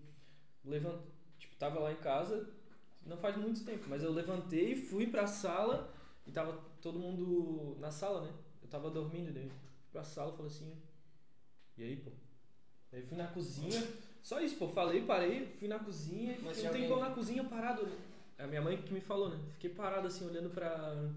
levant... 0.63 1.01
tipo, 1.37 1.55
tava 1.57 1.79
lá 1.79 1.91
em 1.91 1.97
casa, 1.97 2.47
não 3.05 3.17
faz 3.17 3.35
muito 3.35 3.65
tempo, 3.65 3.85
mas 3.89 4.03
eu 4.03 4.13
levantei, 4.13 4.75
fui 4.75 5.07
pra 5.07 5.27
sala 5.27 5.91
e 6.25 6.31
tava 6.31 6.53
todo 6.81 6.99
mundo 6.99 7.75
na 7.79 7.91
sala, 7.91 8.21
né? 8.21 8.31
Eu 8.73 8.79
tava 8.79 8.89
dormindo, 8.89 9.31
daí 9.31 9.47
fui 9.47 9.51
pra 9.91 10.03
sala 10.03 10.33
e 10.33 10.35
falei 10.35 10.51
assim, 10.51 10.73
e 11.77 11.83
aí, 11.83 11.95
pô? 11.95 12.09
Daí 12.91 13.03
fui 13.03 13.15
na 13.15 13.27
cozinha, 13.27 13.87
só 14.23 14.41
isso, 14.41 14.55
pô, 14.57 14.67
falei, 14.67 15.05
parei, 15.05 15.45
fui 15.45 15.67
na 15.67 15.77
cozinha 15.77 16.33
e 16.33 16.41
Mas 16.41 16.55
fiquei 16.57 16.69
um 16.71 16.73
tempão 16.73 16.93
alguém- 16.95 17.09
na 17.09 17.15
cozinha 17.15 17.43
parado. 17.43 17.87
É 18.35 18.43
a 18.45 18.47
minha 18.47 18.63
mãe 18.63 18.75
que 18.81 18.91
me 18.91 18.99
falou, 18.99 19.29
né? 19.29 19.37
Fiquei 19.51 19.69
parado 19.69 20.07
assim, 20.07 20.25
olhando 20.25 20.49
pra, 20.49 21.07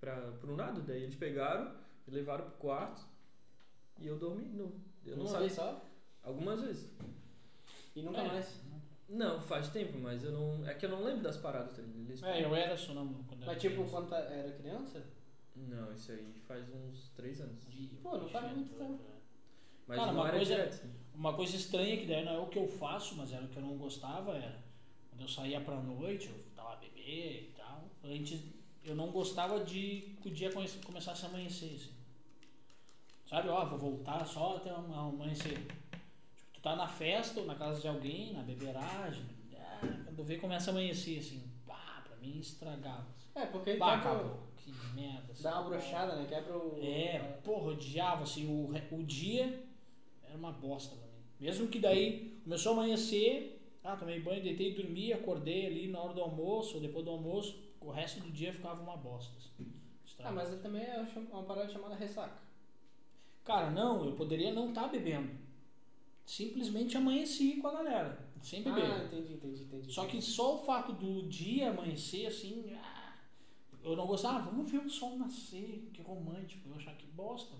pra, 0.00 0.16
pro 0.40 0.56
nada, 0.56 0.80
daí 0.80 1.04
eles 1.04 1.14
pegaram, 1.14 1.72
me 2.08 2.12
levaram 2.12 2.44
pro 2.46 2.54
quarto 2.58 3.02
e 4.00 4.08
eu 4.08 4.18
dormi 4.18 4.46
de 4.46 4.56
novo. 4.56 4.74
Eu 5.06 5.14
não 5.16 5.22
Uma 5.26 5.30
sabia. 5.30 5.46
vez 5.46 5.52
só? 5.52 5.80
Algumas 6.24 6.60
vezes. 6.60 6.90
E 7.94 8.02
nunca 8.02 8.20
É. 8.20 8.26
mais. 8.26 8.60
Não, 9.08 9.40
faz 9.40 9.68
tempo, 9.68 9.96
mas 9.96 10.24
eu 10.24 10.32
não. 10.32 10.66
É 10.68 10.74
que 10.74 10.86
eu 10.86 10.90
não 10.90 11.04
lembro 11.04 11.22
das 11.22 11.36
paradas, 11.36 11.72
tá 11.76 11.82
ligado? 11.82 12.00
Eles- 12.08 12.22
É, 12.24 12.44
eu 12.44 12.52
era 12.54 12.76
sonâmbulo 12.76 13.22
quando 13.28 13.40
Mas 13.40 13.48
era 13.50 13.58
tipo, 13.60 13.74
criança. 13.76 13.90
quando 13.92 14.08
tá- 14.08 14.18
era 14.18 14.50
criança? 14.52 15.04
Não, 15.68 15.92
isso 15.92 16.12
aí 16.12 16.32
faz 16.46 16.68
uns 16.74 17.08
três 17.10 17.40
anos. 17.40 17.62
Ih, 17.70 17.98
Pô, 18.02 18.16
não 18.16 18.28
faz 18.28 18.54
muito 18.56 18.74
tempo. 18.76 18.98
Mas 19.86 19.98
Cara, 19.98 20.12
não 20.12 20.20
uma 20.22 20.30
coisa- 20.30 20.54
direto. 20.54 20.86
Uma 21.14 21.34
coisa 21.34 21.56
estranha 21.56 21.96
que 21.98 22.06
daí 22.06 22.24
não 22.24 22.32
é 22.34 22.38
o 22.38 22.46
que 22.46 22.58
eu 22.58 22.66
faço, 22.68 23.14
mas 23.16 23.32
era 23.32 23.44
o 23.44 23.48
que 23.48 23.56
eu 23.56 23.62
não 23.62 23.76
gostava, 23.76 24.32
era 24.36 24.62
quando 25.10 25.22
eu 25.22 25.28
saía 25.28 25.60
pra 25.60 25.76
noite, 25.80 26.28
eu 26.28 26.44
tava 26.56 26.72
a 26.74 26.76
beber 26.76 27.50
e 27.50 27.54
tal. 27.56 27.84
Antes 28.04 28.40
eu 28.84 28.94
não 28.94 29.10
gostava 29.10 29.62
de 29.64 30.16
que 30.22 30.28
o 30.28 30.30
dia 30.30 30.50
come- 30.52 30.68
começasse 30.84 31.24
a 31.26 31.28
amanhecer, 31.28 31.74
assim. 31.74 31.92
Sabe, 33.26 33.48
ó, 33.48 33.64
vou 33.64 33.78
voltar 33.78 34.24
só 34.26 34.56
até 34.56 34.70
am- 34.70 34.92
amanhecer. 34.92 35.58
Tipo, 35.58 35.74
tu 36.54 36.60
tá 36.60 36.74
na 36.74 36.88
festa 36.88 37.40
ou 37.40 37.46
na 37.46 37.54
casa 37.54 37.80
de 37.80 37.86
alguém, 37.88 38.32
na 38.32 38.42
beberagem, 38.42 39.24
ah, 39.56 39.80
quando 40.06 40.24
vê 40.24 40.36
começa 40.38 40.70
a 40.70 40.72
amanhecer, 40.72 41.18
assim, 41.18 41.42
pá, 41.66 42.02
pra 42.06 42.16
mim 42.16 42.38
estragava. 42.38 43.06
assim. 43.16 43.28
É, 43.34 43.46
porque 43.46 43.74
Bah, 43.76 43.98
quebra- 43.98 44.12
acabou, 44.12 44.40
que 44.62 44.72
merda. 44.94 45.32
assim. 45.32 45.42
dá 45.42 45.60
uma 45.60 45.70
brochada, 45.70 46.16
né? 46.16 46.26
Quebra 46.28 46.56
o. 46.56 46.78
É, 46.82 47.18
porra, 47.44 47.72
odiava, 47.72 48.22
assim, 48.22 48.46
o, 48.46 48.70
o 48.96 49.02
dia 49.02 49.62
era 50.22 50.36
uma 50.36 50.52
bosta 50.52 50.94
pra 50.96 51.06
mim. 51.06 51.24
Mesmo 51.38 51.68
que 51.68 51.78
daí 51.78 52.40
começou 52.44 52.72
a 52.72 52.74
amanhecer, 52.76 53.60
Ah, 53.82 53.96
tomei 53.96 54.20
banho, 54.20 54.42
deitei, 54.42 54.74
dormi, 54.74 55.12
acordei 55.12 55.66
ali 55.66 55.88
na 55.88 56.00
hora 56.00 56.12
do 56.12 56.20
almoço, 56.20 56.74
ou 56.76 56.80
depois 56.80 57.04
do 57.04 57.10
almoço, 57.10 57.58
o 57.80 57.90
resto 57.90 58.20
do 58.20 58.30
dia 58.30 58.52
ficava 58.52 58.82
uma 58.82 58.96
bosta. 58.96 59.34
Assim. 59.38 59.72
Ah, 60.22 60.32
mas 60.32 60.54
também 60.60 60.82
é 60.82 61.06
uma 61.32 61.44
parada 61.44 61.72
chamada 61.72 61.94
ressaca. 61.94 62.38
Cara, 63.44 63.70
não, 63.70 64.04
eu 64.04 64.12
poderia 64.12 64.52
não 64.52 64.68
estar 64.68 64.82
tá 64.82 64.88
bebendo. 64.88 65.30
Simplesmente 66.26 66.96
amanheci 66.96 67.56
com 67.56 67.68
a 67.68 67.72
galera, 67.72 68.18
sem 68.42 68.62
beber. 68.62 68.84
Ah, 68.84 69.04
entendi, 69.04 69.32
entendi, 69.32 69.62
entendi. 69.62 69.92
Só 69.92 70.06
que 70.06 70.20
só 70.20 70.56
o 70.56 70.58
fato 70.58 70.92
do 70.92 71.26
dia 71.28 71.70
amanhecer 71.70 72.26
assim, 72.26 72.70
ah, 72.76 72.99
eu 73.82 73.96
não 73.96 74.06
gostava, 74.06 74.38
ah, 74.38 74.42
vamos 74.42 74.70
ver 74.70 74.78
o 74.78 74.90
sol 74.90 75.16
nascer, 75.16 75.90
que 75.92 76.02
romântico, 76.02 76.68
eu 76.68 76.76
achava 76.76 76.96
que 76.96 77.06
bosta. 77.06 77.56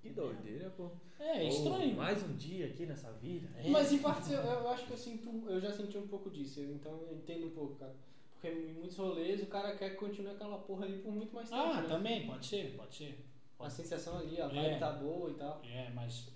Que 0.00 0.10
doideira, 0.10 0.70
pô. 0.70 0.90
É, 1.18 1.44
é 1.44 1.48
estranho. 1.48 1.96
mais 1.96 2.22
um 2.22 2.36
dia 2.36 2.66
aqui 2.66 2.86
nessa 2.86 3.10
vida. 3.12 3.48
É. 3.58 3.68
Mas 3.68 3.92
em 3.92 3.98
parte 3.98 4.32
eu, 4.32 4.40
eu, 4.40 4.68
acho 4.70 4.86
que 4.86 4.92
eu 4.92 4.96
sinto, 4.96 5.44
eu 5.48 5.60
já 5.60 5.72
senti 5.72 5.98
um 5.98 6.06
pouco 6.06 6.30
disso, 6.30 6.60
então 6.60 6.92
eu 6.92 7.16
entendo 7.16 7.46
um 7.46 7.50
pouco, 7.50 7.74
cara. 7.74 7.94
Porque 8.32 8.48
em 8.48 8.74
muitos 8.74 8.96
rolês 8.96 9.42
o 9.42 9.46
cara 9.46 9.76
quer 9.76 9.90
que 9.90 9.96
continue 9.96 10.30
aquela 10.30 10.58
porra 10.58 10.84
ali 10.84 10.98
por 10.98 11.12
muito 11.12 11.34
mais 11.34 11.50
tempo. 11.50 11.60
Ah, 11.60 11.82
né? 11.82 11.88
também, 11.88 12.26
pode 12.26 12.46
ser, 12.46 12.76
pode 12.76 12.94
ser. 12.94 13.24
Pode 13.56 13.72
a 13.72 13.74
sensação 13.74 14.18
ali, 14.18 14.40
a 14.40 14.46
vibe 14.46 14.66
é. 14.66 14.78
tá 14.78 14.92
boa 14.92 15.30
e 15.30 15.34
tal. 15.34 15.60
É, 15.64 15.90
mas 15.90 16.28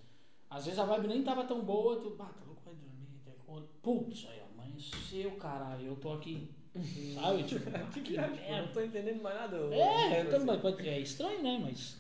às 0.50 0.64
vezes 0.64 0.80
a 0.80 0.84
vibe 0.84 1.06
nem 1.06 1.22
tava 1.22 1.44
tão 1.44 1.64
boa, 1.64 2.00
tu, 2.00 2.16
ah, 2.18 2.24
tá 2.24 2.44
louco, 2.44 2.62
vai 2.64 2.74
dormir. 2.74 3.68
Putz, 3.80 4.26
aí 4.28 4.40
amanheceu, 4.40 5.36
caralho, 5.36 5.86
eu 5.86 5.96
tô 5.96 6.12
aqui. 6.12 6.50
Sabe? 7.14 7.42
Tipo, 7.44 7.70
que, 7.92 8.00
que 8.00 8.12
merda. 8.12 8.62
não 8.62 8.72
tô 8.72 8.80
entendendo 8.80 9.22
mais 9.22 9.34
nada. 9.34 9.56
É, 9.74 10.22
eu 10.22 10.30
também, 10.30 10.88
é 10.88 11.00
estranho, 11.00 11.42
né? 11.42 11.58
Mas 11.62 11.96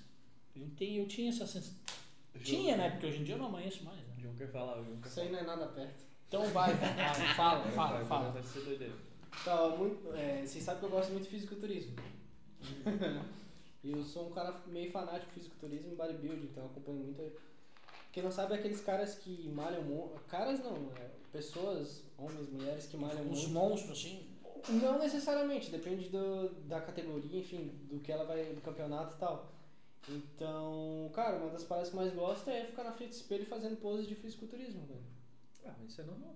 eu, 0.56 0.66
tenho, 0.76 1.02
eu 1.02 1.08
tinha 1.08 1.28
essa 1.28 1.46
sensação. 1.46 1.76
Tinha, 2.42 2.76
né? 2.76 2.90
Porque 2.90 3.06
hoje 3.06 3.18
em 3.18 3.24
dia 3.24 3.34
eu 3.34 3.38
não 3.38 3.46
amanheço 3.46 3.84
mais. 3.84 3.98
Né? 3.98 4.12
Falar, 4.50 4.82
João 4.82 5.00
quer 5.00 5.08
Isso 5.08 5.20
aí 5.20 5.30
não 5.30 5.38
é 5.38 5.42
nada 5.44 5.66
perto. 5.66 6.04
Então 6.26 6.44
vai, 6.48 6.74
vai 6.74 7.14
fala, 7.36 7.64
fala, 7.70 8.04
fala. 8.04 8.30
Vai 8.30 8.42
ser 8.42 8.60
doideira. 8.60 8.94
Então, 9.40 9.76
muito, 9.76 10.12
é, 10.14 10.44
vocês 10.44 10.62
sabem 10.62 10.80
que 10.80 10.86
eu 10.86 10.90
gosto 10.90 11.10
muito 11.10 11.24
de 11.24 11.30
fisiculturismo. 11.30 11.96
e 13.82 13.92
eu 13.92 14.02
sou 14.04 14.28
um 14.28 14.30
cara 14.30 14.60
meio 14.66 14.90
fanático 14.90 15.26
de 15.26 15.34
fisiculturismo 15.34 15.92
e 15.92 15.96
bodybuilding, 15.96 16.44
então 16.44 16.64
eu 16.64 16.70
acompanho 16.70 16.98
muito. 16.98 17.32
Quem 18.12 18.22
não 18.22 18.30
sabe 18.30 18.54
é 18.54 18.56
aqueles 18.56 18.80
caras 18.80 19.14
que 19.14 19.48
malham. 19.48 20.10
Caras 20.28 20.60
não, 20.60 20.92
é, 20.96 21.10
pessoas, 21.32 22.02
homens, 22.18 22.48
mulheres 22.50 22.86
que 22.86 22.96
malham 22.96 23.22
Uns 23.22 23.46
muito. 23.46 23.50
monstros 23.50 23.98
assim? 23.98 24.31
Não 24.68 24.98
necessariamente, 24.98 25.70
depende 25.70 26.08
do, 26.08 26.48
da 26.66 26.80
categoria, 26.80 27.40
enfim, 27.40 27.72
do 27.90 28.00
que 28.00 28.12
ela 28.12 28.24
vai, 28.24 28.44
do 28.52 28.60
campeonato 28.60 29.16
e 29.16 29.18
tal. 29.18 29.52
Então, 30.08 31.10
cara, 31.14 31.36
uma 31.36 31.50
das 31.50 31.64
paradas 31.64 31.90
que 31.90 31.96
mais 31.96 32.12
gosto 32.12 32.50
é 32.50 32.64
ficar 32.64 32.84
na 32.84 32.92
frente 32.92 33.10
do 33.10 33.14
espelho 33.14 33.46
fazendo 33.46 33.76
poses 33.76 34.06
de 34.06 34.14
fisiculturismo, 34.14 34.86
velho. 34.86 35.04
Ah, 35.64 35.74
mas 35.78 35.90
isso 35.90 36.00
é 36.00 36.04
normal. 36.04 36.34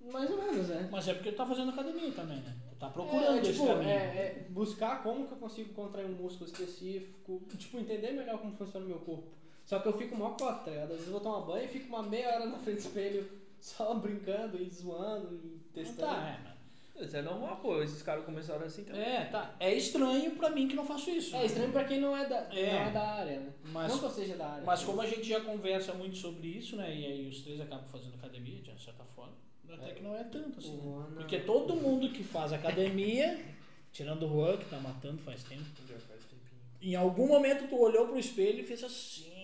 Mais 0.00 0.30
ou 0.30 0.36
menos, 0.36 0.68
né? 0.68 0.88
Mas 0.90 1.08
é 1.08 1.14
porque 1.14 1.32
tu 1.32 1.36
tá 1.36 1.46
fazendo 1.46 1.70
academia 1.70 2.12
também, 2.12 2.40
né? 2.40 2.56
Tu 2.70 2.76
tá 2.76 2.90
procurando 2.90 3.38
é, 3.38 3.40
tipo, 3.40 3.50
esse 3.50 3.66
caminho. 3.66 3.90
É, 3.90 3.94
é 3.94 4.46
buscar 4.50 5.02
como 5.02 5.26
que 5.26 5.32
eu 5.32 5.38
consigo 5.38 5.72
contrair 5.72 6.06
um 6.06 6.14
músculo 6.14 6.48
específico, 6.50 7.42
tipo, 7.56 7.78
entender 7.78 8.12
melhor 8.12 8.38
como 8.38 8.56
funciona 8.56 8.84
o 8.84 8.88
meu 8.88 8.98
corpo. 8.98 9.28
Só 9.64 9.80
que 9.80 9.88
eu 9.88 9.98
fico 9.98 10.14
mó 10.14 10.30
cota, 10.30 10.64
tá 10.64 10.70
ligado? 10.70 10.90
Às 10.90 10.98
vezes 10.98 11.06
eu 11.06 11.12
vou 11.12 11.20
tomar 11.20 11.40
banho 11.40 11.64
e 11.64 11.68
fico 11.68 11.88
uma 11.88 12.02
meia 12.02 12.34
hora 12.34 12.46
na 12.46 12.58
frente 12.58 12.82
do 12.82 12.86
espelho 12.86 13.28
só 13.58 13.94
brincando 13.94 14.62
e 14.62 14.70
zoando 14.70 15.34
e 15.34 15.60
testando. 15.72 16.12
Tá, 16.12 16.28
é, 16.28 16.42
mano. 16.44 16.55
Isso 17.00 17.16
é 17.16 17.22
normal, 17.22 17.56
pô. 17.56 17.82
Esses 17.82 18.02
caras 18.02 18.24
começaram 18.24 18.64
assim 18.64 18.84
também. 18.84 19.02
É, 19.02 19.26
tá. 19.26 19.54
É 19.60 19.74
estranho 19.74 20.32
pra 20.36 20.50
mim 20.50 20.66
que 20.66 20.74
não 20.74 20.84
faço 20.84 21.10
isso. 21.10 21.36
É 21.36 21.44
estranho 21.44 21.72
pra 21.72 21.84
quem 21.84 22.00
não 22.00 22.16
é 22.16 22.26
da, 22.26 22.48
é. 22.50 22.72
Não 22.72 22.88
é 22.88 22.90
da 22.90 23.08
área, 23.08 23.40
né? 23.40 23.52
Mas, 23.72 23.92
não 23.92 23.98
que 23.98 24.04
eu 24.04 24.10
seja 24.10 24.36
da 24.36 24.48
área. 24.48 24.64
Mas 24.64 24.82
como 24.82 25.00
a 25.00 25.06
gente 25.06 25.24
já 25.24 25.40
conversa 25.40 25.92
muito 25.92 26.16
sobre 26.16 26.48
isso, 26.48 26.76
né? 26.76 26.94
E 26.94 27.06
aí 27.06 27.28
os 27.28 27.42
três 27.42 27.60
acabam 27.60 27.86
fazendo 27.86 28.14
academia, 28.14 28.60
de 28.60 28.82
certa 28.82 29.04
forma. 29.04 29.34
Até 29.68 29.90
é. 29.90 29.94
que 29.94 30.02
não 30.02 30.16
é 30.16 30.24
tanto 30.24 30.58
assim. 30.58 30.76
Né? 30.76 31.06
Porque 31.16 31.40
todo 31.40 31.76
mundo 31.76 32.10
que 32.10 32.24
faz 32.24 32.52
academia, 32.52 33.38
tirando 33.92 34.24
o 34.24 34.28
Juan, 34.28 34.56
que 34.56 34.64
tá 34.66 34.78
matando 34.78 35.18
faz 35.18 35.42
tempo. 35.42 35.64
Já 35.88 35.98
faz 35.98 36.24
tempinho. 36.24 36.60
Em 36.80 36.94
algum 36.94 37.26
momento 37.26 37.68
tu 37.68 37.78
olhou 37.78 38.06
pro 38.06 38.18
espelho 38.18 38.60
e 38.60 38.64
fez 38.64 38.82
assim 38.82 39.35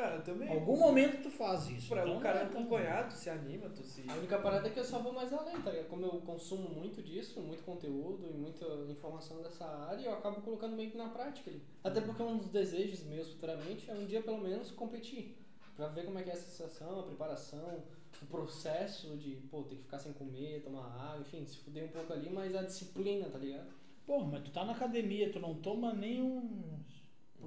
ah, 0.00 0.14
eu 0.16 0.22
também. 0.22 0.48
Algum 0.48 0.78
momento 0.78 1.22
tu 1.22 1.30
faz 1.30 1.68
isso. 1.68 1.88
Pra 1.90 2.02
então, 2.02 2.16
um 2.16 2.20
cara 2.20 2.40
é 2.40 2.42
acompanhado, 2.44 3.08
tu 3.08 3.18
se 3.18 3.28
anima, 3.28 3.68
tu 3.68 3.82
se. 3.82 4.02
A 4.08 4.14
única 4.14 4.38
parada 4.38 4.66
é 4.66 4.70
que 4.70 4.80
eu 4.80 4.84
só 4.84 4.98
vou 4.98 5.12
mais 5.12 5.30
além, 5.32 5.60
tá 5.60 5.70
ligado? 5.70 5.88
Como 5.88 6.06
eu 6.06 6.20
consumo 6.22 6.70
muito 6.70 7.02
disso, 7.02 7.40
muito 7.40 7.62
conteúdo 7.62 8.26
e 8.26 8.32
muita 8.32 8.64
informação 8.88 9.42
dessa 9.42 9.66
área, 9.66 10.06
eu 10.06 10.14
acabo 10.14 10.40
colocando 10.40 10.74
meio 10.74 10.90
que 10.90 10.96
na 10.96 11.08
prática 11.08 11.50
ali. 11.50 11.62
Até 11.84 12.00
porque 12.00 12.22
um 12.22 12.38
dos 12.38 12.48
desejos 12.48 13.04
meus 13.04 13.30
futuramente 13.30 13.90
é 13.90 13.94
um 13.94 14.06
dia 14.06 14.22
pelo 14.22 14.38
menos 14.38 14.70
competir. 14.70 15.36
Pra 15.76 15.88
ver 15.88 16.04
como 16.04 16.18
é 16.18 16.22
que 16.22 16.30
é 16.30 16.32
a 16.32 16.36
sensação, 16.36 17.00
a 17.00 17.02
preparação, 17.02 17.82
o 18.22 18.26
processo 18.26 19.16
de, 19.16 19.36
pô, 19.50 19.62
ter 19.62 19.76
que 19.76 19.82
ficar 19.82 19.98
sem 19.98 20.12
comer, 20.12 20.62
tomar 20.62 20.86
água, 20.86 21.20
enfim, 21.20 21.44
se 21.44 21.58
fuder 21.58 21.84
um 21.84 21.88
pouco 21.88 22.12
ali, 22.12 22.28
mas 22.28 22.54
a 22.54 22.62
disciplina, 22.62 23.28
tá 23.28 23.38
ligado? 23.38 23.68
Pô, 24.06 24.20
mas 24.24 24.42
tu 24.42 24.50
tá 24.50 24.64
na 24.64 24.72
academia, 24.72 25.30
tu 25.30 25.38
não 25.38 25.54
toma 25.54 25.92
nenhum 25.92 26.80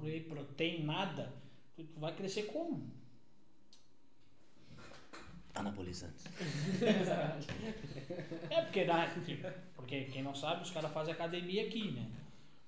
whey 0.02 0.20
protein, 0.20 0.84
nada 0.84 1.43
Tu 1.76 2.00
vai 2.00 2.14
crescer 2.14 2.44
como? 2.44 2.92
Anabolizantes. 5.54 6.24
é 8.50 8.62
porque, 8.62 8.86
porque 9.76 10.04
quem 10.04 10.22
não 10.22 10.34
sabe, 10.34 10.62
os 10.62 10.70
caras 10.70 10.92
fazem 10.92 11.14
academia 11.14 11.66
aqui, 11.66 11.92
né? 11.92 12.06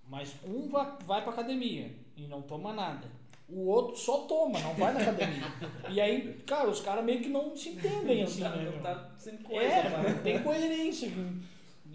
Mas 0.09 0.37
um 0.45 0.69
vai, 0.69 0.97
vai 1.05 1.23
pra 1.23 1.33
academia 1.33 1.93
e 2.17 2.27
não 2.29 2.43
toma 2.43 2.73
nada. 2.73 3.11
O 3.49 3.67
outro 3.67 3.97
só 3.97 4.23
toma, 4.23 4.59
não 4.61 4.75
vai 4.75 4.93
na 4.93 5.01
academia. 5.01 5.43
e 5.89 6.01
aí, 6.01 6.35
cara, 6.47 6.69
os 6.69 6.81
caras 6.81 7.05
meio 7.05 7.21
que 7.21 7.29
não 7.29 7.57
se 7.57 7.71
entendem 7.71 8.23
assim, 8.23 8.41
não, 8.43 8.57
né? 8.57 8.71
Não 8.71 8.83
tá 8.83 9.15
sem 9.19 9.37
coisa, 9.39 9.65
é, 9.65 9.89
mano. 9.89 10.23
Tem 10.23 10.43
coerência. 10.43 11.11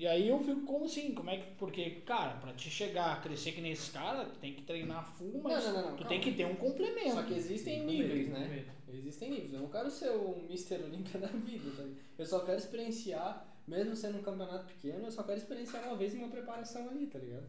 E 0.01 0.07
aí 0.07 0.29
eu 0.29 0.39
fico 0.39 0.61
como 0.61 0.85
assim? 0.85 1.13
Como 1.13 1.29
é 1.29 1.37
que. 1.37 1.51
Porque, 1.57 1.91
cara, 2.01 2.33
pra 2.39 2.51
te 2.53 2.71
chegar 2.71 3.13
a 3.13 3.15
crescer 3.17 3.51
que 3.51 3.61
nem 3.61 3.73
esse 3.73 3.91
cara, 3.91 4.25
tu 4.25 4.39
tem 4.39 4.55
que 4.55 4.63
treinar 4.63 5.05
full, 5.05 5.39
mas 5.43 5.63
não, 5.63 5.73
não, 5.73 5.81
não, 5.81 5.89
tu 5.89 5.97
calma. 5.97 6.09
tem 6.09 6.19
que 6.19 6.31
ter 6.31 6.47
um 6.47 6.55
complemento. 6.55 7.11
Só 7.11 7.21
que 7.21 7.35
existem 7.35 7.85
níveis, 7.85 8.29
né? 8.29 8.65
Existem 8.91 9.29
níveis. 9.29 9.53
Eu 9.53 9.59
não 9.59 9.69
quero 9.69 9.91
ser 9.91 10.09
o 10.09 10.43
Mr. 10.49 10.85
Olympia 10.85 11.19
da 11.21 11.27
vida, 11.27 11.69
tá? 11.77 11.87
Eu 12.17 12.25
só 12.25 12.39
quero 12.39 12.57
experienciar, 12.57 13.45
mesmo 13.67 13.95
sendo 13.95 14.17
um 14.17 14.23
campeonato 14.23 14.65
pequeno, 14.65 15.05
eu 15.05 15.11
só 15.11 15.21
quero 15.21 15.37
experienciar 15.37 15.85
uma 15.85 15.95
vez 15.95 16.15
uma 16.15 16.29
preparação 16.29 16.89
ali, 16.89 17.05
tá 17.05 17.19
ligado? 17.19 17.45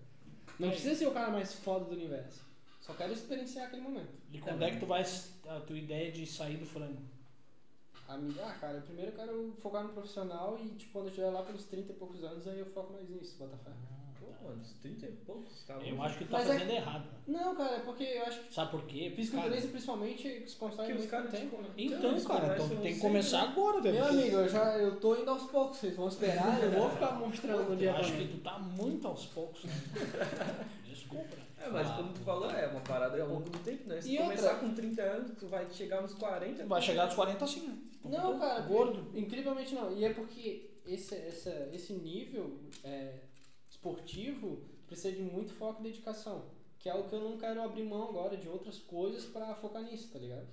Não 0.58 0.68
é. 0.68 0.72
precisa 0.72 0.94
ser 0.94 1.06
o 1.06 1.12
cara 1.12 1.30
mais 1.30 1.54
foda 1.54 1.86
do 1.86 1.92
universo. 1.92 2.44
Só 2.82 2.92
quero 2.92 3.14
experienciar 3.14 3.68
aquele 3.68 3.80
momento. 3.80 4.12
E 4.30 4.36
quando 4.36 4.62
é, 4.62 4.68
é 4.68 4.70
que 4.72 4.80
tu 4.80 4.84
vai. 4.84 5.02
A 5.48 5.60
tua 5.60 5.78
ideia 5.78 6.12
de 6.12 6.26
sair 6.26 6.58
do 6.58 6.66
frango? 6.66 7.00
Ah, 8.14 8.54
cara, 8.60 8.80
primeiro 8.80 9.12
eu 9.12 9.16
quero 9.16 9.54
focar 9.62 9.82
no 9.84 9.90
profissional 9.90 10.58
e, 10.62 10.68
tipo, 10.70 10.92
quando 10.92 11.06
eu 11.06 11.10
estiver 11.10 11.30
lá 11.30 11.42
pelos 11.42 11.64
30 11.64 11.92
e 11.92 11.96
poucos 11.96 12.22
anos, 12.24 12.46
aí 12.46 12.58
eu 12.58 12.66
foco 12.66 12.92
mais 12.92 13.08
nisso, 13.08 13.36
Botafé. 13.38 13.70
Pô, 14.20 14.26
mano, 14.48 14.60
uns 14.60 14.72
30 14.74 15.06
e 15.06 15.12
poucos, 15.26 15.64
tá 15.64 15.74
Eu 15.74 16.00
acho 16.02 16.18
que 16.18 16.24
tu 16.24 16.30
tá 16.30 16.38
Mas 16.38 16.48
é 16.48 16.52
fazendo 16.52 16.70
é... 16.70 16.76
errado. 16.76 17.04
Não, 17.26 17.56
cara, 17.56 17.76
é 17.76 17.80
porque 17.80 18.04
eu 18.04 18.22
acho 18.22 18.40
que. 18.40 18.54
Sabe 18.54 18.70
por 18.70 18.84
quê? 18.84 19.12
Fisiculturismo, 19.14 19.70
principalmente, 19.70 20.48
se 20.48 20.56
constrói 20.56 20.94
muito 20.94 21.08
caras, 21.08 21.30
tempo, 21.30 21.44
tipo, 21.44 21.62
né? 21.62 21.68
Então, 21.76 22.16
então 22.16 22.24
cara, 22.24 22.54
então 22.54 22.76
tem 22.76 22.94
que 22.94 23.00
começar 23.00 23.42
agora, 23.42 23.80
velho. 23.80 23.94
Meu 23.96 24.06
amigo, 24.06 24.36
eu 24.36 24.48
já 24.48 24.78
eu 24.78 25.00
tô 25.00 25.16
indo 25.16 25.30
aos 25.30 25.44
poucos, 25.50 25.78
vocês 25.78 25.96
vão 25.96 26.08
esperar, 26.08 26.62
eu 26.62 26.70
vou 26.70 26.90
ficar 26.90 27.12
mostrando 27.18 27.72
o 27.72 27.76
dia 27.76 27.90
Eu 27.90 27.96
acho 27.96 28.12
que 28.12 28.28
tu 28.28 28.38
tá 28.38 28.58
muito 28.58 29.08
aos 29.08 29.26
poucos, 29.26 29.64
né? 29.64 29.72
Desculpa. 30.92 31.36
É, 31.58 31.68
mas 31.68 31.88
ah, 31.88 31.94
como 31.96 32.12
tu 32.12 32.20
falou, 32.20 32.50
é 32.50 32.66
uma 32.66 32.80
parada 32.80 33.20
ao 33.22 33.28
longo 33.28 33.48
do 33.48 33.58
tempo, 33.58 33.88
né? 33.88 34.00
Se 34.00 34.14
e 34.14 34.18
começar 34.18 34.52
outra? 34.54 34.68
com 34.68 34.74
30 34.74 35.02
anos, 35.02 35.38
tu 35.38 35.46
vai 35.46 35.70
chegar 35.70 36.02
nos 36.02 36.14
40. 36.14 36.66
Vai 36.66 36.82
chegar 36.82 37.06
nos 37.06 37.14
40 37.14 37.44
assim, 37.44 37.66
né? 37.68 37.78
Não, 38.04 38.38
cara, 38.38 38.60
gordo. 38.60 39.16
Incrivelmente 39.16 39.74
não. 39.74 39.96
E 39.96 40.04
é 40.04 40.12
porque 40.12 40.70
esse, 40.86 41.14
essa, 41.14 41.68
esse 41.72 41.92
nível 41.92 42.58
é, 42.82 43.20
esportivo 43.70 44.62
precisa 44.86 45.12
de 45.12 45.22
muito 45.22 45.52
foco 45.52 45.80
e 45.80 45.84
dedicação. 45.84 46.44
Que 46.78 46.88
é 46.88 46.92
algo 46.92 47.08
que 47.08 47.14
eu 47.14 47.20
não 47.20 47.38
quero 47.38 47.62
abrir 47.62 47.84
mão 47.84 48.08
agora 48.08 48.36
de 48.36 48.48
outras 48.48 48.78
coisas 48.78 49.24
para 49.24 49.54
focar 49.54 49.82
nisso, 49.82 50.10
tá 50.12 50.18
ligado? 50.18 50.48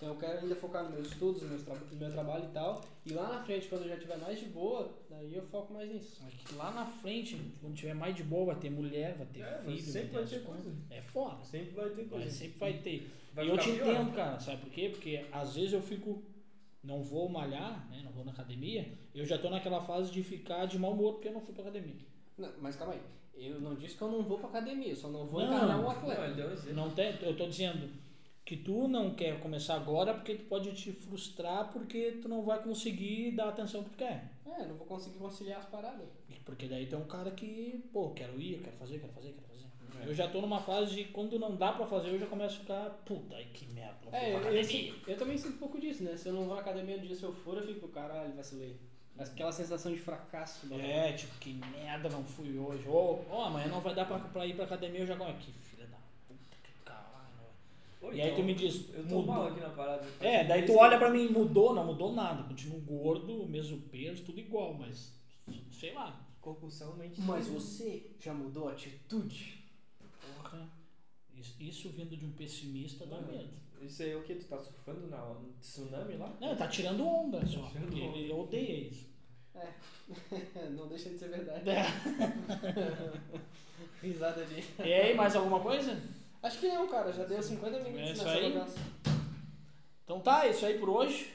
Então 0.00 0.14
eu 0.14 0.16
quero 0.16 0.38
ainda 0.38 0.56
focar 0.56 0.84
nos 0.84 0.94
meus 0.94 1.08
estudos, 1.08 1.42
no 1.42 1.48
meu, 1.50 1.62
tra 1.62 1.74
no 1.74 1.96
meu 1.98 2.10
trabalho 2.10 2.44
e 2.46 2.52
tal. 2.54 2.80
E 3.04 3.12
lá 3.12 3.34
na 3.34 3.44
frente, 3.44 3.68
quando 3.68 3.82
eu 3.82 3.90
já 3.90 3.98
tiver 3.98 4.16
mais 4.16 4.40
de 4.40 4.46
boa, 4.46 4.90
daí 5.10 5.34
eu 5.34 5.42
foco 5.42 5.74
mais 5.74 5.92
nisso. 5.92 6.22
Mas 6.22 6.32
que 6.32 6.54
lá 6.54 6.70
na 6.70 6.86
frente, 6.86 7.38
quando 7.60 7.74
tiver 7.74 7.92
mais 7.92 8.16
de 8.16 8.22
boa, 8.22 8.46
vai 8.46 8.56
ter 8.56 8.70
mulher, 8.70 9.14
vai 9.18 9.26
ter 9.26 9.40
é, 9.40 9.58
filho. 9.58 9.78
Sempre 9.78 10.14
vai, 10.14 10.24
ter 10.24 10.42
coisa. 10.42 10.74
É 10.88 11.02
foda. 11.02 11.44
Sempre 11.44 11.74
vai 11.74 11.90
ter 11.90 12.08
coisa. 12.08 12.24
Vai, 12.24 12.30
sempre 12.30 12.58
vai 12.58 12.72
ter. 12.78 13.10
Vai 13.34 13.44
e 13.44 13.48
eu 13.50 13.58
te 13.58 13.72
pior. 13.72 13.88
entendo, 13.90 14.14
cara, 14.14 14.40
sabe 14.40 14.62
por 14.62 14.70
quê? 14.70 14.88
Porque 14.88 15.26
às 15.30 15.54
vezes 15.54 15.74
eu 15.74 15.82
fico. 15.82 16.22
Não 16.82 17.02
vou 17.02 17.28
malhar, 17.28 17.86
né? 17.90 18.00
Não 18.02 18.10
vou 18.10 18.24
na 18.24 18.32
academia. 18.32 18.90
Eu 19.14 19.26
já 19.26 19.36
tô 19.36 19.50
naquela 19.50 19.82
fase 19.82 20.10
de 20.10 20.22
ficar 20.22 20.64
de 20.64 20.78
mau 20.78 20.94
humor 20.94 21.12
porque 21.12 21.28
eu 21.28 21.34
não 21.34 21.42
fui 21.42 21.52
pra 21.52 21.64
academia. 21.64 22.06
Não, 22.38 22.50
mas 22.58 22.74
calma 22.74 22.94
aí. 22.94 23.02
Eu 23.34 23.60
não 23.60 23.74
disse 23.74 23.98
que 23.98 24.02
eu 24.02 24.10
não 24.10 24.22
vou 24.22 24.38
pra 24.38 24.48
academia, 24.48 24.88
eu 24.88 24.96
só 24.96 25.08
não 25.08 25.26
vou 25.26 25.42
não, 25.42 25.54
encarnar 25.54 25.78
um 25.78 25.90
atleta. 25.90 26.72
Não, 26.72 26.86
não 26.86 26.90
tem, 26.90 27.14
eu 27.20 27.36
tô 27.36 27.46
dizendo 27.46 27.90
que 28.50 28.56
tu 28.56 28.88
não 28.88 29.14
quer 29.14 29.38
começar 29.38 29.76
agora 29.76 30.12
porque 30.12 30.34
tu 30.34 30.44
pode 30.46 30.72
te 30.72 30.90
frustrar 30.90 31.70
porque 31.72 32.18
tu 32.20 32.28
não 32.28 32.42
vai 32.42 32.60
conseguir 32.60 33.30
dar 33.30 33.44
a 33.44 33.48
atenção 33.50 33.84
que 33.84 33.90
tu 33.90 33.98
quer. 33.98 34.28
É, 34.44 34.66
não 34.66 34.74
vou 34.74 34.88
conseguir 34.88 35.18
conciliar 35.18 35.60
as 35.60 35.66
paradas. 35.66 36.08
Porque 36.44 36.66
daí 36.66 36.86
tem 36.86 36.98
um 36.98 37.04
cara 37.04 37.30
que, 37.30 37.80
pô, 37.92 38.10
quero 38.10 38.40
ir, 38.40 38.60
quero 38.60 38.76
fazer, 38.76 38.98
quero 38.98 39.12
fazer, 39.12 39.34
quero 39.34 39.46
fazer. 39.46 39.66
É. 40.02 40.08
Eu 40.08 40.12
já 40.12 40.26
tô 40.26 40.40
numa 40.40 40.58
fase 40.58 40.96
de 40.96 41.04
quando 41.04 41.38
não 41.38 41.54
dá 41.54 41.70
pra 41.74 41.86
fazer, 41.86 42.08
eu 42.08 42.18
já 42.18 42.26
começo 42.26 42.56
a 42.56 42.58
ficar, 42.58 42.90
puta, 43.04 43.36
ai 43.36 43.46
que 43.54 43.66
merda, 43.66 43.98
não 44.06 44.18
É, 44.18 44.34
eu, 44.34 44.40
pra 44.40 44.50
eu, 44.50 45.16
também 45.16 45.38
sinto 45.38 45.54
um 45.54 45.58
pouco 45.58 45.80
disso, 45.80 46.02
né? 46.02 46.16
Se 46.16 46.28
eu 46.28 46.32
não 46.32 46.46
vou 46.46 46.56
à 46.56 46.60
academia 46.60 46.96
um 46.96 47.00
dia, 47.00 47.14
se 47.14 47.22
eu 47.22 47.32
for, 47.32 47.56
eu 47.56 47.62
fico, 47.62 47.86
caralho, 47.86 48.34
vacilei. 48.34 48.76
Aquela 49.16 49.52
sensação 49.52 49.92
de 49.92 49.98
fracasso. 50.00 50.66
É, 50.74 51.12
tipo, 51.12 51.38
que 51.38 51.52
merda, 51.52 52.08
não 52.08 52.24
fui 52.24 52.58
hoje. 52.58 52.88
Ou, 52.88 53.24
ó, 53.30 53.44
amanhã 53.44 53.68
não 53.68 53.80
vai 53.80 53.94
dar 53.94 54.06
pra, 54.06 54.18
pra 54.18 54.44
ir 54.44 54.56
pra 54.56 54.64
academia, 54.64 55.02
eu 55.02 55.06
já 55.06 55.14
começo. 55.14 55.38
Que 55.38 55.52
filha 55.52 55.86
da 55.86 55.98
puta, 56.26 56.56
que 56.64 56.72
Pô, 58.00 58.12
E 58.12 58.20
aí 58.20 58.34
tu 58.34 58.42
me 58.42 58.54
diz, 58.54 58.88
então, 58.88 58.96
Eu 58.96 59.02
tô 59.08 59.14
mudou. 59.16 59.34
mal 59.34 59.46
aqui 59.48 59.60
na 59.60 59.68
parada. 59.68 60.08
É, 60.20 60.44
daí 60.44 60.64
tu 60.64 60.74
olha 60.74 60.96
pra 60.98 61.10
mim, 61.10 61.28
mudou, 61.28 61.74
não 61.74 61.84
mudou 61.84 62.14
nada. 62.14 62.42
Continuo 62.44 62.80
gordo, 62.80 63.46
mesmo 63.46 63.78
peso, 63.82 64.24
tudo 64.24 64.40
igual, 64.40 64.72
mas 64.74 65.14
sei 65.70 65.92
lá. 65.92 66.26
Compulsão, 66.40 66.96
mente. 66.96 67.20
Mas 67.20 67.46
você 67.46 68.10
já 68.18 68.32
mudou 68.32 68.68
a 68.68 68.72
atitude? 68.72 69.62
Porra. 70.38 70.66
Isso, 71.34 71.62
isso 71.62 71.90
vindo 71.90 72.16
de 72.16 72.24
um 72.24 72.32
pessimista 72.32 73.04
dá 73.04 73.20
Não. 73.20 73.28
medo. 73.28 73.50
Isso 73.82 74.02
aí 74.02 74.12
é 74.12 74.16
o 74.16 74.22
que? 74.22 74.34
Tu 74.34 74.46
tá 74.46 74.58
surfando 74.58 75.06
na, 75.06 75.18
no 75.18 75.52
tsunami 75.60 76.16
lá? 76.16 76.34
Não, 76.40 76.56
tá 76.56 76.66
tirando 76.68 77.06
onda 77.06 77.40
só. 77.46 77.66
tirando 77.68 77.88
porque 77.88 78.00
onda. 78.02 78.18
Ele 78.18 78.32
odeia 78.32 78.88
isso. 78.88 79.08
não 80.76 80.88
deixa 80.88 81.10
de 81.10 81.18
ser 81.18 81.28
verdade. 81.28 81.68
É. 81.68 81.82
Risada 84.02 84.44
de. 84.46 84.64
E 84.78 84.92
aí, 84.92 85.14
mais 85.14 85.36
alguma 85.36 85.60
coisa? 85.60 86.00
Acho 86.42 86.58
que 86.58 86.68
não, 86.68 86.88
cara. 86.88 87.12
Já 87.12 87.24
deu 87.24 87.42
50 87.42 87.78
minutos 87.80 87.98
É 88.00 88.12
isso 88.12 88.24
nessa 88.24 88.38
aí. 88.38 88.52
bagaça. 88.52 88.78
Então 90.04 90.20
tá, 90.20 90.46
isso 90.46 90.64
aí 90.66 90.78
por 90.78 90.88
hoje. 90.88 91.30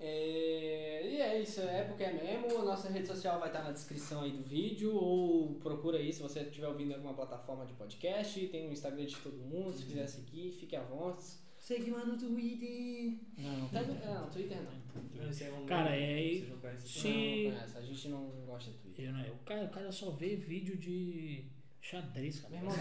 É, 0.00 1.00
e 1.10 1.16
é 1.20 1.40
isso, 1.40 1.60
é 1.60 1.82
porque 1.84 2.04
é 2.04 2.12
mesmo. 2.12 2.64
Nossa 2.64 2.88
rede 2.88 3.06
social 3.06 3.38
vai 3.40 3.48
estar 3.48 3.62
na 3.64 3.72
descrição 3.72 4.22
aí 4.22 4.30
do 4.32 4.42
vídeo. 4.42 4.94
Ou 4.94 5.54
procura 5.56 5.98
aí 5.98 6.12
se 6.12 6.22
você 6.22 6.40
estiver 6.40 6.68
ouvindo 6.68 6.94
alguma 6.94 7.14
plataforma 7.14 7.64
de 7.66 7.72
podcast. 7.74 8.46
Tem 8.48 8.68
o 8.68 8.72
Instagram 8.72 9.06
de 9.06 9.16
todo 9.16 9.36
mundo. 9.38 9.72
Se 9.72 9.84
quiser 9.86 10.06
seguir, 10.08 10.50
fique 10.52 10.76
à 10.76 10.82
vontade. 10.82 11.24
Segue 11.58 11.90
lá 11.90 12.04
no 12.04 12.16
Twitter. 12.16 13.18
Não, 13.36 13.68
Tá, 13.68 13.82
não, 13.82 14.30
Twitter 14.30 14.58
não. 14.62 14.78
É 15.20 15.66
Cara, 15.66 15.96
é- 15.96 16.44
não. 16.48 16.78
Se- 16.86 17.08
Não, 17.08 17.50
não 17.50 17.52
conhece. 17.52 17.76
A 17.78 17.82
gente 17.82 18.08
não 18.08 18.26
gosta 18.46 18.70
de 18.70 18.78
Twitter. 18.78 19.06
Eu, 19.06 19.12
né? 19.12 19.30
o, 19.32 19.44
cara, 19.44 19.64
o 19.64 19.68
cara 19.70 19.90
só 19.92 20.10
vê 20.10 20.36
vídeo 20.36 20.76
de 20.78 21.44
xadrez, 21.90 22.40
cara. 22.40 22.54
Meu 22.54 22.70
irmão, 22.70 22.76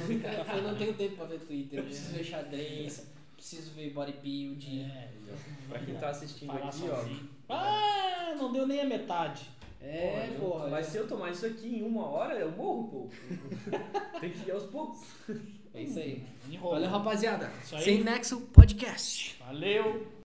não, 0.47 0.55
eu 0.55 0.63
não 0.63 0.75
tenho 0.75 0.93
tempo 0.93 1.15
pra 1.15 1.25
ver 1.25 1.39
Twitter. 1.39 1.79
Eu 1.79 1.85
preciso 1.85 2.13
ver 2.13 2.23
xadrez, 2.23 3.07
preciso 3.35 3.71
ver 3.71 3.91
bodybuilding. 3.91 4.83
É, 4.83 5.09
Pra 5.69 5.79
quem 5.79 5.95
tá 5.95 6.09
assistindo 6.09 6.47
falar 6.53 6.69
aqui, 6.69 6.83
ó. 6.89 6.95
sozinho. 6.95 7.29
Ah, 7.49 8.35
não 8.37 8.51
deu 8.53 8.65
nem 8.67 8.81
a 8.81 8.85
metade. 8.85 9.49
É, 9.81 10.33
Pô, 10.39 10.49
porra. 10.51 10.69
Mas 10.69 10.87
se 10.87 10.97
eu 10.97 11.07
tomar 11.07 11.29
isso 11.31 11.45
aqui 11.45 11.67
em 11.77 11.83
uma 11.83 12.05
hora, 12.07 12.33
eu 12.35 12.51
morro, 12.51 12.87
pô. 12.87 13.09
Tem 14.19 14.31
que 14.31 14.47
ir 14.47 14.51
aos 14.51 14.63
poucos. 14.63 15.01
É 15.73 15.83
isso 15.83 15.99
aí. 15.99 16.23
Enrola. 16.49 16.75
Valeu, 16.75 16.89
rapaziada. 16.89 17.51
Isso 17.63 17.75
aí. 17.75 17.83
Sem 17.83 18.03
Nexo 18.03 18.41
Podcast. 18.53 19.35
Valeu. 19.39 20.07